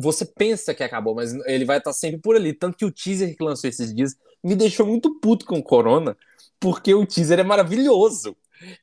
você 0.00 0.24
pensa 0.24 0.74
que 0.74 0.82
acabou, 0.84 1.14
mas 1.14 1.32
ele 1.46 1.64
vai 1.64 1.78
estar 1.78 1.92
sempre 1.92 2.20
por 2.20 2.36
ali. 2.36 2.52
Tanto 2.52 2.76
que 2.76 2.84
o 2.84 2.92
teaser 2.92 3.36
que 3.36 3.42
lançou 3.42 3.68
esses 3.68 3.92
dias 3.94 4.14
me 4.44 4.54
deixou 4.56 4.86
muito 4.86 5.18
puto 5.20 5.46
com 5.46 5.58
o 5.58 5.62
Corona, 5.62 6.16
porque 6.60 6.94
o 6.94 7.06
teaser 7.06 7.40
é 7.40 7.44
maravilhoso. 7.44 8.36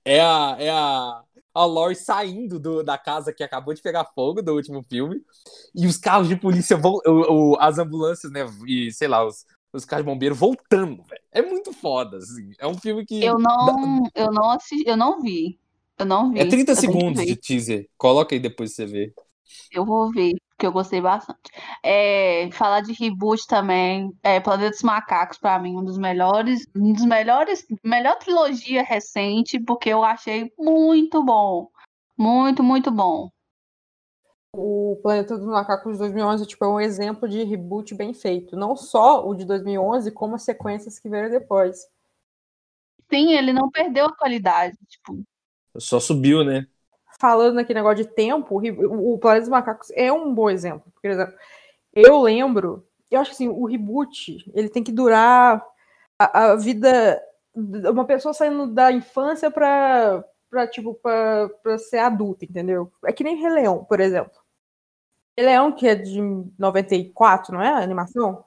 É 0.06 0.20
a, 0.22 0.56
é 0.60 0.70
a, 0.70 1.22
a 1.54 1.66
Lori 1.66 1.96
saindo 1.96 2.60
do- 2.60 2.84
da 2.84 2.98
casa 2.98 3.34
que 3.34 3.44
acabou 3.44 3.74
de 3.74 3.82
pegar 3.82 4.06
fogo 4.14 4.42
do 4.42 4.54
último 4.54 4.84
filme, 4.84 5.22
e 5.76 5.88
os 5.88 5.98
carros 5.98 6.28
de 6.28 6.36
polícia 6.36 6.78
vão. 6.78 7.00
o- 7.06 7.54
o- 7.54 7.58
as 7.60 7.78
ambulâncias, 7.80 8.32
né? 8.32 8.42
E 8.68 8.92
sei 8.92 9.08
lá, 9.08 9.26
os, 9.26 9.46
os 9.74 9.86
carros 9.86 10.06
de 10.06 10.12
bombeiro 10.12 10.36
voltando, 10.36 11.04
velho. 11.04 11.22
É 11.32 11.42
muito 11.42 11.74
foda, 11.74 12.18
assim. 12.18 12.52
É 12.60 12.68
um 12.68 12.78
filme 12.78 13.06
que. 13.06 13.24
Eu 13.26 13.40
não, 13.40 14.04
eu 14.16 14.32
não 14.32 14.52
assisti, 14.52 14.88
eu 14.88 14.98
não 14.98 15.22
vi. 15.22 15.60
Eu 15.98 16.06
não 16.06 16.32
vi. 16.32 16.40
É 16.40 16.46
30 16.46 16.72
eu 16.72 16.76
tenho 16.76 16.78
que 16.78 16.92
segundos 16.92 17.26
de 17.26 17.36
teaser. 17.36 17.90
Coloca 17.98 18.36
aí 18.36 18.40
depois 18.40 18.74
você 18.74 18.86
ver. 18.86 19.14
Eu 19.72 19.86
vou 19.86 20.12
ver, 20.12 20.34
porque 20.50 20.66
eu 20.68 20.72
gostei 20.72 21.02
bastante. 21.02 21.52
É, 21.84 22.50
falar 22.52 22.82
de 22.82 22.94
reboot 22.94 23.46
também, 23.48 24.12
é, 24.24 24.40
Planeta 24.40 24.72
dos 24.72 24.82
Macacos, 24.84 25.38
pra 25.38 25.58
mim, 25.60 25.78
um 25.78 25.84
dos 25.84 25.98
melhores, 25.98 26.68
um 26.76 26.94
dos 26.94 27.06
melhores, 27.06 27.66
melhor 27.84 28.18
trilogia 28.18 28.84
recente, 28.84 29.60
porque 29.60 29.90
eu 29.90 30.04
achei 30.04 30.52
muito 30.58 31.24
bom. 31.24 31.70
Muito, 32.18 32.64
muito 32.64 32.92
bom. 32.92 33.30
O 34.54 35.00
Planeta 35.02 35.38
dos 35.38 35.48
Macacos 35.48 35.94
de 35.94 36.00
2011 36.00 36.46
tipo, 36.46 36.66
é 36.66 36.68
um 36.68 36.80
exemplo 36.80 37.28
de 37.28 37.44
reboot 37.44 37.96
bem 37.96 38.14
feito. 38.14 38.56
Não 38.56 38.76
só 38.76 39.26
o 39.26 39.34
de 39.34 39.46
2011, 39.46 40.12
como 40.12 40.36
as 40.36 40.44
sequências 40.44 41.00
que 41.00 41.10
vieram 41.10 41.30
depois. 41.30 41.88
Sim, 43.10 43.34
ele 43.34 43.54
não 43.54 43.70
perdeu 43.70 44.06
a 44.06 44.16
qualidade. 44.16 44.78
Tipo, 44.88 45.24
Só 45.78 46.00
subiu, 46.00 46.44
né? 46.44 46.68
Falando 47.22 47.60
aqui 47.60 47.72
negócio 47.72 48.04
de 48.04 48.10
tempo, 48.10 48.60
o 48.60 49.20
Planeta 49.20 49.42
dos 49.42 49.50
Macacos 49.50 49.92
é 49.92 50.12
um 50.12 50.34
bom 50.34 50.50
exemplo. 50.50 50.92
Por 51.00 51.08
exemplo, 51.08 51.36
eu 51.94 52.20
lembro, 52.20 52.84
eu 53.12 53.22
acho 53.22 53.30
que 53.30 53.36
assim, 53.36 53.48
o 53.48 53.64
reboot 53.66 54.44
ele 54.56 54.70
tem 54.70 54.84
que 54.84 54.92
durar 54.92 55.64
a, 56.18 56.46
a 56.46 56.56
vida. 56.56 57.22
Uma 57.54 58.06
pessoa 58.06 58.34
saindo 58.34 58.66
da 58.66 58.92
infância 58.92 59.52
pra, 59.52 60.26
pra, 60.50 60.66
tipo, 60.66 60.96
pra 60.96 61.78
ser 61.78 62.00
adulta, 62.00 62.44
entendeu? 62.44 62.92
É 63.06 63.14
que 63.14 63.24
nem 63.24 63.36
Rei 63.36 63.52
Leão, 63.52 63.86
por 63.86 64.00
exemplo. 64.00 64.42
Rei 65.38 65.46
Leão, 65.46 65.72
que 65.72 65.88
é 65.88 65.94
de 65.94 66.20
94, 66.58 67.54
não 67.54 67.62
é? 67.62 67.70
A 67.70 67.84
animação? 67.84 68.44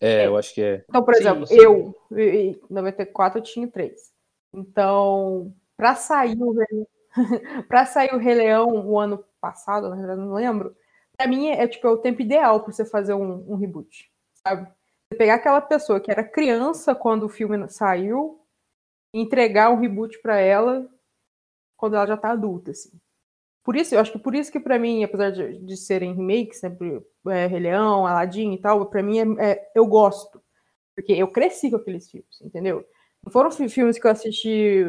É, 0.00 0.26
eu 0.26 0.38
acho 0.38 0.54
que 0.54 0.62
é. 0.62 0.84
Então, 0.88 1.04
por 1.04 1.14
Sim, 1.14 1.20
exemplo, 1.20 1.46
sim. 1.46 1.54
eu, 1.54 1.94
em 2.16 2.58
94, 2.70 3.40
eu 3.40 3.42
tinha 3.42 3.68
três. 3.68 4.10
Então, 4.54 5.54
pra 5.76 5.94
sair 5.94 6.40
o 6.40 6.52
Rei, 6.52 6.86
pra 7.68 7.86
sair 7.86 8.14
o 8.14 8.18
Rei 8.18 8.34
Leão 8.34 8.68
o 8.86 8.98
ano 8.98 9.24
passado, 9.40 9.88
na 9.88 9.96
verdade, 9.96 10.20
não 10.20 10.34
lembro, 10.34 10.74
pra 11.16 11.26
mim 11.28 11.48
é, 11.48 11.66
tipo, 11.68 11.86
é 11.86 11.90
o 11.90 11.98
tempo 11.98 12.22
ideal 12.22 12.62
pra 12.62 12.72
você 12.72 12.84
fazer 12.84 13.14
um, 13.14 13.44
um 13.52 13.56
reboot, 13.56 14.10
sabe? 14.46 14.68
Você 15.10 15.18
pegar 15.18 15.34
aquela 15.34 15.60
pessoa 15.60 16.00
que 16.00 16.10
era 16.10 16.24
criança 16.24 16.94
quando 16.94 17.24
o 17.24 17.28
filme 17.28 17.68
saiu 17.68 18.40
entregar 19.14 19.70
um 19.70 19.80
reboot 19.80 20.20
pra 20.22 20.38
ela 20.40 20.88
quando 21.76 21.96
ela 21.96 22.06
já 22.06 22.16
tá 22.16 22.30
adulta, 22.32 22.70
assim. 22.70 22.90
Por 23.64 23.76
isso, 23.76 23.94
eu 23.94 24.00
acho 24.00 24.12
que 24.12 24.18
por 24.18 24.34
isso 24.34 24.52
que 24.52 24.60
pra 24.60 24.78
mim, 24.78 25.04
apesar 25.04 25.30
de, 25.30 25.58
de 25.60 25.76
serem 25.76 26.14
remakes, 26.14 26.60
sempre 26.60 27.02
é, 27.28 27.46
Rei 27.46 27.60
Leão, 27.60 28.06
Aladdin 28.06 28.52
e 28.54 28.60
tal, 28.60 28.86
pra 28.86 29.02
mim 29.02 29.18
é, 29.38 29.52
é- 29.52 29.72
eu 29.74 29.86
gosto. 29.86 30.42
Porque 30.96 31.12
eu 31.12 31.28
cresci 31.28 31.70
com 31.70 31.76
aqueles 31.78 32.10
filmes, 32.10 32.40
entendeu? 32.42 32.84
Não 33.24 33.32
foram 33.32 33.50
fi- 33.50 33.68
filmes 33.68 33.98
que 33.98 34.06
eu 34.06 34.10
assisti 34.12 34.84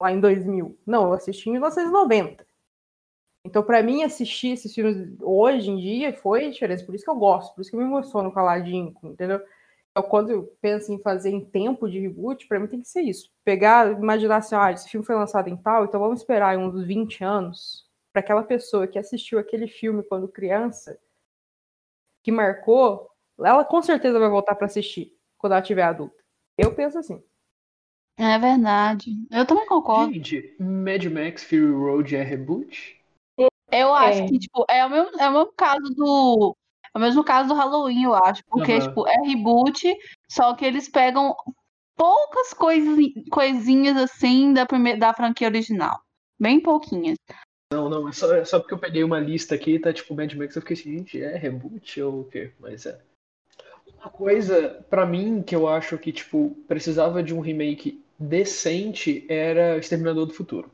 lá 0.00 0.12
em 0.12 0.20
2000. 0.20 0.78
Não, 0.86 1.04
eu 1.04 1.12
assisti 1.12 1.48
em 1.48 1.52
1990. 1.52 2.46
Então, 3.44 3.62
pra 3.62 3.82
mim, 3.82 4.02
assistir 4.02 4.52
esses 4.52 4.74
filmes 4.74 5.16
hoje 5.20 5.70
em 5.70 5.76
dia 5.76 6.12
foi 6.14 6.50
diferente. 6.50 6.84
Por 6.84 6.94
isso 6.94 7.04
que 7.04 7.10
eu 7.10 7.16
gosto, 7.16 7.54
por 7.54 7.60
isso 7.60 7.70
que 7.70 7.76
eu 7.76 7.80
me 7.80 7.86
emociono 7.86 8.32
com 8.32 8.40
Aladdin, 8.40 8.94
entendeu? 9.02 9.40
Então, 9.90 10.02
quando 10.08 10.30
eu 10.30 10.56
penso 10.60 10.92
em 10.92 10.98
fazer 10.98 11.30
em 11.30 11.44
tempo 11.44 11.88
de 11.88 12.00
reboot, 12.00 12.48
pra 12.48 12.58
mim 12.58 12.66
tem 12.66 12.80
que 12.80 12.88
ser 12.88 13.02
isso. 13.02 13.30
Pegar, 13.44 13.92
imaginar 13.92 14.38
assim, 14.38 14.56
ah, 14.56 14.72
esse 14.72 14.88
filme 14.88 15.06
foi 15.06 15.14
lançado 15.14 15.48
em 15.48 15.56
tal, 15.56 15.84
então 15.84 16.00
vamos 16.00 16.20
esperar 16.20 16.58
uns 16.58 16.84
20 16.84 17.22
anos 17.22 17.88
para 18.12 18.20
aquela 18.20 18.42
pessoa 18.42 18.86
que 18.88 18.98
assistiu 18.98 19.38
aquele 19.38 19.68
filme 19.68 20.02
quando 20.02 20.26
criança, 20.26 20.98
que 22.22 22.32
marcou, 22.32 23.10
ela 23.38 23.64
com 23.64 23.82
certeza 23.82 24.18
vai 24.18 24.28
voltar 24.28 24.54
para 24.54 24.66
assistir 24.66 25.16
quando 25.36 25.52
ela 25.52 25.62
tiver 25.62 25.82
adulta. 25.82 26.24
Eu 26.56 26.74
penso 26.74 26.98
assim. 26.98 27.22
É 28.16 28.38
verdade. 28.38 29.12
Eu 29.30 29.44
também 29.44 29.66
concordo. 29.66 30.12
Gente, 30.12 30.54
Mad 30.58 31.04
Max 31.06 31.44
Fury 31.44 31.72
Road 31.72 32.14
é 32.14 32.22
reboot? 32.22 33.00
Eu 33.70 33.92
acho 33.92 34.22
É. 34.22 34.26
que, 34.26 34.38
tipo, 34.38 34.64
é 34.68 34.86
o 34.86 34.90
mesmo, 34.90 35.20
é 35.20 35.28
o 35.28 35.32
mesmo 35.32 35.52
caso 35.52 35.94
do. 35.96 36.56
É 36.94 36.98
o 36.98 37.00
mesmo 37.00 37.24
caso 37.24 37.48
do 37.48 37.54
Halloween, 37.54 38.04
eu 38.04 38.14
acho. 38.14 38.44
Porque, 38.44 38.72
Aham. 38.72 38.88
tipo, 38.88 39.08
é 39.08 39.16
reboot, 39.26 39.96
só 40.30 40.54
que 40.54 40.64
eles 40.64 40.88
pegam 40.88 41.34
poucas 41.96 42.54
coisinhas, 42.54 43.12
coisinhas 43.30 43.96
assim 43.96 44.52
da, 44.52 44.64
primeira, 44.64 44.98
da 44.98 45.12
franquia 45.12 45.48
original. 45.48 46.00
Bem 46.38 46.60
pouquinhas. 46.60 47.16
Não, 47.72 47.88
não, 47.88 48.08
é 48.08 48.12
só, 48.12 48.32
é 48.34 48.44
só 48.44 48.60
porque 48.60 48.74
eu 48.74 48.78
peguei 48.78 49.02
uma 49.02 49.18
lista 49.18 49.56
aqui, 49.56 49.78
tá 49.80 49.92
tipo 49.92 50.14
Mad 50.14 50.32
Max, 50.34 50.54
eu 50.54 50.62
fiquei 50.62 50.74
assim, 50.76 50.98
gente, 50.98 51.20
é 51.20 51.36
reboot 51.36 52.00
ou 52.02 52.20
o 52.20 52.24
quê? 52.24 52.52
Mas 52.60 52.86
é. 52.86 53.00
Uma 54.04 54.10
coisa, 54.12 54.84
pra 54.90 55.06
mim, 55.06 55.42
que 55.42 55.56
eu 55.56 55.66
acho 55.66 55.96
que, 55.96 56.12
tipo, 56.12 56.54
precisava 56.68 57.22
de 57.22 57.34
um 57.34 57.40
remake 57.40 58.02
decente 58.18 59.24
era 59.28 59.78
Exterminador 59.78 60.26
do 60.26 60.34
Futuro. 60.34 60.70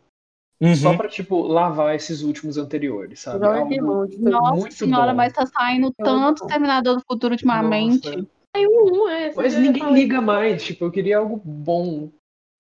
Uhum. 0.61 0.75
Só 0.75 0.97
pra, 0.97 1.09
tipo, 1.09 1.41
lavar 1.43 1.95
esses 1.95 2.23
últimos 2.23 2.59
anteriores, 2.59 3.21
sabe? 3.21 3.47
Algo- 3.47 4.07
tudo. 4.09 4.31
Nossa 4.31 4.55
muito 4.57 4.75
senhora, 4.75 5.13
bom. 5.13 5.17
mas 5.17 5.33
tá 5.33 5.47
saindo 5.47 5.87
Eu 5.99 6.05
tanto 6.05 6.43
amo. 6.43 6.51
Terminador 6.51 6.97
do 6.97 7.03
Futuro 7.09 7.33
ultimamente. 7.35 8.11
Nossa. 8.11 8.27
Um, 8.57 9.09
é, 9.09 9.33
Mas 9.35 9.57
ninguém 9.57 9.93
liga 9.95 10.17
isso. 10.17 10.25
mais, 10.27 10.63
tipo, 10.63 10.85
eu 10.85 10.91
queria 10.91 11.19
algo 11.19 11.41
bom. 11.45 12.11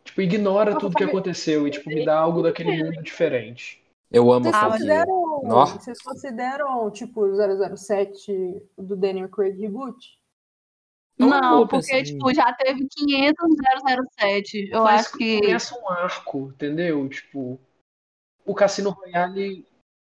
Tipo, 0.04 0.22
ignora 0.22 0.70
Nossa, 0.70 0.80
tudo 0.86 0.94
que 0.96 1.04
aconteceu 1.04 1.66
e, 1.66 1.70
tipo, 1.72 1.88
me 1.90 2.04
dá 2.04 2.16
algo 2.16 2.42
daquele 2.42 2.82
mundo 2.84 3.02
diferente. 3.02 3.82
Eu 4.10 4.32
amo 4.32 4.44
Vocês 4.44 4.54
Ah, 4.56 4.70
consideram, 4.70 5.42
Nossa. 5.44 5.78
vocês 5.78 6.00
consideram, 6.02 6.90
tipo, 6.90 7.26
007 7.76 8.62
do 8.78 8.96
Daniel 8.96 9.28
Craig 9.28 9.60
reboot? 9.60 10.18
É 11.20 11.26
Não, 11.26 11.66
porque, 11.66 11.86
pensar 11.86 12.04
tipo, 12.04 12.34
já 12.34 12.52
teve 12.54 12.86
500 12.90 13.56
007. 14.18 14.68
Eu 14.70 14.84
Mas 14.84 15.06
acho 15.06 15.18
que. 15.18 15.40
começa 15.40 15.78
um 15.78 15.88
arco, 15.88 16.52
entendeu? 16.54 17.08
Tipo, 17.08 17.58
o 18.44 18.54
Cassino 18.54 18.90
Royale 18.90 19.64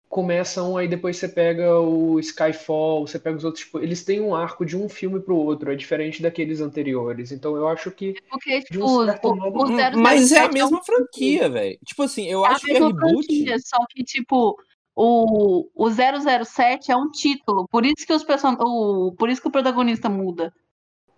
começa 0.07 0.63
um, 0.63 0.75
aí 0.75 0.87
depois 0.87 1.17
você 1.17 1.27
pega 1.29 1.79
o 1.79 2.19
Skyfall, 2.19 3.05
você 3.05 3.19
pega 3.19 3.37
os 3.37 3.43
outros, 3.43 3.63
tipo, 3.63 3.79
eles 3.79 4.03
têm 4.03 4.19
um 4.19 4.33
arco 4.33 4.65
de 4.65 4.75
um 4.75 4.89
filme 4.89 5.19
pro 5.19 5.35
outro, 5.35 5.71
é 5.71 5.75
diferente 5.75 6.21
daqueles 6.21 6.61
anteriores. 6.61 7.31
Então 7.31 7.55
eu 7.55 7.67
acho 7.67 7.91
que 7.91 8.13
Porque, 8.29 8.59
de 8.71 8.81
um 8.81 8.87
tipo, 8.87 9.05
certo 9.05 9.29
o, 9.29 9.35
modo- 9.35 9.59
o 9.59 9.67
007 9.67 9.97
Mas 9.97 10.31
é 10.31 10.39
a 10.39 10.47
um 10.47 10.51
mesma 10.53 10.83
franquia, 10.83 11.49
velho. 11.49 11.77
Tipo 11.85 12.03
assim, 12.03 12.25
eu 12.25 12.43
É 12.43 12.49
acho 12.49 12.65
que 12.65 12.71
é 12.71 12.73
mesma 12.73 12.87
reboot. 12.87 13.25
franquia, 13.25 13.59
só 13.59 13.77
que, 13.89 14.03
tipo, 14.03 14.57
o, 14.95 15.69
o 15.75 15.89
007 15.91 16.91
é 16.91 16.95
um 16.95 17.11
título. 17.11 17.67
Por 17.69 17.85
isso 17.85 18.05
que 18.05 18.13
os 18.13 18.23
person... 18.23 18.55
o, 18.59 19.13
por 19.15 19.29
isso 19.29 19.41
que 19.41 19.47
o 19.47 19.51
protagonista 19.51 20.09
muda. 20.09 20.51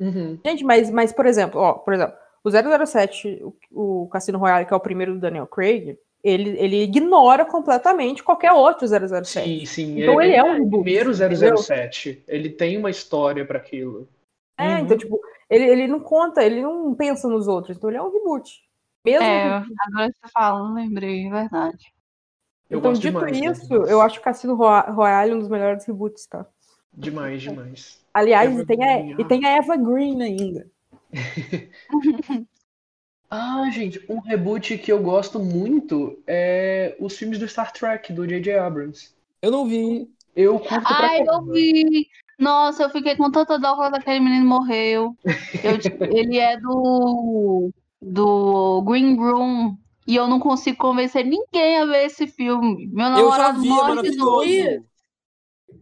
Uhum. 0.02 0.40
Gente, 0.44 0.64
mas, 0.64 0.90
mas 0.90 1.14
por 1.14 1.26
exemplo, 1.28 1.62
ó, 1.62 1.74
por 1.74 1.94
exemplo, 1.94 2.16
o 2.44 2.50
007, 2.50 3.42
o, 3.72 4.04
o 4.04 4.08
Cassino 4.10 4.40
Royale, 4.40 4.66
que 4.66 4.74
é 4.74 4.76
o 4.76 4.80
primeiro 4.80 5.14
do 5.14 5.20
Daniel 5.20 5.46
Craig, 5.46 5.96
ele, 6.24 6.58
ele 6.60 6.82
ignora 6.84 7.46
completamente 7.46 8.24
qualquer 8.24 8.52
outro 8.52 8.88
007. 8.88 9.28
Sim, 9.28 9.66
sim. 9.66 10.02
Então 10.02 10.20
ele 10.20 10.34
é 10.34 10.44
um 10.44 10.50
o 10.50 10.54
reboot, 10.54 10.84
primeiro 10.84 11.12
entendeu? 11.14 11.58
007. 11.58 12.24
Ele 12.28 12.50
tem 12.50 12.78
uma 12.78 12.90
história 12.90 13.46
pra 13.46 13.60
aquilo. 13.60 14.08
É, 14.58 14.64
Uhum. 14.76 14.78
então, 14.80 14.98
tipo, 14.98 15.20
ele, 15.50 15.66
ele 15.66 15.88
não 15.88 16.00
conta, 16.00 16.44
ele 16.44 16.62
não 16.62 16.94
pensa 16.96 17.28
nos 17.28 17.48
outros, 17.48 17.78
então 17.78 17.90
ele 17.90 17.98
é 17.98 18.02
um 18.02 18.12
reboot. 18.12 18.60
Mesmo 19.06 19.24
É, 19.26 19.62
que- 19.62 19.74
agora 19.80 20.12
você 20.12 20.32
fala, 20.32 20.60
não 20.68 20.74
lembrei, 20.76 21.28
é 21.28 21.30
verdade. 21.32 21.94
Eu 22.70 22.80
então, 22.80 22.94
dito 22.94 23.02
demais, 23.02 23.40
né? 23.40 23.48
isso, 23.52 23.74
eu 23.74 24.00
acho 24.02 24.20
o 24.20 24.24
Cassino 24.24 24.56
Roya- 24.56 24.90
Royale 24.92 25.34
um 25.34 25.40
dos 25.40 25.50
melhores 25.50 25.86
reboots, 25.86 26.26
tá? 26.28 26.46
Demais, 26.94 27.42
demais. 27.42 28.00
Aliás, 28.14 28.52
Eva 28.52 28.62
e 28.62 28.66
tem, 28.66 28.84
a, 28.84 28.98
Green, 28.98 29.16
e 29.18 29.26
tem 29.26 29.46
a 29.46 29.50
Eva 29.50 29.78
Green 29.78 30.22
ainda. 30.22 30.70
Ah, 33.34 33.70
gente, 33.72 34.04
um 34.10 34.20
reboot 34.20 34.78
que 34.78 34.92
eu 34.92 35.02
gosto 35.02 35.40
muito 35.40 36.22
é 36.28 36.98
os 37.00 37.18
filmes 37.18 37.40
do 37.40 37.48
Star 37.48 37.72
Trek, 37.72 38.12
do 38.12 38.28
J.J. 38.28 38.60
Abrams. 38.60 39.16
Eu 39.42 39.50
não 39.52 39.66
vi. 39.66 40.14
Eu 40.36 40.60
curto 40.60 40.94
pra 40.94 41.12
Ai, 41.12 41.22
eu 41.22 41.42
vi! 41.46 42.10
Nossa, 42.38 42.84
eu 42.84 42.90
fiquei 42.90 43.16
com 43.16 43.32
tanta 43.32 43.58
dó 43.58 43.76
quando 43.76 43.96
aquele 43.96 44.20
menino 44.20 44.46
morreu. 44.46 45.16
Eu, 45.64 45.78
ele 46.14 46.38
é 46.38 46.60
do, 46.60 47.72
do 48.02 48.82
Green 48.82 49.16
Room. 49.16 49.78
E 50.06 50.16
eu 50.16 50.28
não 50.28 50.40
consigo 50.40 50.78
convencer 50.78 51.24
ninguém 51.24 51.78
a 51.78 51.86
ver 51.86 52.06
esse 52.06 52.28
filme. 52.28 52.88
Meu 52.88 53.06
Eu 53.16 53.32
já 53.32 53.54
namorado 53.54 53.62
vi, 53.62 53.68
é 53.68 53.72
morre 53.72 54.02
de 54.02 54.18
nojo. 54.18 54.50
maravilhoso. 54.50 54.86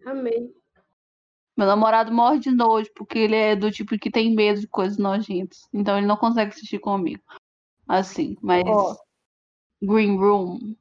Amei. 0.05 0.58
Meu 1.59 1.67
namorado 1.67 2.09
morre 2.09 2.39
de 2.39 2.51
nojo, 2.51 2.89
porque 2.95 3.19
ele 3.19 3.35
é 3.35 3.53
do 3.53 3.69
tipo 3.69 3.99
que 3.99 4.09
tem 4.09 4.33
medo 4.33 4.61
de 4.61 4.67
coisas 4.67 4.97
nojentas. 4.97 5.67
Então 5.73 5.97
ele 5.97 6.07
não 6.07 6.15
consegue 6.15 6.51
assistir 6.51 6.79
comigo. 6.79 7.21
Assim, 7.85 8.37
mas. 8.41 8.63
Ó. 8.65 8.95
Green 9.81 10.15
Room. 10.17 10.73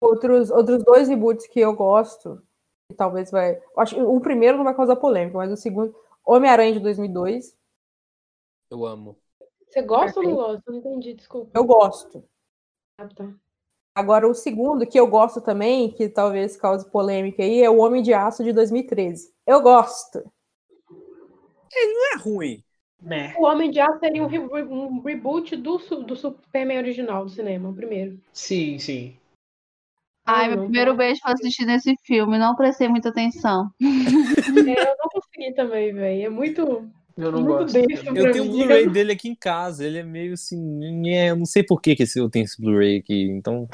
Outros, 0.00 0.50
outros 0.50 0.82
dois 0.82 1.06
reboots 1.06 1.46
que 1.46 1.60
eu 1.60 1.76
gosto, 1.76 2.42
que 2.88 2.96
talvez 2.96 3.30
vai. 3.30 3.54
eu 3.54 3.80
Acho 3.80 3.94
que 3.94 4.02
o 4.02 4.20
primeiro 4.20 4.56
não 4.56 4.64
vai 4.64 4.74
causar 4.74 4.96
polêmica, 4.96 5.38
mas 5.38 5.52
o 5.52 5.56
segundo, 5.56 5.94
Homem-Aranha 6.26 6.72
de 6.72 6.80
2002, 6.80 7.56
Eu 8.68 8.84
amo. 8.84 9.16
Você 9.68 9.80
gosta 9.80 10.18
ou 10.18 10.26
não 10.26 10.34
Perfeito. 10.34 10.54
gosta? 10.54 10.62
Eu 10.66 10.72
não 10.72 10.80
entendi, 10.80 11.14
desculpa. 11.14 11.56
eu 11.56 11.64
gosto. 11.64 12.24
Ah, 12.98 13.06
tá. 13.06 13.32
Agora, 13.98 14.28
o 14.28 14.34
segundo, 14.34 14.86
que 14.86 14.98
eu 14.98 15.06
gosto 15.08 15.40
também, 15.40 15.90
que 15.90 16.08
talvez 16.08 16.56
cause 16.56 16.88
polêmica 16.90 17.42
aí, 17.42 17.62
é 17.62 17.68
o 17.70 17.78
Homem 17.78 18.02
de 18.02 18.14
Aço 18.14 18.44
de 18.44 18.52
2013. 18.52 19.32
Eu 19.46 19.60
gosto. 19.60 20.22
Não 21.74 22.12
é 22.14 22.16
ruim. 22.22 22.64
Né? 23.00 23.34
O 23.38 23.44
Homem 23.46 23.70
de 23.70 23.80
Aço 23.80 24.00
seria 24.00 24.22
um, 24.22 24.26
re- 24.26 24.62
um 24.64 25.00
reboot 25.00 25.56
do, 25.56 25.78
su- 25.78 26.02
do 26.02 26.14
Superman 26.14 26.76
original 26.76 27.24
do 27.24 27.30
cinema, 27.30 27.70
o 27.70 27.74
primeiro. 27.74 28.20
Sim, 28.32 28.78
sim. 28.78 29.18
Ai, 30.26 30.46
Ah, 30.46 30.48
meu 30.48 30.58
não, 30.58 30.62
primeiro 30.62 30.94
beijo 30.96 31.20
foi 31.22 31.32
assistir 31.32 31.64
nesse 31.66 31.94
filme. 32.04 32.38
Não 32.38 32.54
prestei 32.54 32.88
muita 32.88 33.08
atenção. 33.08 33.70
É, 34.66 34.90
eu 34.90 34.96
não 34.98 35.08
consegui 35.10 35.54
também, 35.54 35.92
velho. 35.92 36.26
É 36.26 36.28
muito. 36.28 36.90
Eu 37.18 37.32
não 37.32 37.42
Muito 37.42 37.58
gosto. 37.58 37.86
besta. 37.86 38.10
Eu 38.14 38.32
tenho 38.32 38.44
o 38.44 38.46
mim. 38.46 38.58
Blu-ray 38.58 38.88
dele 38.88 39.12
aqui 39.12 39.28
em 39.28 39.34
casa. 39.34 39.84
Ele 39.84 39.98
é 39.98 40.04
meio 40.04 40.34
assim. 40.34 40.56
nhé, 40.56 41.30
Eu 41.30 41.36
não 41.36 41.46
sei 41.46 41.64
por 41.64 41.82
que, 41.82 41.96
que 41.96 42.04
eu 42.16 42.30
tenho 42.30 42.44
esse 42.44 42.62
Blu-ray 42.62 42.98
aqui. 42.98 43.24
Então. 43.24 43.68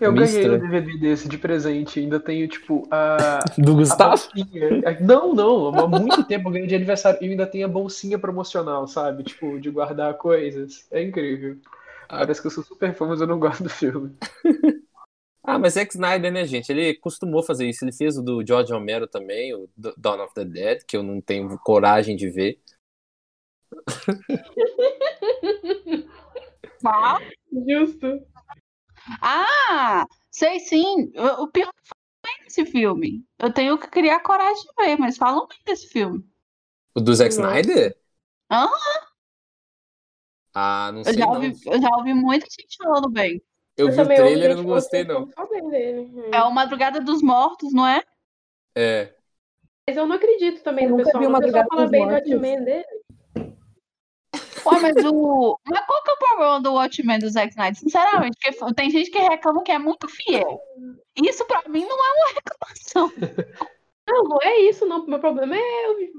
Eu 0.00 0.12
meio 0.12 0.26
ganhei 0.26 0.50
um. 0.50 0.58
DVD 0.58 0.98
desse 0.98 1.28
de 1.28 1.38
presente. 1.38 2.00
Ainda 2.00 2.18
tenho, 2.18 2.48
tipo, 2.48 2.88
a. 2.90 3.38
Do 3.56 3.70
a 3.70 3.74
Gustavo? 3.76 4.10
bolsinha. 4.10 4.98
Não, 5.00 5.32
não. 5.32 5.68
Há 5.68 5.86
muito 5.86 6.24
tempo 6.24 6.48
eu 6.48 6.52
ganhei 6.52 6.66
de 6.66 6.74
aniversário 6.74 7.18
e 7.22 7.30
ainda 7.30 7.46
tenho 7.46 7.66
a 7.66 7.68
bolsinha 7.68 8.18
promocional, 8.18 8.88
sabe? 8.88 9.22
Tipo, 9.22 9.60
de 9.60 9.70
guardar 9.70 10.14
coisas. 10.14 10.88
É 10.90 11.00
incrível. 11.00 11.56
Ah. 12.08 12.18
Parece 12.18 12.40
que 12.40 12.48
eu 12.48 12.50
sou 12.50 12.64
super 12.64 12.92
fã, 12.94 13.06
mas 13.06 13.20
eu 13.20 13.28
não 13.28 13.38
gosto 13.38 13.62
do 13.62 13.70
filme. 13.70 14.10
Ah, 15.46 15.58
mas 15.58 15.74
Zack 15.74 15.92
Snyder, 15.94 16.32
né, 16.32 16.46
gente? 16.46 16.70
Ele 16.72 16.94
costumou 16.94 17.42
fazer 17.42 17.68
isso. 17.68 17.84
Ele 17.84 17.92
fez 17.92 18.16
o 18.16 18.22
do 18.22 18.44
George 18.46 18.72
Romero 18.72 19.06
também, 19.06 19.54
o 19.54 19.68
Dawn 19.96 20.24
of 20.24 20.32
the 20.34 20.44
Dead, 20.44 20.84
que 20.86 20.96
eu 20.96 21.02
não 21.02 21.20
tenho 21.20 21.58
coragem 21.58 22.16
de 22.16 22.30
ver. 22.30 22.58
Qual? 26.80 27.18
Justo. 27.68 28.26
Ah! 29.20 30.06
Sei 30.30 30.58
sim. 30.60 31.12
O 31.38 31.48
pior 31.48 31.68
é 31.68 31.72
que 31.72 31.88
falam 31.88 32.04
bem 32.24 32.44
desse 32.44 32.66
filme. 32.66 33.24
Eu 33.38 33.52
tenho 33.52 33.78
que 33.78 33.88
criar 33.88 34.20
coragem 34.20 34.62
de 34.62 34.84
ver, 34.84 34.98
mas 34.98 35.16
falam 35.16 35.46
bem 35.46 35.58
desse 35.66 35.88
filme. 35.88 36.24
O 36.94 37.00
do 37.00 37.14
Zack 37.14 37.36
Nossa. 37.36 37.60
Snyder? 37.60 37.96
Aham. 38.50 38.70
Ah, 40.54 40.90
não 40.92 41.00
Eu 41.00 41.04
sei 41.04 41.14
já, 41.14 41.26
não. 41.26 41.34
ouvi, 41.34 41.54
eu 41.66 41.82
já 41.82 41.88
ouvi 41.96 42.14
muita 42.14 42.46
gente 42.46 42.76
falando 42.78 43.10
bem. 43.10 43.42
Eu 43.76 43.90
vi 43.90 44.00
o 44.00 44.06
trailer 44.06 44.50
e 44.52 44.54
não 44.54 44.64
gostei, 44.64 45.04
falando 45.04 45.32
não. 45.36 45.70
dele. 45.70 46.10
É 46.32 46.42
o 46.42 46.50
Madrugada 46.52 47.00
dos 47.00 47.22
Mortos, 47.22 47.72
não 47.72 47.86
é? 47.86 48.02
É. 48.76 49.12
Mas 49.88 49.96
eu 49.96 50.06
não 50.06 50.16
acredito 50.16 50.62
também 50.62 50.84
Eu 50.84 50.90
no 50.92 50.96
pessoal. 50.96 51.20
vi 51.20 51.26
O 51.26 51.38
pessoal 51.40 51.64
fala 51.68 51.86
bem 51.88 52.06
do. 52.06 52.12
Watchmen 52.12 52.64
dele. 52.64 52.84
Ué, 54.66 54.80
mas 54.80 55.04
o. 55.04 55.58
Mas 55.66 55.86
qual 55.86 56.02
que 56.02 56.10
é 56.10 56.14
o 56.14 56.18
problema 56.18 56.60
do 56.60 56.72
Watchmen 56.72 57.18
do 57.18 57.28
Zack 57.28 57.50
Snyder? 57.50 57.76
Sinceramente, 57.76 58.38
porque 58.40 58.74
tem 58.74 58.90
gente 58.90 59.10
que 59.10 59.18
reclama 59.18 59.62
que 59.62 59.72
é 59.72 59.78
muito 59.78 60.08
fiel. 60.08 60.60
Isso 61.16 61.44
pra 61.46 61.62
mim 61.68 61.84
não 61.84 61.96
é 61.96 62.12
uma 62.12 62.34
reclamação. 62.34 63.12
Não, 64.06 64.24
não 64.24 64.38
é 64.42 64.60
isso, 64.60 64.84
não. 64.86 65.02
O 65.04 65.08
meu 65.10 65.18
problema 65.18 65.56
é 65.56 65.60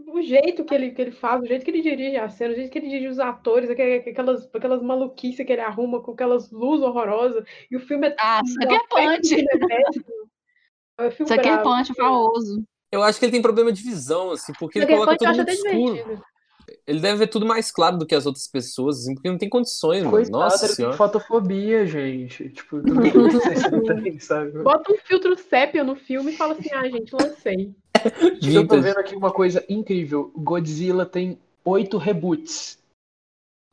o, 0.08 0.16
o 0.18 0.22
jeito 0.22 0.66
que 0.66 0.74
ele, 0.74 0.92
que 0.92 1.02
ele 1.02 1.12
faz, 1.12 1.42
o 1.42 1.46
jeito 1.46 1.64
que 1.64 1.70
ele 1.72 1.82
dirige 1.82 2.18
a 2.18 2.28
cena, 2.30 2.54
o 2.54 2.56
jeito 2.56 2.72
que 2.72 2.80
ele 2.80 2.90
dirige 2.90 3.08
os 3.10 3.20
atores, 3.20 3.70
aqu- 3.70 4.10
aquelas, 4.10 4.50
aquelas 4.54 4.82
maluquices 4.82 5.46
que 5.46 5.52
ele 5.54 5.62
arruma 5.62 6.02
com 6.02 6.12
aquelas 6.12 6.50
luzes 6.52 6.84
horrorosas. 6.84 7.46
E 7.70 7.76
o 7.76 7.80
filme 7.80 8.08
é. 8.08 8.16
Ah, 8.20 8.42
Sucker 8.44 8.82
Punch. 8.90 9.46
Eu 10.98 11.12
fico 11.12 11.28
Sucker 11.30 11.44
brava. 11.44 11.64
Punch 11.64 11.94
famoso. 11.94 12.64
Eu 12.92 13.04
acho 13.04 13.20
que 13.20 13.26
ele 13.26 13.32
tem 13.34 13.42
problema 13.42 13.72
de 13.72 13.84
visão, 13.84 14.32
assim, 14.32 14.54
porque 14.58 14.80
ele 14.80 14.86
Sucker 14.86 14.98
coloca 15.06 15.26
muito 15.26 15.42
até 15.42 15.54
escuro. 15.54 15.94
divertido. 15.96 16.24
Ele 16.88 17.00
deve 17.00 17.18
ver 17.18 17.28
tudo 17.28 17.46
mais 17.48 17.72
claro 17.72 17.98
do 17.98 18.06
que 18.06 18.14
as 18.14 18.26
outras 18.28 18.48
pessoas, 18.48 19.00
assim, 19.00 19.16
porque 19.16 19.30
não 19.30 19.40
tem 19.40 19.50
condições, 19.50 20.00
mano. 20.04 20.12
Coitado, 20.12 20.38
Nossa 20.38 20.66
ele 20.66 20.68
tem 20.68 20.76
senhora. 20.76 20.96
fotofobia, 20.98 21.86
gente. 21.88 22.50
Tipo, 22.50 22.80
tudo 22.82 23.02
que 23.02 23.18
vocês 23.18 23.72
não 23.72 23.82
tem, 24.04 24.20
sabe? 24.20 24.62
Bota 24.62 24.94
um 24.94 24.98
filtro 24.98 25.36
sépia 25.38 25.84
no 25.84 25.96
filme 25.96 26.32
e 26.34 26.38
fala 26.38 26.54
assim: 26.54 26.72
ah, 26.72 26.88
gente, 26.88 27.12
lancei. 27.16 27.74
Eu 28.04 28.12
tô 28.68 28.76
Vintage. 28.76 28.82
vendo 28.82 28.98
aqui 29.00 29.16
uma 29.16 29.32
coisa 29.32 29.66
incrível. 29.68 30.32
Godzilla 30.36 31.08
tem 31.08 31.40
oito 31.64 31.98
reboots. 31.98 32.78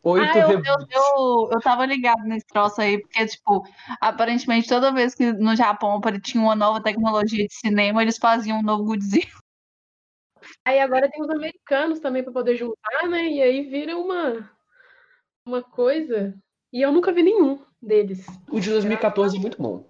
Oito 0.05 0.25
Ah, 0.25 0.39
eu, 0.39 0.43
eu, 0.43 0.49
reboots. 0.63 0.87
eu, 0.91 1.49
eu 1.53 1.61
tava 1.61 1.85
ligado 1.85 2.23
nesse 2.25 2.47
troço 2.47 2.81
aí, 2.81 2.99
porque, 2.99 3.27
tipo, 3.27 3.63
aparentemente 4.01 4.67
toda 4.69 4.91
vez 4.91 5.15
que 5.15 5.33
no 5.35 5.55
Japão 5.55 6.01
tinha 6.23 6.43
uma 6.43 6.57
nova 6.57 6.83
tecnologia 6.83 7.47
de 7.47 7.55
cinema, 7.55 8.01
eles 8.03 8.17
faziam 8.17 8.59
um 8.61 8.63
novo 8.63 8.85
Godzilla. 8.85 9.42
Aí 10.65 10.81
agora 10.81 11.11
tem 11.11 11.23
os 11.23 11.31
americanos 11.31 12.01
também 12.01 12.23
pra 12.23 12.33
poder 12.33 12.57
juntar, 12.57 13.09
né? 13.09 13.29
E 13.29 13.43
aí 13.43 13.63
vira 13.63 13.97
uma, 13.97 14.51
uma 15.47 15.63
coisa. 15.63 16.35
E 16.73 16.81
eu 16.81 16.93
nunca 16.93 17.13
vi 17.13 17.23
nenhum 17.23 17.61
deles. 17.81 18.27
O 18.51 18.61
de 18.61 18.71
2014 18.71 19.37
é 19.37 19.41
muito 19.41 19.61
bom. 19.61 19.85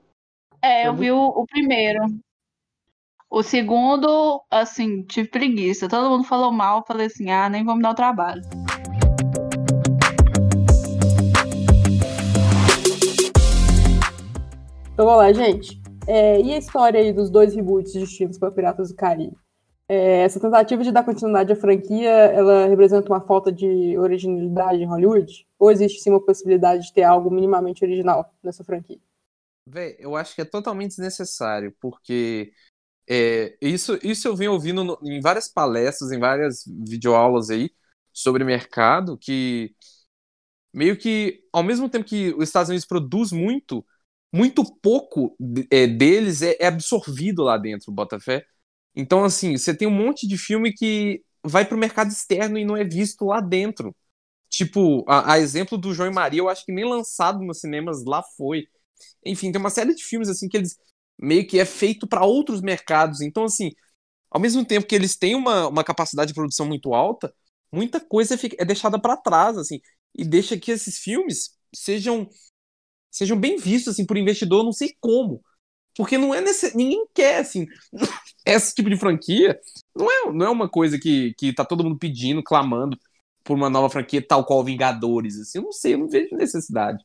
É, 0.61 0.83
É 0.83 0.89
eu 0.89 0.95
vi 0.95 1.11
o, 1.11 1.19
o 1.19 1.47
primeiro. 1.47 2.01
O 3.31 3.43
segundo, 3.43 4.43
assim, 4.51 5.03
tive 5.05 5.29
preguiça. 5.29 5.89
Todo 5.89 6.11
mundo 6.11 6.25
falou 6.25 6.53
mal, 6.53 6.85
falei 6.87 7.07
assim, 7.07 7.31
ah, 7.31 7.49
nem 7.49 7.65
vou 7.65 7.77
me 7.77 7.83
dar 7.83 7.91
o 7.91 7.95
trabalho. 7.95 8.43
Então 14.93 15.07
vamos 15.07 15.17
lá, 15.17 15.33
gente. 15.33 15.81
É, 16.07 16.41
e 16.41 16.53
a 16.53 16.59
história 16.59 17.01
aí 17.01 17.13
dos 17.13 17.31
dois 17.31 17.55
reboots 17.55 17.93
distintos 17.93 18.39
para 18.39 18.51
Piratas 18.51 18.91
do 18.91 18.97
Caribe? 18.97 19.37
É, 19.95 20.23
essa 20.23 20.41
tentativa 20.41 20.83
de 20.83 20.91
dar 20.91 21.05
continuidade 21.05 21.53
à 21.53 21.57
franquia, 21.57 22.09
ela 22.11 22.67
representa 22.67 23.13
uma 23.13 23.21
falta 23.21 23.53
de 23.53 23.99
originalidade 23.99 24.83
em 24.83 24.87
Hollywood? 24.87 25.47
Ou 25.59 25.71
existe 25.71 26.01
sim 26.01 26.09
uma 26.11 26.25
possibilidade 26.25 26.85
de 26.87 26.93
ter 26.95 27.03
algo 27.03 27.31
minimamente 27.31 27.85
original 27.85 28.33
nessa 28.43 28.65
franquia? 28.65 28.99
Véi, 29.67 29.97
eu 29.99 30.17
acho 30.17 30.35
que 30.35 30.41
é 30.43 30.45
totalmente 30.45 30.91
desnecessário, 30.91 31.75
porque 31.81 32.53
é, 33.09 33.57
isso, 33.63 33.99
isso 34.03 34.29
eu 34.29 34.37
venho 34.37 34.53
ouvindo 34.53 34.85
no- 34.85 34.99
em 35.05 35.21
várias 35.21 35.49
palestras, 35.49 36.13
em 36.13 36.19
várias 36.21 36.65
videoaulas 36.67 37.51
aí 37.51 37.71
sobre 38.13 38.45
mercado, 38.45 39.19
que 39.19 39.75
meio 40.73 40.97
que, 40.97 41.43
ao 41.53 41.63
mesmo 41.63 41.89
tempo 41.89 42.05
que 42.07 42.35
os 42.35 42.45
Estados 42.45 42.69
Unidos 42.71 42.87
produz 42.87 43.33
muito, 43.33 43.85
muito 44.33 44.65
pouco 44.81 45.37
é, 45.71 45.87
deles 45.87 46.43
é, 46.43 46.57
é 46.61 46.67
absorvido 46.67 47.43
lá 47.43 47.59
dentro, 47.59 47.93
Botafé. 47.93 48.45
Então, 48.95 49.25
assim, 49.25 49.57
você 49.57 49.75
tem 49.75 49.89
um 49.89 49.91
monte 49.91 50.27
de 50.29 50.37
filme 50.39 50.73
que 50.73 51.23
vai 51.45 51.65
pro 51.65 51.79
mercado 51.79 52.11
externo 52.11 52.59
e 52.59 52.65
não 52.65 52.77
é 52.77 52.85
visto 52.85 53.25
lá 53.27 53.41
dentro. 53.41 53.95
Tipo, 54.51 55.05
a, 55.09 55.35
a 55.35 55.39
exemplo 55.41 55.79
do 55.79 55.95
João 55.95 56.11
e 56.11 56.15
Maria, 56.15 56.41
eu 56.41 56.49
acho 56.49 56.65
que 56.67 56.73
nem 56.73 56.85
lançado 56.89 57.41
nos 57.45 57.61
cinemas 57.61 58.05
lá 58.05 58.23
foi. 58.37 58.67
Enfim, 59.25 59.53
tem 59.53 59.61
uma 59.61 59.71
série 59.71 59.95
de 59.95 60.05
filmes 60.05 60.29
assim 60.29 60.49
que 60.49 60.57
eles 60.57 60.77
meio 61.19 61.47
que 61.47 61.59
é 61.61 61.65
feito 61.65 62.07
para 62.09 62.25
outros 62.25 62.61
mercados. 62.63 63.21
Então, 63.21 63.45
assim, 63.45 63.71
ao 64.31 64.41
mesmo 64.41 64.65
tempo 64.65 64.87
que 64.87 64.95
eles 64.95 65.17
têm 65.17 65.35
uma, 65.35 65.69
uma 65.69 65.85
capacidade 65.85 66.29
de 66.31 66.35
produção 66.35 66.67
muito 66.67 66.95
alta, 66.95 67.35
muita 67.73 68.01
coisa 68.01 68.39
fica- 68.39 68.57
é 68.61 68.65
deixada 68.65 69.01
para 69.01 69.17
trás, 69.17 69.59
assim, 69.59 69.81
e 70.17 70.25
deixa 70.25 70.59
que 70.59 70.71
esses 70.73 70.99
filmes 70.99 71.51
sejam 71.75 72.29
sejam 73.11 73.39
bem 73.39 73.57
vistos 73.59 73.95
assim 73.95 74.07
por 74.07 74.17
investidor, 74.17 74.65
não 74.65 74.73
sei 74.73 74.95
como. 75.01 75.43
Porque 75.97 76.17
não 76.17 76.35
é 76.35 76.41
necess... 76.41 76.75
ninguém 76.75 77.07
quer 77.15 77.41
assim 77.41 77.67
esse 78.45 78.75
tipo 78.75 78.91
de 78.91 78.97
franquia. 78.97 79.59
Não 79.95 80.11
é, 80.11 80.33
não 80.33 80.47
é 80.47 80.51
uma 80.51 80.69
coisa 80.69 80.99
que, 80.99 81.35
que 81.35 81.55
tá 81.55 81.65
todo 81.65 81.85
mundo 81.85 81.99
pedindo, 81.99 82.43
clamando 82.43 82.99
por 83.45 83.57
uma 83.57 83.71
nova 83.71 83.91
franquia 83.91 84.27
tal 84.27 84.45
qual 84.45 84.65
Vingadores, 84.65 85.39
assim. 85.39 85.59
Eu 85.59 85.65
não 85.65 85.73
sei, 85.73 85.95
eu 85.95 85.99
não 85.99 86.09
vejo 86.09 86.35
necessidade. 86.37 87.05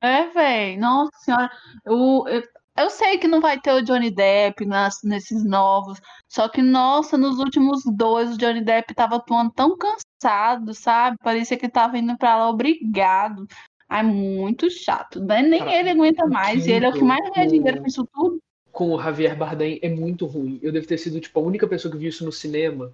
É, 0.00 0.28
velho, 0.28 0.80
nossa 0.80 1.10
senhora. 1.18 1.50
Eu, 1.84 2.24
eu, 2.28 2.42
eu 2.76 2.90
sei 2.90 3.18
que 3.18 3.26
não 3.26 3.40
vai 3.40 3.60
ter 3.60 3.72
o 3.72 3.82
Johnny 3.82 4.10
Depp 4.10 4.64
nas, 4.64 5.02
nesses 5.02 5.44
novos, 5.44 6.00
só 6.28 6.48
que, 6.48 6.62
nossa, 6.62 7.18
nos 7.18 7.38
últimos 7.38 7.82
dois 7.96 8.34
o 8.34 8.38
Johnny 8.38 8.62
Depp 8.64 8.94
tava 8.94 9.16
atuando 9.16 9.52
tão 9.52 9.76
cansado, 9.76 10.72
sabe? 10.74 11.16
Parecia 11.22 11.56
que 11.56 11.68
tava 11.68 11.98
indo 11.98 12.16
pra 12.16 12.36
lá 12.36 12.48
obrigado. 12.48 13.46
Ai, 13.88 14.02
muito 14.02 14.70
chato? 14.70 15.20
Nem 15.20 15.62
ele 15.72 15.90
aguenta 15.90 16.24
o 16.24 16.30
mais, 16.30 16.66
e 16.66 16.72
ele 16.72 16.84
é 16.84 16.88
o 16.88 16.92
que 16.92 17.02
mais 17.02 17.30
ganha 17.30 17.46
dinheiro 17.46 17.80
com 17.80 17.86
isso 17.86 18.06
tudo. 18.12 18.42
Com 18.70 18.92
o 18.92 19.00
Javier 19.00 19.36
Bardem 19.36 19.78
é 19.82 19.88
muito 19.88 20.26
ruim. 20.26 20.58
Eu 20.62 20.70
devo 20.70 20.86
ter 20.86 20.98
sido, 20.98 21.20
tipo, 21.20 21.40
a 21.40 21.42
única 21.42 21.66
pessoa 21.66 21.90
que 21.90 21.98
viu 21.98 22.08
isso 22.08 22.24
no 22.24 22.30
cinema. 22.30 22.92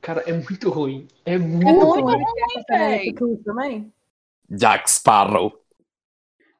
Cara, 0.00 0.22
é 0.26 0.32
muito 0.32 0.68
ruim. 0.68 1.08
É 1.24 1.38
muito, 1.38 1.66
É 1.66 1.72
muito 1.72 2.00
ruim. 2.00 2.02
ruim, 2.02 2.64
velho. 2.68 3.42
também? 3.42 3.92
Jack 4.50 4.90
Sparrow. 4.90 5.58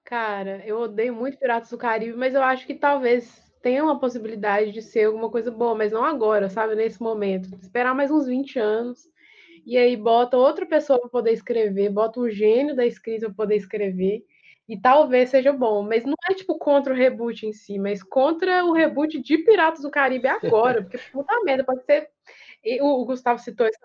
Cara, 0.02 0.62
eu 0.66 0.80
odeio 0.80 1.14
muito 1.14 1.38
Piratas 1.38 1.70
do 1.70 1.78
Caribe, 1.78 2.16
mas 2.16 2.34
eu 2.34 2.42
acho 2.42 2.66
que 2.66 2.74
talvez 2.74 3.42
tenha 3.62 3.82
uma 3.82 3.98
possibilidade 3.98 4.72
de 4.72 4.82
ser 4.82 5.04
alguma 5.04 5.30
coisa 5.30 5.50
boa, 5.50 5.74
mas 5.74 5.92
não 5.92 6.04
agora, 6.04 6.48
sabe? 6.50 6.74
Nesse 6.74 7.02
momento. 7.02 7.48
Esperar 7.60 7.94
mais 7.94 8.10
uns 8.10 8.26
20 8.26 8.58
anos. 8.58 9.08
E 9.66 9.76
aí 9.78 9.96
bota 9.96 10.36
outra 10.36 10.66
pessoa 10.66 11.00
para 11.00 11.08
poder 11.08 11.32
escrever, 11.32 11.90
bota 11.90 12.20
um 12.20 12.28
gênio 12.28 12.76
da 12.76 12.86
escrita 12.86 13.26
para 13.26 13.34
poder 13.34 13.56
escrever. 13.56 14.24
E 14.68 14.78
talvez 14.78 15.30
seja 15.30 15.52
bom, 15.52 15.82
mas 15.82 16.04
não 16.04 16.14
é 16.30 16.34
tipo 16.34 16.58
contra 16.58 16.92
o 16.92 16.96
reboot 16.96 17.46
em 17.46 17.52
si, 17.52 17.78
mas 17.78 18.02
contra 18.02 18.64
o 18.64 18.72
reboot 18.72 19.20
de 19.20 19.38
Piratas 19.38 19.82
do 19.82 19.90
Caribe 19.90 20.26
agora, 20.26 20.82
porque 20.82 20.98
puta 21.12 21.32
merda, 21.44 21.64
pode 21.64 21.84
ser. 21.84 22.08
E 22.64 22.80
O 22.80 23.02
o 23.02 23.04
Gustavo 23.04 23.38
citou 23.38 23.66
essa 23.66 23.78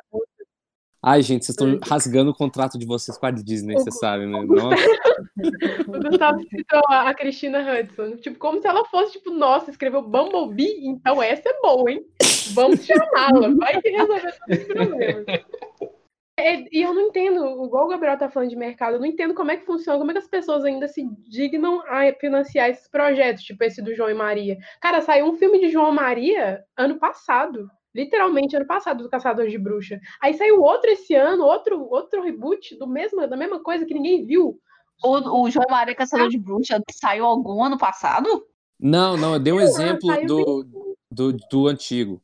Ai, 1.01 1.21
gente, 1.21 1.45
vocês 1.45 1.55
estão 1.55 1.79
rasgando 1.81 2.31
o 2.31 2.35
contrato 2.35 2.77
de 2.77 2.85
vocês 2.85 3.17
com 3.17 3.25
a 3.25 3.31
Disney, 3.31 3.75
O 3.75 3.79
você 3.79 3.91
sabe, 3.91 4.25
né? 4.25 4.41
Nossa. 4.41 4.75
O 5.87 6.09
Gustavo 6.09 6.41
citou 6.49 6.81
a 6.87 7.09
a 7.09 7.13
Cristina 7.13 7.59
Hudson. 7.59 8.17
Tipo, 8.17 8.37
como 8.37 8.61
se 8.61 8.67
ela 8.67 8.85
fosse, 8.85 9.13
tipo, 9.13 9.31
nossa, 9.31 9.71
escreveu 9.71 10.01
Bumblebee, 10.01 10.85
então 10.85 11.21
essa 11.23 11.47
é 11.47 11.61
boa, 11.61 11.89
hein? 11.89 12.05
Vamos 12.53 12.85
chamá-la, 12.85 13.49
vai 13.55 13.81
que 13.81 13.89
resolver 13.89 14.35
todos 14.39 14.59
os 14.59 14.67
problemas. 14.67 15.25
É, 16.39 16.63
e 16.71 16.81
eu 16.81 16.93
não 16.93 17.01
entendo, 17.01 17.65
igual 17.65 17.85
o 17.85 17.89
Gabriel 17.89 18.17
tá 18.17 18.29
falando 18.29 18.49
de 18.49 18.55
mercado, 18.55 18.93
eu 18.93 18.99
não 18.99 19.05
entendo 19.05 19.33
como 19.33 19.51
é 19.51 19.57
que 19.57 19.65
funciona, 19.65 19.99
como 19.99 20.11
é 20.11 20.13
que 20.13 20.19
as 20.19 20.27
pessoas 20.27 20.63
ainda 20.63 20.87
se 20.87 21.05
dignam 21.27 21.81
a 21.85 22.13
financiar 22.13 22.69
esses 22.69 22.87
projetos, 22.87 23.43
tipo 23.43 23.61
esse 23.61 23.81
do 23.81 23.93
João 23.93 24.09
e 24.09 24.13
Maria. 24.13 24.57
Cara, 24.79 25.01
saiu 25.01 25.25
um 25.25 25.35
filme 25.35 25.59
de 25.59 25.69
João 25.69 25.91
e 25.91 25.95
Maria 25.95 26.63
ano 26.77 26.97
passado. 26.97 27.67
Literalmente 27.93 28.55
ano 28.55 28.65
passado, 28.65 29.03
do 29.03 29.09
Caçador 29.09 29.47
de 29.47 29.57
Bruxa. 29.57 29.99
Aí 30.21 30.33
saiu 30.35 30.61
outro 30.61 30.89
esse 30.89 31.13
ano, 31.13 31.43
outro, 31.43 31.85
outro 31.89 32.23
reboot 32.23 32.77
do 32.77 32.87
mesmo, 32.87 33.27
da 33.27 33.35
mesma 33.35 33.61
coisa 33.61 33.85
que 33.85 33.93
ninguém 33.93 34.25
viu. 34.25 34.57
O, 35.03 35.41
o 35.43 35.51
João 35.51 35.65
Maria 35.69 35.95
Caçador 35.95 36.29
de 36.29 36.37
Bruxa 36.37 36.81
saiu 36.89 37.25
algum 37.25 37.61
ano 37.61 37.77
passado? 37.77 38.45
Não, 38.79 39.17
não, 39.17 39.33
eu 39.33 39.39
dei 39.39 39.51
um 39.51 39.59
exemplo 39.59 40.07
saiu 40.07 40.25
do, 40.25 40.93
do, 41.11 41.37
do 41.51 41.67
antigo. 41.67 42.21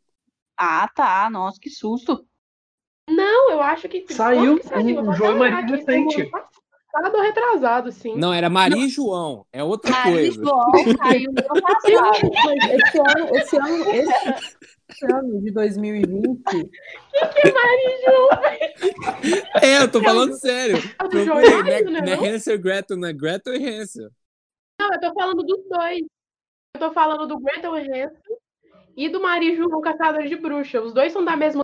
Ah, 0.58 0.89
tá. 0.93 1.30
Nossa, 1.30 1.58
que 1.60 1.70
susto. 1.70 2.26
Não, 3.10 3.51
eu 3.51 3.62
acho 3.62 3.88
que. 3.88 4.06
Saiu 4.12 4.60
que 4.60 4.68
um 4.76 5.14
João 5.14 5.36
e 5.36 5.39
Maria 5.39 5.62
no 5.62 5.76
recente. 5.76 6.22
ano 6.22 6.32
Passado 6.91 7.22
retrasado, 7.22 7.91
sim. 7.91 8.16
Não, 8.16 8.34
era 8.34 8.49
Maria 8.49 8.86
e 8.86 8.88
João. 8.88 9.45
É 9.51 9.62
outra 9.62 9.91
Maria 9.91 10.14
coisa. 10.14 10.41
João 10.41 10.72
saiu 10.97 11.30
ano 11.30 11.62
passado. 11.62 12.32
Mas 12.45 12.64
esse 12.72 12.97
ano, 12.99 13.36
esse 13.36 13.58
ano, 13.58 13.91
esse, 13.91 14.14
esse 14.88 15.06
ano 15.12 15.41
de 15.41 15.51
2020, 15.51 16.41
É, 19.62 19.84
eu 19.84 19.91
tô 19.91 20.01
falando 20.01 20.34
sério. 20.36 20.78
É 20.78 21.08
do 21.10 21.26
João 21.26 21.41
e 21.41 21.49
Maria, 21.49 21.82
né, 21.82 21.91
né, 21.91 22.01
né 22.01 22.16
não? 22.16 22.24
Hansel 22.24 22.56
e 22.56 22.60
Gretel, 22.60 22.95
né? 22.97 23.12
Gretel 23.12 23.56
e 23.56 23.68
Hansel. 23.68 24.10
Não, 24.80 24.93
eu 24.93 24.99
tô 25.01 25.14
falando 25.14 25.43
dos 25.43 25.68
dois. 25.68 25.99
Eu 26.76 26.80
tô 26.80 26.93
falando 26.93 27.28
do 27.28 27.38
Gretel 27.39 27.74
Hansen 27.74 28.38
e 28.96 29.10
do 29.10 29.22
Maria 29.22 29.56
João 29.56 29.82
Caçador 29.82 30.24
de 30.24 30.36
Bruxa. 30.36 30.82
Os 30.82 30.93
dois 30.93 31.12
são 31.12 31.24
da 31.24 31.36
mesma. 31.36 31.62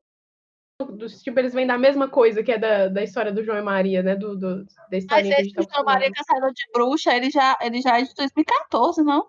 Tipo, 1.24 1.40
eles 1.40 1.54
vêm 1.54 1.66
da 1.68 1.78
mesma 1.78 2.10
coisa 2.10 2.42
que 2.44 2.52
é 2.52 2.58
da, 2.58 2.88
da 2.88 3.04
história 3.04 3.32
do 3.32 3.44
João 3.44 3.58
e 3.60 3.62
Maria, 3.62 4.02
né? 4.04 4.16
Do, 4.16 4.36
do, 4.38 4.64
da 4.66 4.72
Mas 4.92 5.04
historinha 5.04 5.36
que 5.36 5.42
a 5.42 5.46
esse 5.46 5.54
tá 5.54 5.64
João 5.74 5.86
Maria 5.86 6.12
Caçador 6.12 6.52
de 6.54 6.64
Bruxa, 6.74 7.16
ele 7.16 7.30
já, 7.30 7.58
ele 7.62 7.82
já 7.82 8.00
é 8.00 8.04
de 8.04 8.14
2014, 8.16 9.04
não? 9.04 9.28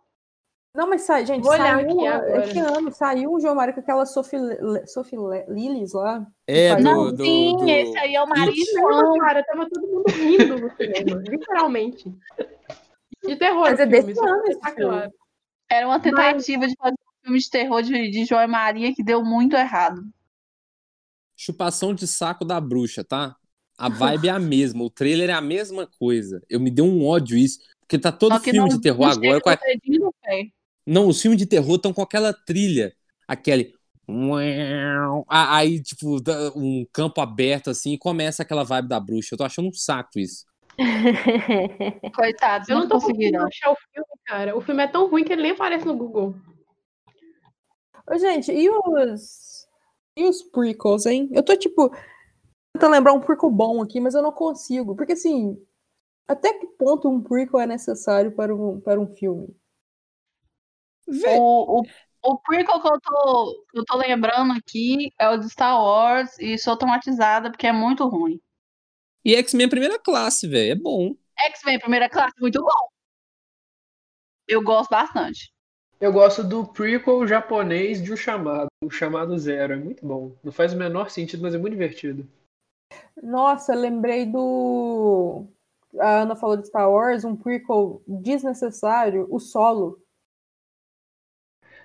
Não, 0.74 0.88
mas 0.88 1.02
sai, 1.02 1.26
gente, 1.26 1.42
Vou 1.42 1.52
olhar 1.52 1.76
saiu. 1.76 1.90
aqui 1.90 2.06
é 2.06 2.08
agora. 2.08 2.48
que 2.48 2.58
ano? 2.58 2.90
Saiu 2.92 3.30
um 3.34 3.38
João 3.38 3.54
Mário 3.54 3.74
com 3.74 3.80
aquela 3.80 4.06
Sophie, 4.06 4.38
Sophie 4.86 5.18
Lillis 5.46 5.92
lá. 5.92 6.26
É, 6.46 6.74
do, 6.74 6.82
Não, 6.82 7.12
do, 7.14 7.22
sim, 7.22 7.56
do- 7.58 7.68
esse 7.68 7.98
aí 7.98 8.14
é 8.14 8.22
o 8.22 8.26
Maria 8.26 8.46
It. 8.50 8.72
João. 8.72 9.18
Cara, 9.18 9.44
tava 9.44 9.68
todo 9.68 9.86
mundo 9.86 10.04
rindo 10.08 10.58
no 10.58 10.70
cinema, 10.74 11.20
literalmente. 11.28 12.10
De 13.22 13.36
terror, 13.36 13.68
Mas 13.70 13.80
é 13.80 13.84
o 13.84 13.90
filme, 13.90 14.02
desse 14.06 14.14
só 14.14 14.22
pra 14.22 14.32
ano 14.32 14.42
esse 14.46 14.74
filme. 14.74 15.12
Era 15.70 15.86
uma 15.86 16.00
tentativa 16.00 16.66
de 16.66 16.74
fazer 16.76 16.96
filme 17.22 17.38
de 17.38 17.50
terror 17.50 17.82
de, 17.82 18.10
de 18.10 18.24
João 18.24 18.42
e 18.42 18.46
Maria 18.46 18.94
que 18.94 19.02
deu 19.02 19.24
muito 19.24 19.56
errado. 19.56 20.02
Chupação 21.36 21.94
de 21.94 22.06
saco 22.06 22.44
da 22.44 22.60
bruxa, 22.60 23.02
tá? 23.04 23.36
A 23.78 23.88
vibe 23.90 24.28
é 24.28 24.30
a 24.30 24.38
mesma, 24.38 24.84
o 24.84 24.90
trailer 24.90 25.30
é 25.30 25.32
a 25.32 25.40
mesma 25.40 25.88
coisa. 25.98 26.42
Eu 26.48 26.60
me 26.60 26.70
dei 26.70 26.84
um 26.84 27.04
ódio 27.06 27.36
isso, 27.36 27.58
porque 27.80 27.98
tá 27.98 28.12
todo 28.12 28.38
filme 28.40 28.58
não- 28.58 28.68
de 28.68 28.80
terror 28.80 29.06
não 29.06 29.12
agora 29.12 29.40
com 29.40 29.50
a... 29.50 29.58
Não, 30.86 31.08
os 31.08 31.20
filmes 31.22 31.38
de 31.38 31.46
terror 31.46 31.76
estão 31.76 31.92
com 31.92 32.02
aquela 32.02 32.32
trilha, 32.32 32.92
aquele 33.26 33.72
aí 35.28 35.82
tipo 35.82 36.16
um 36.56 36.84
campo 36.92 37.20
aberto 37.20 37.70
assim, 37.70 37.92
e 37.92 37.98
começa 37.98 38.42
aquela 38.42 38.64
vibe 38.64 38.88
da 38.88 39.00
bruxa. 39.00 39.34
Eu 39.34 39.38
tô 39.38 39.44
achando 39.44 39.68
um 39.68 39.72
saco 39.72 40.18
isso. 40.18 40.44
Coitados, 42.14 42.68
Eu 42.68 42.76
não, 42.76 42.82
não 42.82 42.88
tô 42.88 42.94
conseguindo 43.00 43.38
achar 43.38 43.70
o 43.70 43.76
filme, 43.92 44.06
cara. 44.26 44.56
O 44.56 44.60
filme 44.60 44.82
é 44.82 44.88
tão 44.88 45.08
ruim 45.08 45.24
que 45.24 45.32
ele 45.32 45.42
nem 45.42 45.52
aparece 45.52 45.86
no 45.86 45.96
Google. 45.96 46.34
Ô, 48.12 48.18
gente, 48.18 48.52
e 48.52 48.68
os. 48.68 49.66
E 50.16 50.24
os 50.24 50.42
prequels, 50.42 51.06
hein? 51.06 51.30
Eu 51.32 51.42
tô, 51.42 51.56
tipo, 51.56 51.88
tentando 52.74 52.92
lembrar 52.92 53.12
um 53.14 53.20
prequel 53.20 53.50
bom 53.50 53.82
aqui, 53.82 54.00
mas 54.00 54.14
eu 54.14 54.22
não 54.22 54.32
consigo. 54.32 54.96
Porque, 54.96 55.14
assim, 55.14 55.56
até 56.28 56.54
que 56.54 56.66
ponto 56.66 57.08
um 57.08 57.22
prequel 57.22 57.60
é 57.60 57.66
necessário 57.66 58.32
para 58.34 58.54
um, 58.54 58.80
para 58.80 59.00
um 59.00 59.08
filme? 59.14 59.54
Vê, 61.06 61.38
O, 61.38 61.80
o, 61.80 61.82
o 62.22 62.38
prequel 62.40 62.80
que 62.80 62.88
eu, 62.88 63.00
tô, 63.00 63.64
que 63.70 63.78
eu 63.78 63.84
tô 63.84 63.96
lembrando 63.98 64.52
aqui 64.52 65.10
é 65.18 65.28
o 65.28 65.36
de 65.36 65.48
Star 65.50 65.80
Wars 65.80 66.38
e 66.38 66.58
sou 66.58 66.76
traumatizada 66.76 67.50
porque 67.50 67.66
é 67.66 67.72
muito 67.72 68.06
ruim. 68.08 68.40
E 69.24 69.34
X-Men 69.34 69.68
primeira 69.68 69.98
classe, 69.98 70.46
velho, 70.48 70.72
é 70.72 70.74
bom. 70.74 71.14
X-Men 71.38 71.78
Primeira 71.78 72.08
Classe, 72.08 72.34
muito 72.40 72.60
bom. 72.60 72.88
Eu 74.46 74.62
gosto 74.62 74.90
bastante. 74.90 75.51
Eu 76.02 76.12
gosto 76.12 76.42
do 76.42 76.66
prequel 76.66 77.24
japonês 77.28 78.02
de 78.02 78.12
O 78.12 78.16
Chamado, 78.16 78.66
O 78.82 78.90
Chamado 78.90 79.38
Zero. 79.38 79.74
É 79.74 79.76
muito 79.76 80.04
bom. 80.04 80.34
Não 80.42 80.50
faz 80.50 80.72
o 80.74 80.76
menor 80.76 81.08
sentido, 81.10 81.40
mas 81.40 81.54
é 81.54 81.58
muito 81.58 81.74
divertido. 81.74 82.28
Nossa, 83.22 83.72
lembrei 83.72 84.26
do. 84.26 85.46
A 86.00 86.22
Ana 86.22 86.34
falou 86.34 86.56
de 86.56 86.66
Star 86.66 86.90
Wars, 86.90 87.24
um 87.24 87.36
prequel 87.36 88.02
desnecessário, 88.04 89.28
o 89.30 89.38
solo. 89.38 90.02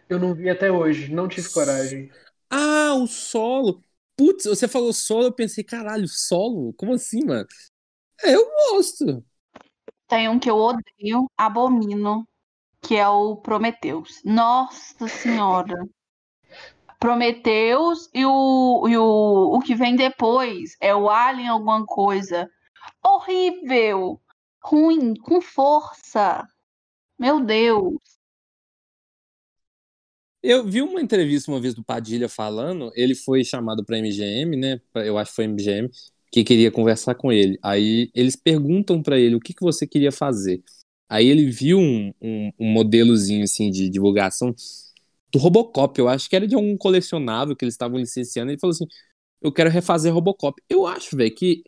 Eu 0.09 0.17
não 0.17 0.33
vi 0.33 0.49
até 0.49 0.71
hoje, 0.71 1.13
não 1.13 1.27
tive 1.27 1.53
coragem. 1.53 2.11
Ah, 2.49 2.95
o 2.95 3.05
solo. 3.05 3.83
Putz, 4.17 4.45
você 4.45 4.67
falou 4.67 4.93
solo, 4.93 5.25
eu 5.25 5.31
pensei, 5.31 5.63
caralho, 5.63 6.07
solo? 6.07 6.73
Como 6.73 6.95
assim, 6.95 7.23
mano? 7.23 7.45
É, 8.23 8.33
eu 8.33 8.49
gosto. 8.71 9.23
Tem 10.07 10.27
um 10.27 10.39
que 10.39 10.49
eu 10.49 10.55
odeio, 10.55 11.29
abomino, 11.37 12.27
que 12.87 12.95
é 12.95 13.07
o 13.07 13.35
Prometheus. 13.35 14.21
Nossa 14.23 15.09
Senhora. 15.09 15.75
Prometheus 16.97 18.09
e 18.13 18.25
o, 18.25 18.87
e 18.87 18.97
o, 18.97 19.55
o 19.55 19.59
que 19.59 19.75
vem 19.75 19.95
depois 19.95 20.77
é 20.79 20.95
o 20.95 21.09
Alien 21.09 21.49
alguma 21.49 21.85
coisa. 21.85 22.49
Horrível. 23.05 24.21
Ruim, 24.63 25.15
com 25.15 25.41
força. 25.41 26.47
Meu 27.19 27.43
Deus. 27.43 27.97
Eu 30.41 30.63
vi 30.65 30.81
uma 30.81 31.01
entrevista 31.01 31.51
uma 31.51 31.59
vez 31.59 31.73
do 31.73 31.83
Padilha 31.83 32.29
falando, 32.29 32.89
ele 32.95 33.15
foi 33.15 33.43
chamado 33.43 33.83
pra 33.83 33.97
MGM, 33.97 34.55
né? 34.55 34.79
Eu 34.95 35.17
acho 35.17 35.31
que 35.31 35.35
foi 35.35 35.45
MGM, 35.45 35.89
que 36.31 36.43
queria 36.43 36.71
conversar 36.71 37.15
com 37.15 37.33
ele. 37.33 37.59
Aí 37.61 38.09
eles 38.15 38.37
perguntam 38.37 39.03
pra 39.03 39.19
ele 39.19 39.35
o 39.35 39.41
que, 39.41 39.53
que 39.53 39.63
você 39.63 39.85
queria 39.85 40.11
fazer. 40.11 40.63
Aí 41.09 41.27
ele 41.27 41.49
viu 41.51 41.79
um, 41.79 42.13
um, 42.21 42.51
um 42.59 42.67
modelozinho 42.71 43.43
assim 43.43 43.71
de 43.71 43.89
divulgação 43.89 44.53
do 45.31 45.39
Robocop, 45.39 45.99
eu 45.99 46.07
acho 46.09 46.29
que 46.29 46.35
era 46.35 46.47
de 46.47 46.55
algum 46.55 46.77
colecionável 46.77 47.55
que 47.55 47.65
eles 47.65 47.73
estavam 47.75 47.97
licenciando. 47.99 48.51
Ele 48.51 48.59
falou 48.59 48.73
assim: 48.73 48.87
Eu 49.41 49.51
quero 49.53 49.69
refazer 49.69 50.13
Robocop. 50.13 50.61
Eu 50.69 50.87
acho, 50.87 51.17
velho, 51.17 51.33
que 51.35 51.63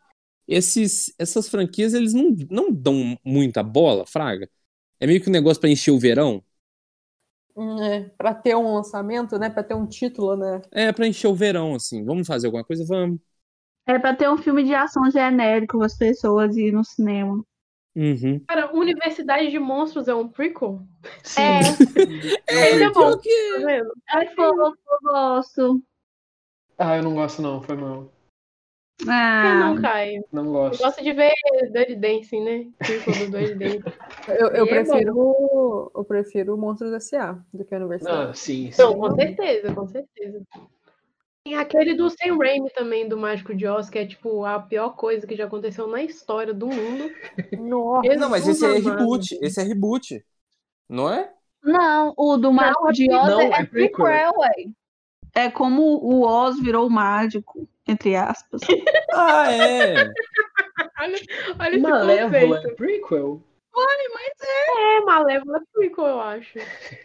esses, 0.47 1.13
essas 1.19 1.49
franquias 1.49 1.93
eles 1.95 2.13
não, 2.13 2.35
não 2.51 2.71
dão 2.73 3.17
muita 3.25 3.63
bola, 3.63 4.05
Fraga. 4.07 4.49
É 4.99 5.07
meio 5.07 5.21
que 5.21 5.29
um 5.29 5.33
negócio 5.33 5.61
pra 5.61 5.69
encher 5.71 5.91
o 5.91 5.99
verão. 5.99 6.43
Hum, 7.55 7.79
É, 7.83 8.09
pra 8.17 8.33
ter 8.33 8.55
um 8.55 8.73
lançamento, 8.75 9.37
né? 9.37 9.49
Pra 9.51 9.63
ter 9.63 9.73
um 9.75 9.85
título, 9.87 10.35
né? 10.35 10.61
É, 10.71 10.91
pra 10.91 11.07
encher 11.07 11.27
o 11.27 11.35
verão, 11.35 11.75
assim. 11.75 12.03
Vamos 12.05 12.27
fazer 12.27 12.47
alguma 12.47 12.63
coisa? 12.63 12.85
Vamos. 12.85 13.19
É 13.85 13.99
pra 13.99 14.15
ter 14.15 14.29
um 14.29 14.37
filme 14.37 14.63
de 14.63 14.73
ação 14.73 15.11
genérico 15.11 15.77
para 15.79 15.87
as 15.87 15.97
pessoas 15.97 16.55
ir 16.55 16.71
no 16.71 16.81
cinema. 16.85 17.43
Uhum. 17.99 18.39
Cara, 18.47 18.73
Universidade 18.73 19.51
de 19.51 19.59
Monstros 19.59 20.07
é 20.07 20.15
um 20.15 20.29
prequel? 20.29 20.81
Sim. 21.21 21.41
É. 21.41 21.59
É 22.47 22.71
Ele 22.71 22.83
é 22.83 22.89
prequel. 22.89 23.11
bom, 23.11 23.17
tá 23.17 23.65
vendo? 23.65 23.93
É 24.09 24.25
fofo, 24.33 24.77
eu 24.89 24.99
gosto. 25.03 25.83
Ah, 26.77 26.95
eu 26.95 27.03
não 27.03 27.13
gosto 27.13 27.41
não, 27.41 27.61
foi 27.61 27.75
mal. 27.75 28.09
Que 28.97 29.09
Ah, 29.09 29.59
não, 29.59 29.81
Caio? 29.81 30.23
Não 30.31 30.45
Eu 30.45 30.51
gosto. 30.51 30.81
gosto 30.81 31.03
de 31.03 31.11
ver 31.13 31.33
Dirty 31.73 31.95
Dancing, 31.95 32.43
né? 32.43 32.67
Dirty 32.81 33.25
Dancing. 33.57 33.83
Eu, 34.29 34.47
eu 34.47 34.65
é 34.65 34.69
prefiro. 34.69 35.91
Eu 35.93 36.03
prefiro 36.05 36.57
Monstros 36.57 36.93
S.A. 36.93 37.37
do 37.53 37.65
que 37.65 37.75
a 37.75 37.77
Universidade. 37.77 38.31
Ah, 38.31 38.33
sim, 38.33 38.71
sim. 38.71 38.81
Não, 38.81 38.97
com 38.97 39.13
certeza, 39.15 39.73
com 39.73 39.87
certeza. 39.87 40.41
Tem 41.43 41.55
aquele 41.55 41.95
do 41.95 42.09
Sam 42.09 42.37
Raimi 42.37 42.69
também, 42.71 43.07
do 43.07 43.17
Mágico 43.17 43.55
de 43.55 43.65
Oz, 43.65 43.89
que 43.89 43.97
é 43.97 44.05
tipo 44.05 44.43
a 44.45 44.59
pior 44.59 44.91
coisa 44.95 45.25
que 45.25 45.35
já 45.35 45.45
aconteceu 45.45 45.87
na 45.87 46.03
história 46.03 46.53
do 46.53 46.67
mundo. 46.67 47.11
Nossa. 47.57 48.15
Não, 48.15 48.29
mas 48.29 48.47
esse 48.47 48.65
é 48.65 48.77
reboot. 48.77 49.37
Esse 49.41 49.59
é 49.61 49.63
reboot. 49.63 50.23
Não 50.87 51.11
é? 51.11 51.31
não, 51.63 52.13
o 52.17 52.37
do 52.37 52.51
Mágico 52.51 52.89
é 52.89 52.91
de 52.91 53.11
Oz 53.11 53.27
não, 53.27 53.41
é, 53.41 53.45
é 53.45 53.61
é 53.61 53.65
prequel. 53.65 54.33
ué. 54.37 54.51
É 55.35 55.49
como 55.51 55.81
o 55.83 56.21
Oz 56.23 56.59
virou 56.59 56.89
mágico, 56.89 57.67
entre 57.87 58.15
aspas. 58.15 58.61
Ah, 59.13 59.51
é. 59.51 59.93
Olha, 61.01 61.17
olha 61.59 61.69
esse 61.69 61.79
Malévola 61.79 62.55
conceito. 62.57 62.67
é 62.67 62.75
prequel? 62.75 63.41
É, 64.99 65.05
Malévola 65.05 65.57
é 65.57 65.61
prequel, 65.73 66.07
eu 66.07 66.19
acho. 66.21 66.59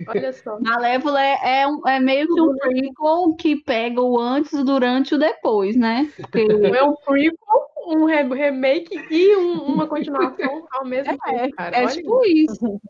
Olha 0.08 0.32
só. 0.32 0.58
Malévola 0.60 1.22
é, 1.22 1.60
é, 1.62 1.66
um- 1.66 1.86
é 1.88 2.00
meio 2.00 2.26
que 2.26 2.40
um 2.40 2.56
prequel 2.56 3.36
que 3.38 3.56
pega 3.56 4.00
o 4.00 4.18
antes, 4.18 4.52
o 4.52 4.64
durante 4.64 5.12
e 5.12 5.14
o 5.14 5.18
depois, 5.18 5.76
né? 5.76 6.10
Porque 6.16 6.38
É 6.78 6.82
um 6.82 6.94
prequel, 6.96 7.68
um 7.86 8.04
re- 8.04 8.22
remake 8.34 8.94
e 9.10 9.36
um- 9.36 9.74
uma 9.74 9.86
continuação 9.86 10.66
ao 10.72 10.84
mesmo 10.84 11.12
É, 11.12 11.16
tempo, 11.38 11.56
cara. 11.56 11.76
é 11.76 11.84
Olha 11.84 11.92
tipo 11.94 12.24
isso. 12.26 12.80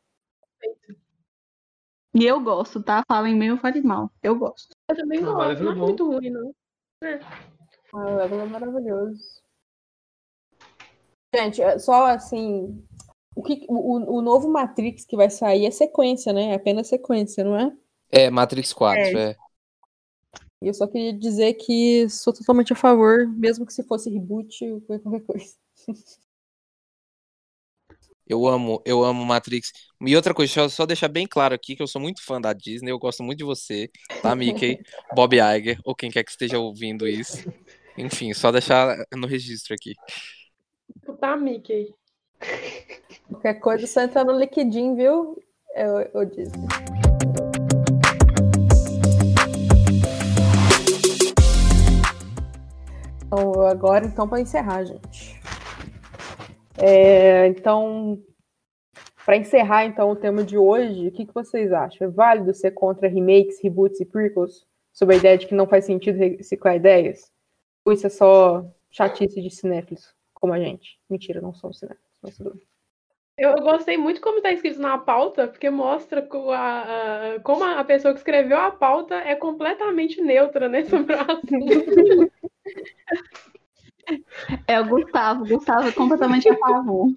E 2.15 2.25
eu 2.25 2.41
gosto, 2.41 2.81
tá? 2.83 3.03
Falem 3.09 3.37
bem 3.39 3.51
ou 3.51 3.59
falem 3.59 3.83
mal. 3.83 4.09
Eu 4.23 4.37
gosto. 4.37 4.69
eu 4.89 4.97
também 4.97 5.21
Não, 5.21 5.35
gosto. 5.35 5.39
Malévola 5.39 5.65
Não 5.65 5.73
é 5.73 5.75
é 5.75 5.79
bom. 5.79 5.87
muito 5.87 6.07
ruim, 6.13 6.31
não. 6.31 6.55
Ah, 7.93 7.99
o 8.09 8.17
Level 8.17 8.41
é 8.41 8.47
maravilhoso. 8.47 9.43
Gente, 11.35 11.61
é 11.61 11.79
só 11.81 12.07
assim. 12.07 12.87
O, 13.45 13.47
que, 13.47 13.67
o, 13.69 14.19
o 14.19 14.23
novo 14.23 14.49
Matrix 14.49 15.05
que 15.05 15.17
vai 15.17 15.29
sair 15.29 15.67
é 15.67 15.71
sequência, 15.71 16.33
né? 16.33 16.53
É 16.53 16.55
apenas 16.55 16.87
sequência, 16.89 17.45
não 17.45 17.57
é? 17.57 17.71
É, 18.11 18.31
Matrix 18.31 18.73
4, 18.73 19.19
é. 19.19 19.37
E 20.63 20.69
eu 20.69 20.73
só 20.73 20.87
queria 20.87 21.13
dizer 21.13 21.53
que 21.55 22.09
sou 22.09 22.33
totalmente 22.33 22.73
a 22.73 22.77
favor, 22.77 23.29
mesmo 23.29 23.67
que 23.67 23.73
se 23.73 23.83
fosse 23.83 24.09
reboot 24.09 24.65
ou 24.71 24.81
qualquer 24.81 25.21
coisa. 25.21 25.55
Eu 28.27 28.47
amo, 28.47 28.81
eu 28.87 29.05
amo 29.05 29.23
Matrix. 29.23 29.71
E 30.01 30.17
outra 30.17 30.33
coisa, 30.33 30.49
deixa 30.49 30.61
eu 30.63 30.71
só 30.71 30.87
deixar 30.87 31.09
bem 31.09 31.27
claro 31.27 31.55
aqui 31.55 31.77
que 31.77 31.83
eu 31.83 31.87
sou 31.87 32.01
muito 32.01 32.25
fã 32.25 32.41
da 32.41 32.55
Disney, 32.55 32.91
eu 32.91 32.99
gosto 32.99 33.23
muito 33.23 33.41
de 33.41 33.45
você, 33.45 33.91
tá, 34.23 34.35
Mickey? 34.35 34.79
Bob 35.15 35.37
Iger, 35.37 35.79
ou 35.85 35.95
quem 35.95 36.11
quer 36.11 36.25
que 36.25 36.31
esteja 36.31 36.59
ouvindo 36.59 37.07
isso. 37.07 37.45
Enfim, 37.99 38.33
só 38.33 38.51
deixar 38.51 38.97
no 39.13 39.27
registro 39.27 39.75
aqui. 39.75 39.93
Tá, 41.21 41.37
Mickey. 41.37 41.95
Qualquer 43.29 43.55
coisa, 43.55 43.87
só 43.87 44.03
entrar 44.03 44.25
no 44.25 44.39
Liquidin, 44.39 44.95
viu? 44.95 45.43
Eu, 45.75 45.99
eu 46.15 46.25
disse. 46.25 46.53
Então, 53.35 53.67
agora, 53.67 54.07
então, 54.07 54.29
para 54.29 54.41
encerrar, 54.41 54.85
gente. 54.85 55.41
É, 56.79 57.49
então, 57.49 58.23
para 59.25 59.37
encerrar, 59.37 59.87
então, 59.87 60.11
o 60.11 60.17
tema 60.17 60.45
de 60.45 60.57
hoje, 60.57 61.09
o 61.09 61.13
que, 61.13 61.27
que 61.27 61.35
vocês 61.35 61.73
acham? 61.73 62.07
É 62.07 62.11
válido 62.11 62.55
ser 62.55 62.71
contra 62.73 63.09
remakes, 63.09 63.61
reboots 63.63 64.01
e 64.01 64.05
prequels? 64.05 64.67
Sobre 64.93 65.17
a 65.17 65.19
ideia 65.19 65.37
de 65.37 65.47
que 65.47 65.55
não 65.55 65.67
faz 65.67 65.87
sentido 65.87 66.19
reciclar 66.19 66.77
ideias? 66.77 67.33
Ou 67.85 67.93
isso 67.93 68.07
é 68.07 68.11
só 68.11 68.65
chatice 68.91 69.43
de 69.43 69.51
cinéfilos, 69.51 70.15
como 70.33 70.53
a 70.53 70.61
gente? 70.61 71.01
Mentira, 71.11 71.41
não 71.41 71.53
somos 71.53 71.79
cinéfilos. 71.81 72.14
Eu 73.37 73.57
gostei 73.57 73.99
muito 73.99 74.21
como 74.21 74.37
está 74.37 74.53
escrito 74.53 74.81
na 74.81 74.97
pauta, 74.97 75.49
porque 75.49 75.69
mostra 75.69 76.23
como 76.23 76.53
a, 76.53 77.41
como 77.43 77.65
a 77.65 77.83
pessoa 77.83 78.15
que 78.15 78.21
escreveu 78.21 78.59
a 78.59 78.71
pauta 78.71 79.17
é 79.17 79.35
completamente 79.35 80.23
neutra, 80.23 80.69
né, 80.69 80.85
sobre 80.85 81.17
o 81.17 81.21
assunto. 81.21 82.33
É 84.69 84.81
o 84.81 84.87
Gustavo. 84.87 85.45
Gustavo 85.47 85.89
é 85.89 85.93
completamente 85.93 86.49
a 86.49 86.57
favor. 86.57 87.13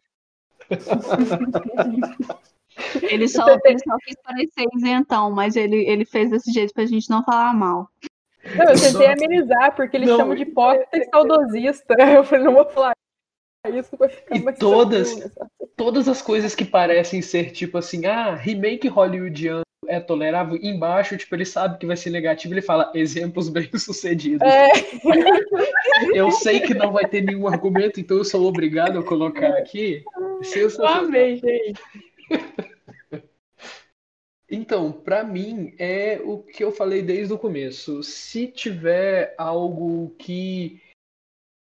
ele, 3.04 3.28
só, 3.28 3.46
ele 3.64 3.80
só 3.80 3.96
quis 4.04 4.16
parecer 4.24 4.66
isentão, 4.76 5.30
mas 5.30 5.56
ele, 5.56 5.88
ele 5.88 6.04
fez 6.04 6.32
desse 6.32 6.52
jeito 6.52 6.74
pra 6.74 6.86
gente 6.86 7.10
não 7.10 7.24
falar 7.24 7.54
mal. 7.54 7.90
Não, 8.56 8.66
eu 8.66 8.80
tentei 8.80 9.08
amenizar, 9.08 9.76
porque 9.76 9.98
eles 9.98 10.10
chamam 10.10 10.36
de 10.36 10.44
hipócrita 10.44 10.98
e 10.98 11.04
saudosista. 11.06 11.94
Eu 12.00 12.24
falei, 12.24 12.46
não 12.46 12.54
vou 12.54 12.70
falar 12.70 12.94
isso 13.66 13.98
vai 13.98 14.10
ficar 14.10 14.36
e 14.36 14.42
mais 14.42 14.58
todas, 14.58 15.14
todas 15.76 16.08
as 16.08 16.22
coisas 16.22 16.56
que 16.56 16.66
parecem 16.66 17.22
ser 17.22 17.52
tipo 17.52 17.78
assim, 17.78 18.06
ah, 18.06 18.36
remake 18.36 18.88
hollywoodiano 18.88 19.64
é 19.88 20.00
tolerável, 20.00 20.60
embaixo, 20.62 21.18
tipo, 21.18 21.34
ele 21.36 21.46
sabe 21.46 21.78
que 21.78 21.86
vai 21.86 21.96
ser 21.96 22.10
negativo, 22.10 22.54
ele 22.54 22.62
fala 22.62 22.92
exemplos 22.94 23.48
bem-sucedidos. 23.50 24.46
É. 24.46 24.70
Eu 26.14 26.32
sei 26.32 26.60
que 26.60 26.74
não 26.74 26.92
vai 26.92 27.08
ter 27.08 27.22
nenhum 27.22 27.48
argumento, 27.48 28.00
então 28.00 28.18
eu 28.18 28.24
sou 28.24 28.46
obrigado 28.46 29.00
a 29.00 29.04
colocar 29.04 29.50
aqui. 29.58 30.04
Amei, 30.84 31.38
gente. 31.38 31.82
Então, 34.50 34.92
para 34.92 35.24
mim, 35.24 35.74
é 35.78 36.22
o 36.24 36.38
que 36.38 36.64
eu 36.64 36.72
falei 36.72 37.02
desde 37.02 37.34
o 37.34 37.38
começo. 37.38 38.02
Se 38.04 38.48
tiver 38.48 39.34
algo 39.38 40.16
que 40.18 40.82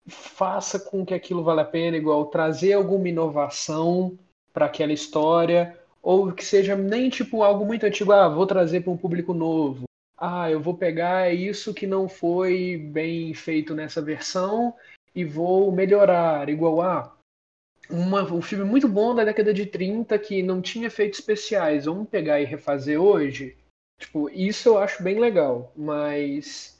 faça 0.07 0.78
com 0.78 1.05
que 1.05 1.14
aquilo 1.14 1.42
vale 1.42 1.61
a 1.61 1.64
pena, 1.64 1.96
igual 1.96 2.26
trazer 2.26 2.74
alguma 2.74 3.09
inovação 3.09 4.18
para 4.52 4.66
aquela 4.66 4.92
história, 4.92 5.78
ou 6.02 6.30
que 6.32 6.44
seja 6.44 6.76
nem 6.76 7.09
tipo 7.09 7.42
algo 7.42 7.64
muito 7.64 7.86
antigo, 7.86 8.12
ah, 8.12 8.28
vou 8.28 8.46
trazer 8.46 8.82
para 8.82 8.92
um 8.92 8.96
público 8.96 9.32
novo. 9.32 9.84
Ah, 10.16 10.50
eu 10.50 10.61
vou 10.61 10.74
pegar 10.74 11.32
isso 11.34 11.74
que 11.74 11.86
não 11.86 12.09
foi 12.09 12.76
bem 12.76 13.34
feito 13.34 13.74
nessa 13.74 14.00
versão 14.00 14.74
e 15.14 15.24
vou 15.24 15.72
melhorar, 15.72 16.48
igual 16.48 16.82
ah, 16.82 17.16
uma, 17.90 18.22
um 18.22 18.42
filme 18.42 18.64
muito 18.64 18.88
bom 18.88 19.14
da 19.14 19.24
década 19.24 19.52
de 19.52 19.66
30 19.66 20.18
que 20.18 20.42
não 20.42 20.61
tinha 20.61 20.86
efeitos 20.86 21.18
especiais, 21.18 21.84
vamos 21.86 22.09
pegar 22.09 22.40
e 22.40 22.44
refazer 22.44 23.00
hoje? 23.00 23.57
Tipo, 23.98 24.28
isso 24.30 24.68
eu 24.68 24.78
acho 24.78 25.02
bem 25.02 25.18
legal, 25.18 25.72
mas 25.76 26.74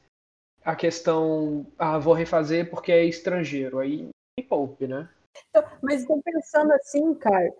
a 0.65 0.75
questão, 0.75 1.67
ah, 1.79 1.99
vou 1.99 2.15
refazer 2.15 2.71
porque 2.71 2.91
é 2.91 3.05
estrangeiro, 3.05 3.79
aí 3.79 4.09
me 4.39 4.45
poupe, 4.49 4.87
né? 4.87 5.09
Então, 5.51 5.65
mas 5.83 6.03
então 6.03 6.21
pensando 6.23 6.73
assim, 6.73 7.15
cara, 7.15 7.53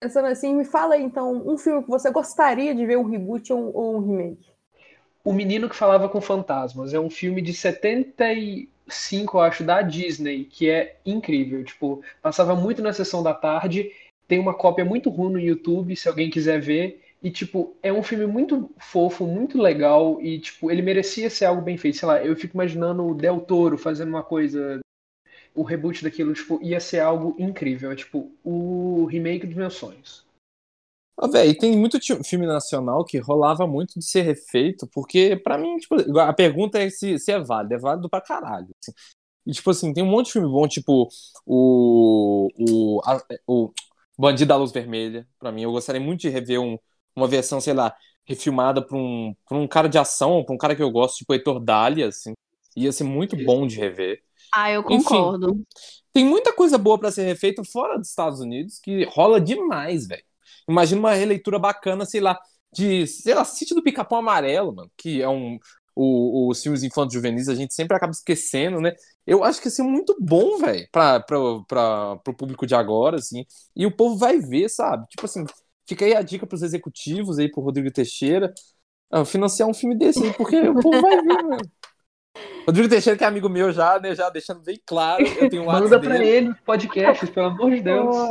pensando 0.00 0.26
assim, 0.26 0.54
me 0.54 0.64
fala 0.64 0.94
aí, 0.94 1.02
então 1.02 1.32
um 1.46 1.56
filme 1.56 1.82
que 1.82 1.88
você 1.88 2.10
gostaria 2.10 2.74
de 2.74 2.84
ver 2.84 2.98
um 2.98 3.08
reboot 3.08 3.52
ou 3.52 3.58
um, 3.58 3.70
ou 3.74 3.96
um 3.96 4.00
remake. 4.00 4.50
O 5.24 5.32
Menino 5.32 5.68
que 5.68 5.76
Falava 5.76 6.08
com 6.08 6.20
Fantasmas 6.20 6.94
é 6.94 7.00
um 7.00 7.10
filme 7.10 7.42
de 7.42 7.52
75, 7.52 9.36
eu 9.36 9.40
acho, 9.40 9.64
da 9.64 9.82
Disney, 9.82 10.44
que 10.44 10.70
é 10.70 10.96
incrível. 11.04 11.62
Tipo, 11.64 12.02
passava 12.22 12.54
muito 12.54 12.80
na 12.80 12.92
sessão 12.92 13.22
da 13.22 13.34
tarde. 13.34 13.92
Tem 14.26 14.38
uma 14.38 14.54
cópia 14.54 14.84
muito 14.84 15.10
ruim 15.10 15.32
no 15.32 15.40
YouTube, 15.40 15.96
se 15.96 16.08
alguém 16.08 16.30
quiser 16.30 16.60
ver. 16.60 17.07
E, 17.22 17.30
tipo, 17.30 17.76
é 17.82 17.92
um 17.92 18.02
filme 18.02 18.26
muito 18.26 18.70
fofo, 18.78 19.26
muito 19.26 19.60
legal. 19.60 20.20
E, 20.20 20.38
tipo, 20.40 20.70
ele 20.70 20.82
merecia 20.82 21.28
ser 21.28 21.46
algo 21.46 21.62
bem 21.62 21.76
feito. 21.76 21.96
Sei 21.98 22.06
lá, 22.06 22.24
eu 22.24 22.36
fico 22.36 22.56
imaginando 22.56 23.04
o 23.04 23.14
Del 23.14 23.40
Toro 23.40 23.76
fazendo 23.76 24.08
uma 24.08 24.22
coisa. 24.22 24.80
O 25.54 25.62
reboot 25.62 26.04
daquilo, 26.04 26.32
tipo, 26.32 26.62
ia 26.62 26.78
ser 26.78 27.00
algo 27.00 27.34
incrível. 27.38 27.90
É, 27.90 27.96
tipo, 27.96 28.30
o 28.44 29.06
remake 29.06 29.46
dos 29.46 29.56
meus 29.56 29.74
sonhos. 29.74 30.24
Ah, 31.20 31.26
velho, 31.26 31.58
tem 31.58 31.76
muito 31.76 31.98
filme 32.24 32.46
nacional 32.46 33.04
que 33.04 33.18
rolava 33.18 33.66
muito 33.66 33.98
de 33.98 34.04
ser 34.04 34.22
refeito, 34.22 34.86
porque, 34.86 35.34
para 35.36 35.58
mim, 35.58 35.76
tipo, 35.78 35.96
a 36.20 36.32
pergunta 36.32 36.78
é 36.78 36.88
se, 36.88 37.18
se 37.18 37.32
é 37.32 37.40
válido. 37.40 37.74
É 37.74 37.78
válido 37.78 38.08
pra 38.08 38.20
caralho. 38.20 38.68
Assim. 38.80 38.92
E, 39.44 39.52
tipo 39.52 39.70
assim, 39.70 39.92
tem 39.92 40.04
um 40.04 40.06
monte 40.06 40.26
de 40.26 40.32
filme 40.34 40.48
bom, 40.48 40.68
tipo, 40.68 41.08
o. 41.44 42.48
O, 42.56 43.00
a, 43.04 43.20
o 43.46 43.72
Bandido 44.16 44.48
da 44.48 44.56
Luz 44.56 44.70
Vermelha, 44.70 45.26
pra 45.38 45.50
mim. 45.50 45.62
Eu 45.62 45.72
gostaria 45.72 46.00
muito 46.00 46.20
de 46.20 46.28
rever 46.28 46.60
um, 46.60 46.78
uma 47.14 47.26
versão, 47.26 47.60
sei 47.60 47.74
lá, 47.74 47.94
refilmada 48.24 48.84
pra 48.84 48.96
um, 48.96 49.34
pra 49.48 49.56
um 49.56 49.66
cara 49.66 49.88
de 49.88 49.98
ação, 49.98 50.44
pra 50.44 50.54
um 50.54 50.58
cara 50.58 50.76
que 50.76 50.82
eu 50.82 50.90
gosto, 50.90 51.18
tipo 51.18 51.32
Heitor 51.32 51.60
Dália, 51.60 52.08
assim. 52.08 52.34
Ia 52.76 52.92
ser 52.92 53.04
muito 53.04 53.36
bom 53.44 53.66
de 53.66 53.76
rever. 53.76 54.22
Ah, 54.54 54.70
eu 54.70 54.82
concordo. 54.82 55.50
Enfim, 55.50 55.66
tem 56.12 56.24
muita 56.24 56.52
coisa 56.52 56.78
boa 56.78 56.98
para 56.98 57.10
ser 57.10 57.24
refeita 57.24 57.62
fora 57.64 57.98
dos 57.98 58.08
Estados 58.08 58.40
Unidos 58.40 58.78
que 58.78 59.04
rola 59.04 59.40
demais, 59.40 60.06
velho. 60.06 60.22
Imagina 60.68 61.00
uma 61.00 61.14
releitura 61.14 61.58
bacana, 61.58 62.04
sei 62.04 62.20
lá, 62.20 62.38
de, 62.72 63.06
sei 63.06 63.34
lá, 63.34 63.44
Sítio 63.44 63.74
do 63.74 63.82
Pica-Pau 63.82 64.18
Amarelo, 64.18 64.74
mano, 64.74 64.90
que 64.96 65.22
é 65.22 65.28
um. 65.28 65.58
O, 66.00 66.48
os 66.48 66.62
filmes 66.62 66.84
infantos 66.84 67.12
juvenis 67.12 67.48
a 67.48 67.56
gente 67.56 67.74
sempre 67.74 67.96
acaba 67.96 68.12
esquecendo, 68.12 68.80
né? 68.80 68.94
Eu 69.26 69.42
acho 69.42 69.60
que 69.60 69.66
ia 69.66 69.70
ser 69.72 69.82
muito 69.82 70.16
bom, 70.20 70.56
velho, 70.58 70.88
para 70.92 71.24
o 71.36 72.34
público 72.34 72.64
de 72.64 72.74
agora, 72.76 73.16
assim. 73.16 73.44
E 73.74 73.84
o 73.84 73.90
povo 73.90 74.16
vai 74.16 74.38
ver, 74.38 74.68
sabe? 74.68 75.08
Tipo 75.08 75.24
assim, 75.26 75.44
fica 75.88 76.04
aí 76.04 76.14
a 76.14 76.22
dica 76.22 76.46
pros 76.46 76.62
executivos 76.62 77.38
aí, 77.38 77.50
pro 77.50 77.62
Rodrigo 77.62 77.90
Teixeira, 77.90 78.52
ah, 79.10 79.24
financiar 79.24 79.66
um 79.68 79.74
filme 79.74 79.96
desse 79.96 80.22
aí, 80.22 80.32
porque 80.34 80.60
o 80.60 80.74
povo 80.74 81.00
vai 81.00 81.16
ver, 81.22 81.42
mano. 81.42 81.56
Rodrigo 82.66 82.88
Teixeira, 82.88 83.16
que 83.16 83.24
é 83.24 83.26
amigo 83.26 83.48
meu 83.48 83.72
já, 83.72 83.98
né? 83.98 84.14
Já 84.14 84.28
deixando 84.28 84.62
bem 84.62 84.78
claro. 84.86 85.24
Eu 85.26 85.48
tenho 85.48 85.62
um 85.62 85.66
Manda 85.66 85.98
pra 85.98 86.18
dele. 86.18 86.28
ele 86.28 86.54
podcast, 86.66 87.26
pelo 87.28 87.46
amor 87.46 87.70
de 87.70 87.80
Deus. 87.80 88.14
Ô, 88.14 88.28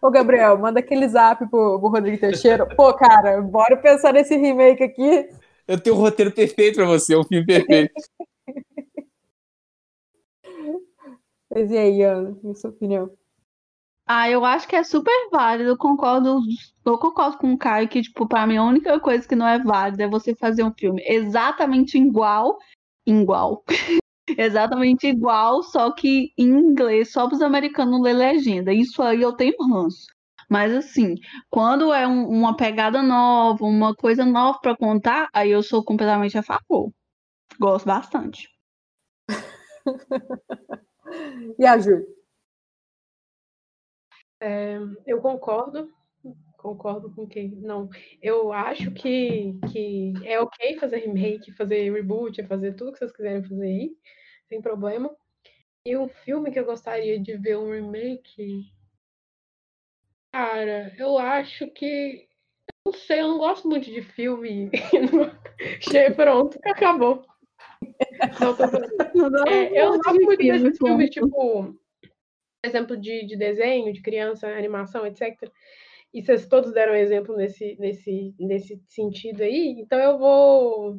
ô, 0.06 0.10
Gabriel, 0.10 0.58
manda 0.58 0.80
aquele 0.80 1.08
zap 1.08 1.40
pro, 1.48 1.80
pro 1.80 1.88
Rodrigo 1.88 2.18
Teixeira. 2.18 2.66
Pô, 2.66 2.92
cara, 2.92 3.40
bora 3.40 3.78
pensar 3.78 4.12
nesse 4.12 4.36
remake 4.36 4.82
aqui. 4.82 5.30
Eu 5.66 5.80
tenho 5.80 5.96
um 5.96 5.98
roteiro 5.98 6.30
perfeito 6.30 6.76
pra 6.76 6.84
você, 6.84 7.16
um 7.16 7.24
filme 7.24 7.46
perfeito. 7.46 7.94
Mas 11.50 11.70
e 11.70 11.78
aí, 11.78 12.02
Ana, 12.02 12.36
a 12.50 12.54
sua 12.54 12.70
opinião? 12.70 13.10
Ah, 14.12 14.28
eu 14.28 14.44
acho 14.44 14.66
que 14.66 14.74
é 14.74 14.82
super 14.82 15.12
válido. 15.30 15.70
Eu 15.70 15.76
concordo, 15.78 16.40
eu 16.84 16.98
concordo 16.98 17.38
com 17.38 17.52
o 17.52 17.58
Caio 17.58 17.88
que, 17.88 18.02
tipo, 18.02 18.26
pra 18.26 18.44
mim 18.44 18.56
a 18.56 18.64
única 18.64 18.98
coisa 18.98 19.26
que 19.26 19.36
não 19.36 19.46
é 19.46 19.58
válida 19.62 20.02
é 20.02 20.08
você 20.08 20.34
fazer 20.34 20.64
um 20.64 20.72
filme 20.76 21.00
exatamente 21.06 21.96
igual 21.96 22.58
igual. 23.06 23.64
Exatamente 24.38 25.08
igual, 25.08 25.62
só 25.64 25.92
que 25.92 26.32
em 26.38 26.48
inglês, 26.48 27.12
só 27.12 27.26
para 27.26 27.36
os 27.36 27.42
americanos 27.42 28.00
ler 28.00 28.14
legenda. 28.14 28.72
Isso 28.72 29.02
aí 29.02 29.20
eu 29.22 29.32
tenho 29.32 29.56
ranço. 29.68 30.06
Mas 30.48 30.72
assim, 30.74 31.16
quando 31.50 31.92
é 31.92 32.06
um, 32.06 32.28
uma 32.28 32.56
pegada 32.56 33.02
nova, 33.02 33.64
uma 33.64 33.94
coisa 33.94 34.24
nova 34.24 34.58
para 34.60 34.76
contar, 34.76 35.28
aí 35.34 35.50
eu 35.50 35.62
sou 35.62 35.84
completamente 35.84 36.38
a 36.38 36.42
favor. 36.44 36.92
Gosto 37.60 37.86
bastante. 37.86 38.48
e 41.58 41.66
a 41.66 41.78
Ju? 41.78 42.19
É, 44.40 44.78
eu 45.06 45.20
concordo 45.20 45.90
concordo 46.60 47.10
com 47.14 47.26
quem? 47.26 47.48
Não, 47.56 47.88
eu 48.22 48.52
acho 48.52 48.90
que, 48.92 49.58
que 49.72 50.12
é 50.24 50.38
ok 50.40 50.78
fazer 50.78 50.98
remake, 50.98 51.52
fazer 51.52 51.90
reboot, 51.92 52.42
fazer 52.44 52.74
tudo 52.74 52.92
que 52.92 52.98
vocês 52.98 53.12
quiserem 53.12 53.42
fazer 53.42 53.66
aí, 53.66 53.96
sem 54.48 54.60
problema. 54.60 55.10
E 55.84 55.96
um 55.96 56.08
filme 56.08 56.50
que 56.50 56.60
eu 56.60 56.64
gostaria 56.64 57.18
de 57.18 57.36
ver 57.36 57.56
um 57.56 57.70
remake. 57.70 58.70
Cara, 60.32 60.94
eu 60.98 61.18
acho 61.18 61.66
que. 61.68 62.28
Não 62.86 62.92
sei, 62.92 63.20
eu 63.20 63.28
não 63.28 63.38
gosto 63.38 63.68
muito 63.68 63.90
de 63.90 64.02
filme. 64.02 64.70
Cheio, 65.80 66.14
pronto, 66.14 66.58
acabou. 66.64 67.24
Não, 68.40 68.54
tô... 68.54 68.64
é, 69.48 69.80
eu 69.80 69.90
não 69.90 69.98
gosto 69.98 70.22
muito 70.22 70.38
desses 70.38 70.78
filmes, 70.78 71.10
tipo, 71.10 71.79
exemplo 72.64 72.96
de, 72.96 73.26
de 73.26 73.36
desenho, 73.36 73.92
de 73.92 74.02
criança, 74.02 74.48
animação, 74.48 75.06
etc 75.06 75.50
e 76.12 76.22
vocês 76.22 76.46
todos 76.46 76.72
deram 76.72 76.94
exemplo 76.94 77.36
nesse, 77.36 77.76
nesse, 77.78 78.34
nesse 78.38 78.82
sentido 78.88 79.42
aí, 79.42 79.76
então 79.78 79.98
eu 79.98 80.18
vou. 80.18 80.96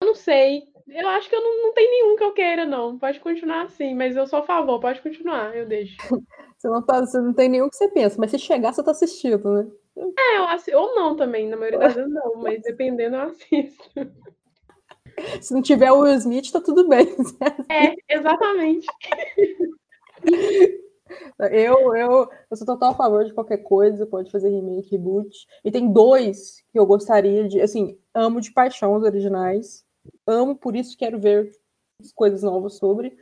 Eu 0.00 0.06
não 0.06 0.14
sei. 0.14 0.62
Eu 0.86 1.08
acho 1.08 1.28
que 1.28 1.34
eu 1.34 1.42
não, 1.42 1.64
não 1.64 1.74
tem 1.74 1.90
nenhum 1.90 2.16
que 2.16 2.24
eu 2.24 2.32
queira, 2.32 2.64
não. 2.64 2.98
Pode 2.98 3.20
continuar 3.20 3.62
assim, 3.62 3.94
mas 3.94 4.16
eu 4.16 4.26
sou 4.26 4.38
a 4.38 4.44
favor, 4.44 4.80
pode 4.80 5.02
continuar, 5.02 5.54
eu 5.54 5.66
deixo. 5.66 5.96
você, 6.56 6.68
não 6.68 6.82
tá, 6.82 7.00
você 7.00 7.20
não 7.20 7.34
tem 7.34 7.48
nenhum 7.48 7.68
que 7.68 7.76
você 7.76 7.88
pensa, 7.90 8.16
mas 8.18 8.30
se 8.30 8.38
chegar, 8.38 8.72
você 8.72 8.82
tá 8.82 8.92
assistindo, 8.92 9.52
né? 9.52 9.68
É, 10.16 10.38
eu 10.38 10.44
assisto. 10.44 10.78
Ou 10.78 10.94
não 10.94 11.16
também, 11.16 11.48
na 11.48 11.56
maioria 11.56 11.80
das 11.80 11.94
vezes 11.94 12.12
não, 12.12 12.36
mas 12.36 12.62
dependendo 12.62 13.16
eu 13.16 13.22
assisto. 13.22 13.90
Se 15.40 15.52
não 15.52 15.62
tiver 15.62 15.90
o 15.92 16.00
Will 16.00 16.14
Smith, 16.14 16.50
tá 16.50 16.60
tudo 16.60 16.88
bem. 16.88 17.08
É, 17.68 17.94
exatamente. 18.08 18.86
Eu, 21.50 21.96
eu, 21.96 22.30
eu 22.50 22.56
sou 22.56 22.66
total 22.66 22.90
a 22.90 22.94
favor 22.94 23.24
de 23.24 23.32
qualquer 23.32 23.58
coisa, 23.58 24.06
pode 24.06 24.30
fazer 24.30 24.50
remake, 24.50 24.90
reboot. 24.90 25.46
E 25.64 25.70
tem 25.70 25.90
dois 25.90 26.62
que 26.70 26.78
eu 26.78 26.84
gostaria 26.84 27.48
de. 27.48 27.60
Assim, 27.60 27.98
amo 28.12 28.40
de 28.40 28.52
paixão 28.52 28.94
os 28.94 29.02
originais. 29.02 29.84
Amo, 30.26 30.54
por 30.54 30.76
isso 30.76 30.98
quero 30.98 31.18
ver 31.18 31.50
coisas 32.14 32.42
novas 32.42 32.74
sobre. 32.74 33.16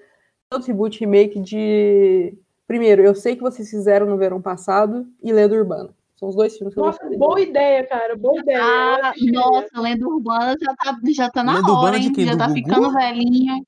Tanto 0.50 0.66
reboot, 0.66 0.98
remake 0.98 1.40
de. 1.40 2.36
Primeiro, 2.66 3.02
eu 3.02 3.14
sei 3.14 3.36
que 3.36 3.42
vocês 3.42 3.70
fizeram 3.70 4.06
no 4.06 4.16
verão 4.16 4.42
passado 4.42 5.06
e 5.22 5.32
Lenda 5.32 5.54
Urbana. 5.54 5.95
São 6.18 6.28
os 6.30 6.34
dois 6.36 6.56
filmes 6.56 6.74
que 6.74 6.80
Nossa, 6.80 6.96
eu 6.98 7.08
gostaria. 7.10 7.18
boa 7.18 7.40
ideia, 7.40 7.86
cara. 7.86 8.16
Boa 8.16 8.40
ideia. 8.40 8.60
Ah, 8.62 9.12
nossa, 9.32 9.80
lenda 9.80 10.06
urbana 10.06 10.56
já 10.60 10.74
tá, 10.74 10.96
já 11.14 11.30
tá 11.30 11.44
na 11.44 11.56
Lenda 11.56 11.72
hora, 11.72 11.98
hein? 11.98 12.12
quem? 12.12 12.24
Já 12.24 12.32
Do 12.32 12.38
tá 12.38 12.46
Gugu? 12.46 12.56
ficando 12.56 12.92
velhinho. 12.92 13.66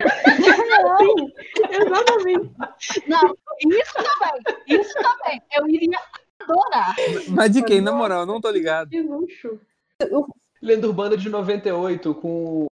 Sim, 0.98 1.32
exatamente. 1.70 2.50
Não, 3.08 3.34
isso 3.70 3.94
também, 3.94 4.42
isso 4.80 4.94
também. 4.94 5.42
Eu 5.56 5.68
iria 5.68 5.98
adorar. 6.42 6.94
Mas 7.30 7.52
de 7.52 7.62
quem? 7.64 7.80
Na 7.80 7.92
moral, 7.92 8.20
eu 8.20 8.26
não 8.26 8.40
tô 8.40 8.50
ligado. 8.50 8.90
Que 8.90 9.00
luxo. 9.00 9.60
Lenda 10.60 10.88
Urbana 10.88 11.16
de 11.16 11.28
98, 11.28 12.14
com 12.16 12.66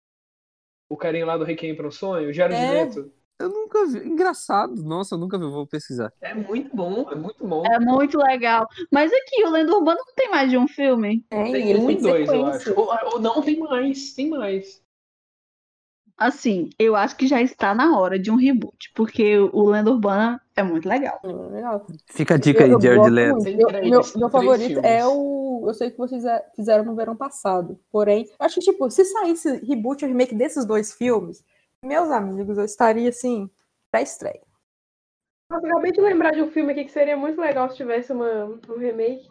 o 0.89 0.97
carinha 0.97 1.25
lá 1.25 1.37
do 1.37 1.43
Requiem 1.43 1.75
para 1.75 1.87
um 1.87 1.91
Sonho, 1.91 2.33
Jared 2.33 2.59
É. 2.59 2.71
Leto. 2.85 3.11
Eu 3.39 3.49
nunca 3.49 3.85
vi. 3.87 3.99
Engraçado. 4.07 4.83
Nossa, 4.83 5.15
eu 5.15 5.19
nunca 5.19 5.37
vi. 5.37 5.45
Vou 5.45 5.65
pesquisar. 5.65 6.11
É 6.21 6.33
muito 6.33 6.75
bom, 6.75 7.09
é 7.09 7.15
muito 7.15 7.47
bom. 7.47 7.63
É 7.65 7.79
muito 7.79 8.17
legal. 8.17 8.67
Mas 8.91 9.11
aqui, 9.13 9.43
o 9.45 9.49
Lenda 9.49 9.73
Urbana 9.75 9.99
não 10.05 10.13
tem 10.13 10.29
mais 10.29 10.49
de 10.49 10.57
um 10.57 10.67
filme. 10.67 11.25
Tem, 11.29 11.51
Tem 11.53 11.77
um 11.77 11.89
e 11.89 11.95
dois, 11.95 12.29
eu 12.29 12.45
acho. 12.47 12.73
Ou, 12.77 12.89
ou 13.13 13.19
não, 13.19 13.41
tem 13.41 13.57
mais, 13.57 14.13
tem 14.13 14.29
mais. 14.29 14.81
Assim, 16.17 16.69
eu 16.77 16.97
acho 16.97 17.15
que 17.15 17.25
já 17.27 17.41
está 17.41 17.73
na 17.73 17.97
hora 17.97 18.19
de 18.19 18.29
um 18.29 18.35
reboot, 18.35 18.91
porque 18.93 19.37
o 19.37 19.69
Lenda 19.69 19.89
Urbana 19.89 20.41
é 20.53 20.61
muito 20.61 20.85
legal. 20.89 21.17
É 21.23 21.27
legal. 21.55 21.87
Fica 22.07 22.33
a 22.35 22.37
dica 22.37 22.65
aí, 22.65 22.71
Eu- 22.71 22.75
eu 22.75 22.81
Jared 22.81 23.09
Leto. 23.09 23.47
Eu- 23.47 23.55
meu, 23.55 23.79
meu 23.89 24.01
três 24.03 24.29
favorito 24.29 24.79
é 24.83 25.05
o. 25.07 25.63
Eu 25.65 25.73
sei 25.73 25.91
que 25.91 25.97
vocês 25.97 26.25
é- 26.25 26.45
fizeram 26.57 26.83
no 26.83 26.93
verão 26.93 27.15
passado. 27.15 27.79
Porém, 27.89 28.25
eu 28.37 28.45
acho 28.45 28.55
que, 28.55 28.65
tipo, 28.65 28.89
se 28.91 29.05
saísse 29.05 29.63
reboot 29.65 30.03
ou 30.03 30.11
remake 30.11 30.35
desses 30.35 30.65
dois 30.65 30.91
filmes, 30.93 31.41
meus 31.83 32.11
amigos, 32.11 32.57
eu 32.57 32.65
estaria 32.65 33.09
assim, 33.09 33.49
pra 33.91 34.01
estreia. 34.01 34.41
Nossa, 35.49 35.65
acabei 35.67 35.91
de 35.91 36.01
lembrar 36.01 36.31
de 36.31 36.41
um 36.41 36.51
filme 36.51 36.71
aqui 36.71 36.85
que 36.85 36.91
seria 36.91 37.17
muito 37.17 37.41
legal 37.41 37.69
se 37.69 37.77
tivesse 37.77 38.11
uma, 38.11 38.45
um 38.45 38.77
remake 38.77 39.27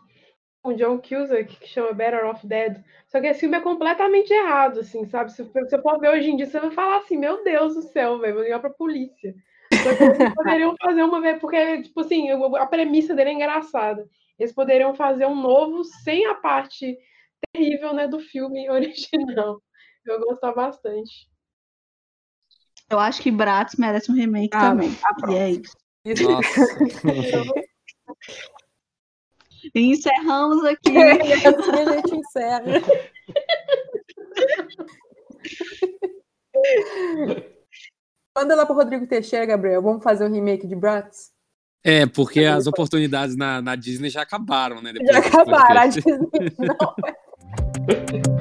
com 0.62 0.74
John 0.74 0.98
Cusack, 0.98 1.56
que 1.56 1.68
chama 1.68 1.92
Better 1.92 2.26
Off 2.26 2.46
Dead. 2.46 2.82
Só 3.06 3.20
que 3.20 3.28
esse 3.28 3.40
filme 3.40 3.56
é 3.56 3.60
completamente 3.60 4.32
errado, 4.32 4.80
assim, 4.80 5.06
sabe? 5.06 5.32
Se 5.32 5.44
você 5.44 5.80
for 5.80 5.98
ver 6.00 6.10
hoje 6.10 6.30
em 6.30 6.36
dia, 6.36 6.46
você 6.46 6.58
vai 6.58 6.72
falar 6.72 6.98
assim, 6.98 7.16
meu 7.16 7.44
Deus 7.44 7.74
do 7.74 7.82
céu, 7.82 8.18
velho, 8.18 8.34
vou 8.34 8.42
ligar 8.42 8.60
pra 8.60 8.70
polícia. 8.70 9.34
Só 9.72 9.94
que 9.94 10.02
eles 10.02 10.34
poderiam 10.34 10.74
fazer 10.82 11.02
uma 11.04 11.20
vez, 11.20 11.38
porque, 11.38 11.82
tipo 11.82 12.00
assim, 12.00 12.30
a 12.30 12.66
premissa 12.66 13.14
dele 13.14 13.30
é 13.30 13.34
engraçada. 13.34 14.08
Eles 14.38 14.52
poderiam 14.52 14.94
fazer 14.94 15.26
um 15.26 15.40
novo 15.40 15.84
sem 15.84 16.26
a 16.26 16.34
parte 16.34 16.98
terrível, 17.52 17.94
né, 17.94 18.08
do 18.08 18.18
filme 18.18 18.68
original. 18.70 19.62
Eu 20.04 20.20
gosto 20.20 20.54
bastante. 20.54 21.28
Eu 22.90 22.98
acho 22.98 23.20
que 23.22 23.30
Bratz 23.30 23.76
merece 23.76 24.10
um 24.10 24.14
remake 24.14 24.56
Ah, 24.56 24.70
também. 24.70 24.96
ah, 25.04 25.14
pronto. 25.14 25.34
E 25.34 25.38
é 25.38 25.50
isso. 25.50 25.76
Nossa. 26.24 26.66
E 29.74 29.80
encerramos 29.92 30.64
aqui. 30.64 30.92
E 30.92 31.46
assim 31.46 31.70
a 31.70 31.92
gente 31.96 32.14
encerra. 32.16 32.62
Manda 38.36 38.54
lá 38.54 38.64
pro 38.64 38.74
Rodrigo 38.74 39.06
Teixeira, 39.06 39.44
Gabriel. 39.44 39.82
Vamos 39.82 40.02
fazer 40.02 40.24
um 40.28 40.32
remake 40.32 40.66
de 40.66 40.74
Bratz? 40.76 41.30
É, 41.84 42.06
porque 42.06 42.44
as 42.44 42.66
oportunidades 42.66 43.36
na, 43.36 43.60
na 43.62 43.76
Disney 43.76 44.10
já 44.10 44.22
acabaram, 44.22 44.80
né? 44.82 44.92
depois 44.92 45.10
Já 45.12 45.18
acabaram. 45.18 45.80
A. 45.80 45.86
Disney 45.86 46.16
não. 46.58 48.36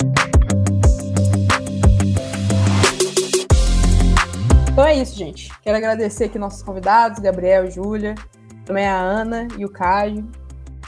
Então 4.78 4.86
é 4.86 4.94
isso, 4.94 5.16
gente. 5.16 5.52
Quero 5.64 5.76
agradecer 5.76 6.26
aqui 6.26 6.38
nossos 6.38 6.62
convidados, 6.62 7.18
Gabriel, 7.18 7.68
Júlia, 7.72 8.14
também 8.64 8.86
a 8.86 8.96
Ana 8.96 9.48
e 9.58 9.66
o 9.66 9.70
Caio. 9.70 10.18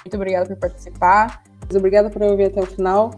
Muito 0.06 0.14
obrigada 0.14 0.46
por 0.46 0.58
participar. 0.58 1.42
Muito 1.62 1.76
obrigada 1.76 2.08
por 2.08 2.22
ouvir 2.22 2.46
até 2.46 2.62
o 2.62 2.68
final. 2.68 3.10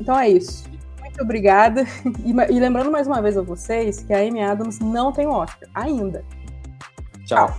Então 0.00 0.18
é 0.18 0.30
isso. 0.30 0.64
Muito 0.98 1.22
obrigada. 1.22 1.84
E, 2.24 2.30
e 2.30 2.58
lembrando 2.58 2.90
mais 2.90 3.06
uma 3.06 3.20
vez 3.20 3.36
a 3.36 3.42
vocês 3.42 4.02
que 4.02 4.14
a 4.14 4.20
Amy 4.20 4.42
Adams 4.42 4.78
não 4.78 5.12
tem 5.12 5.26
Oscar 5.26 5.68
ainda. 5.74 6.24
Tchau. 7.26 7.54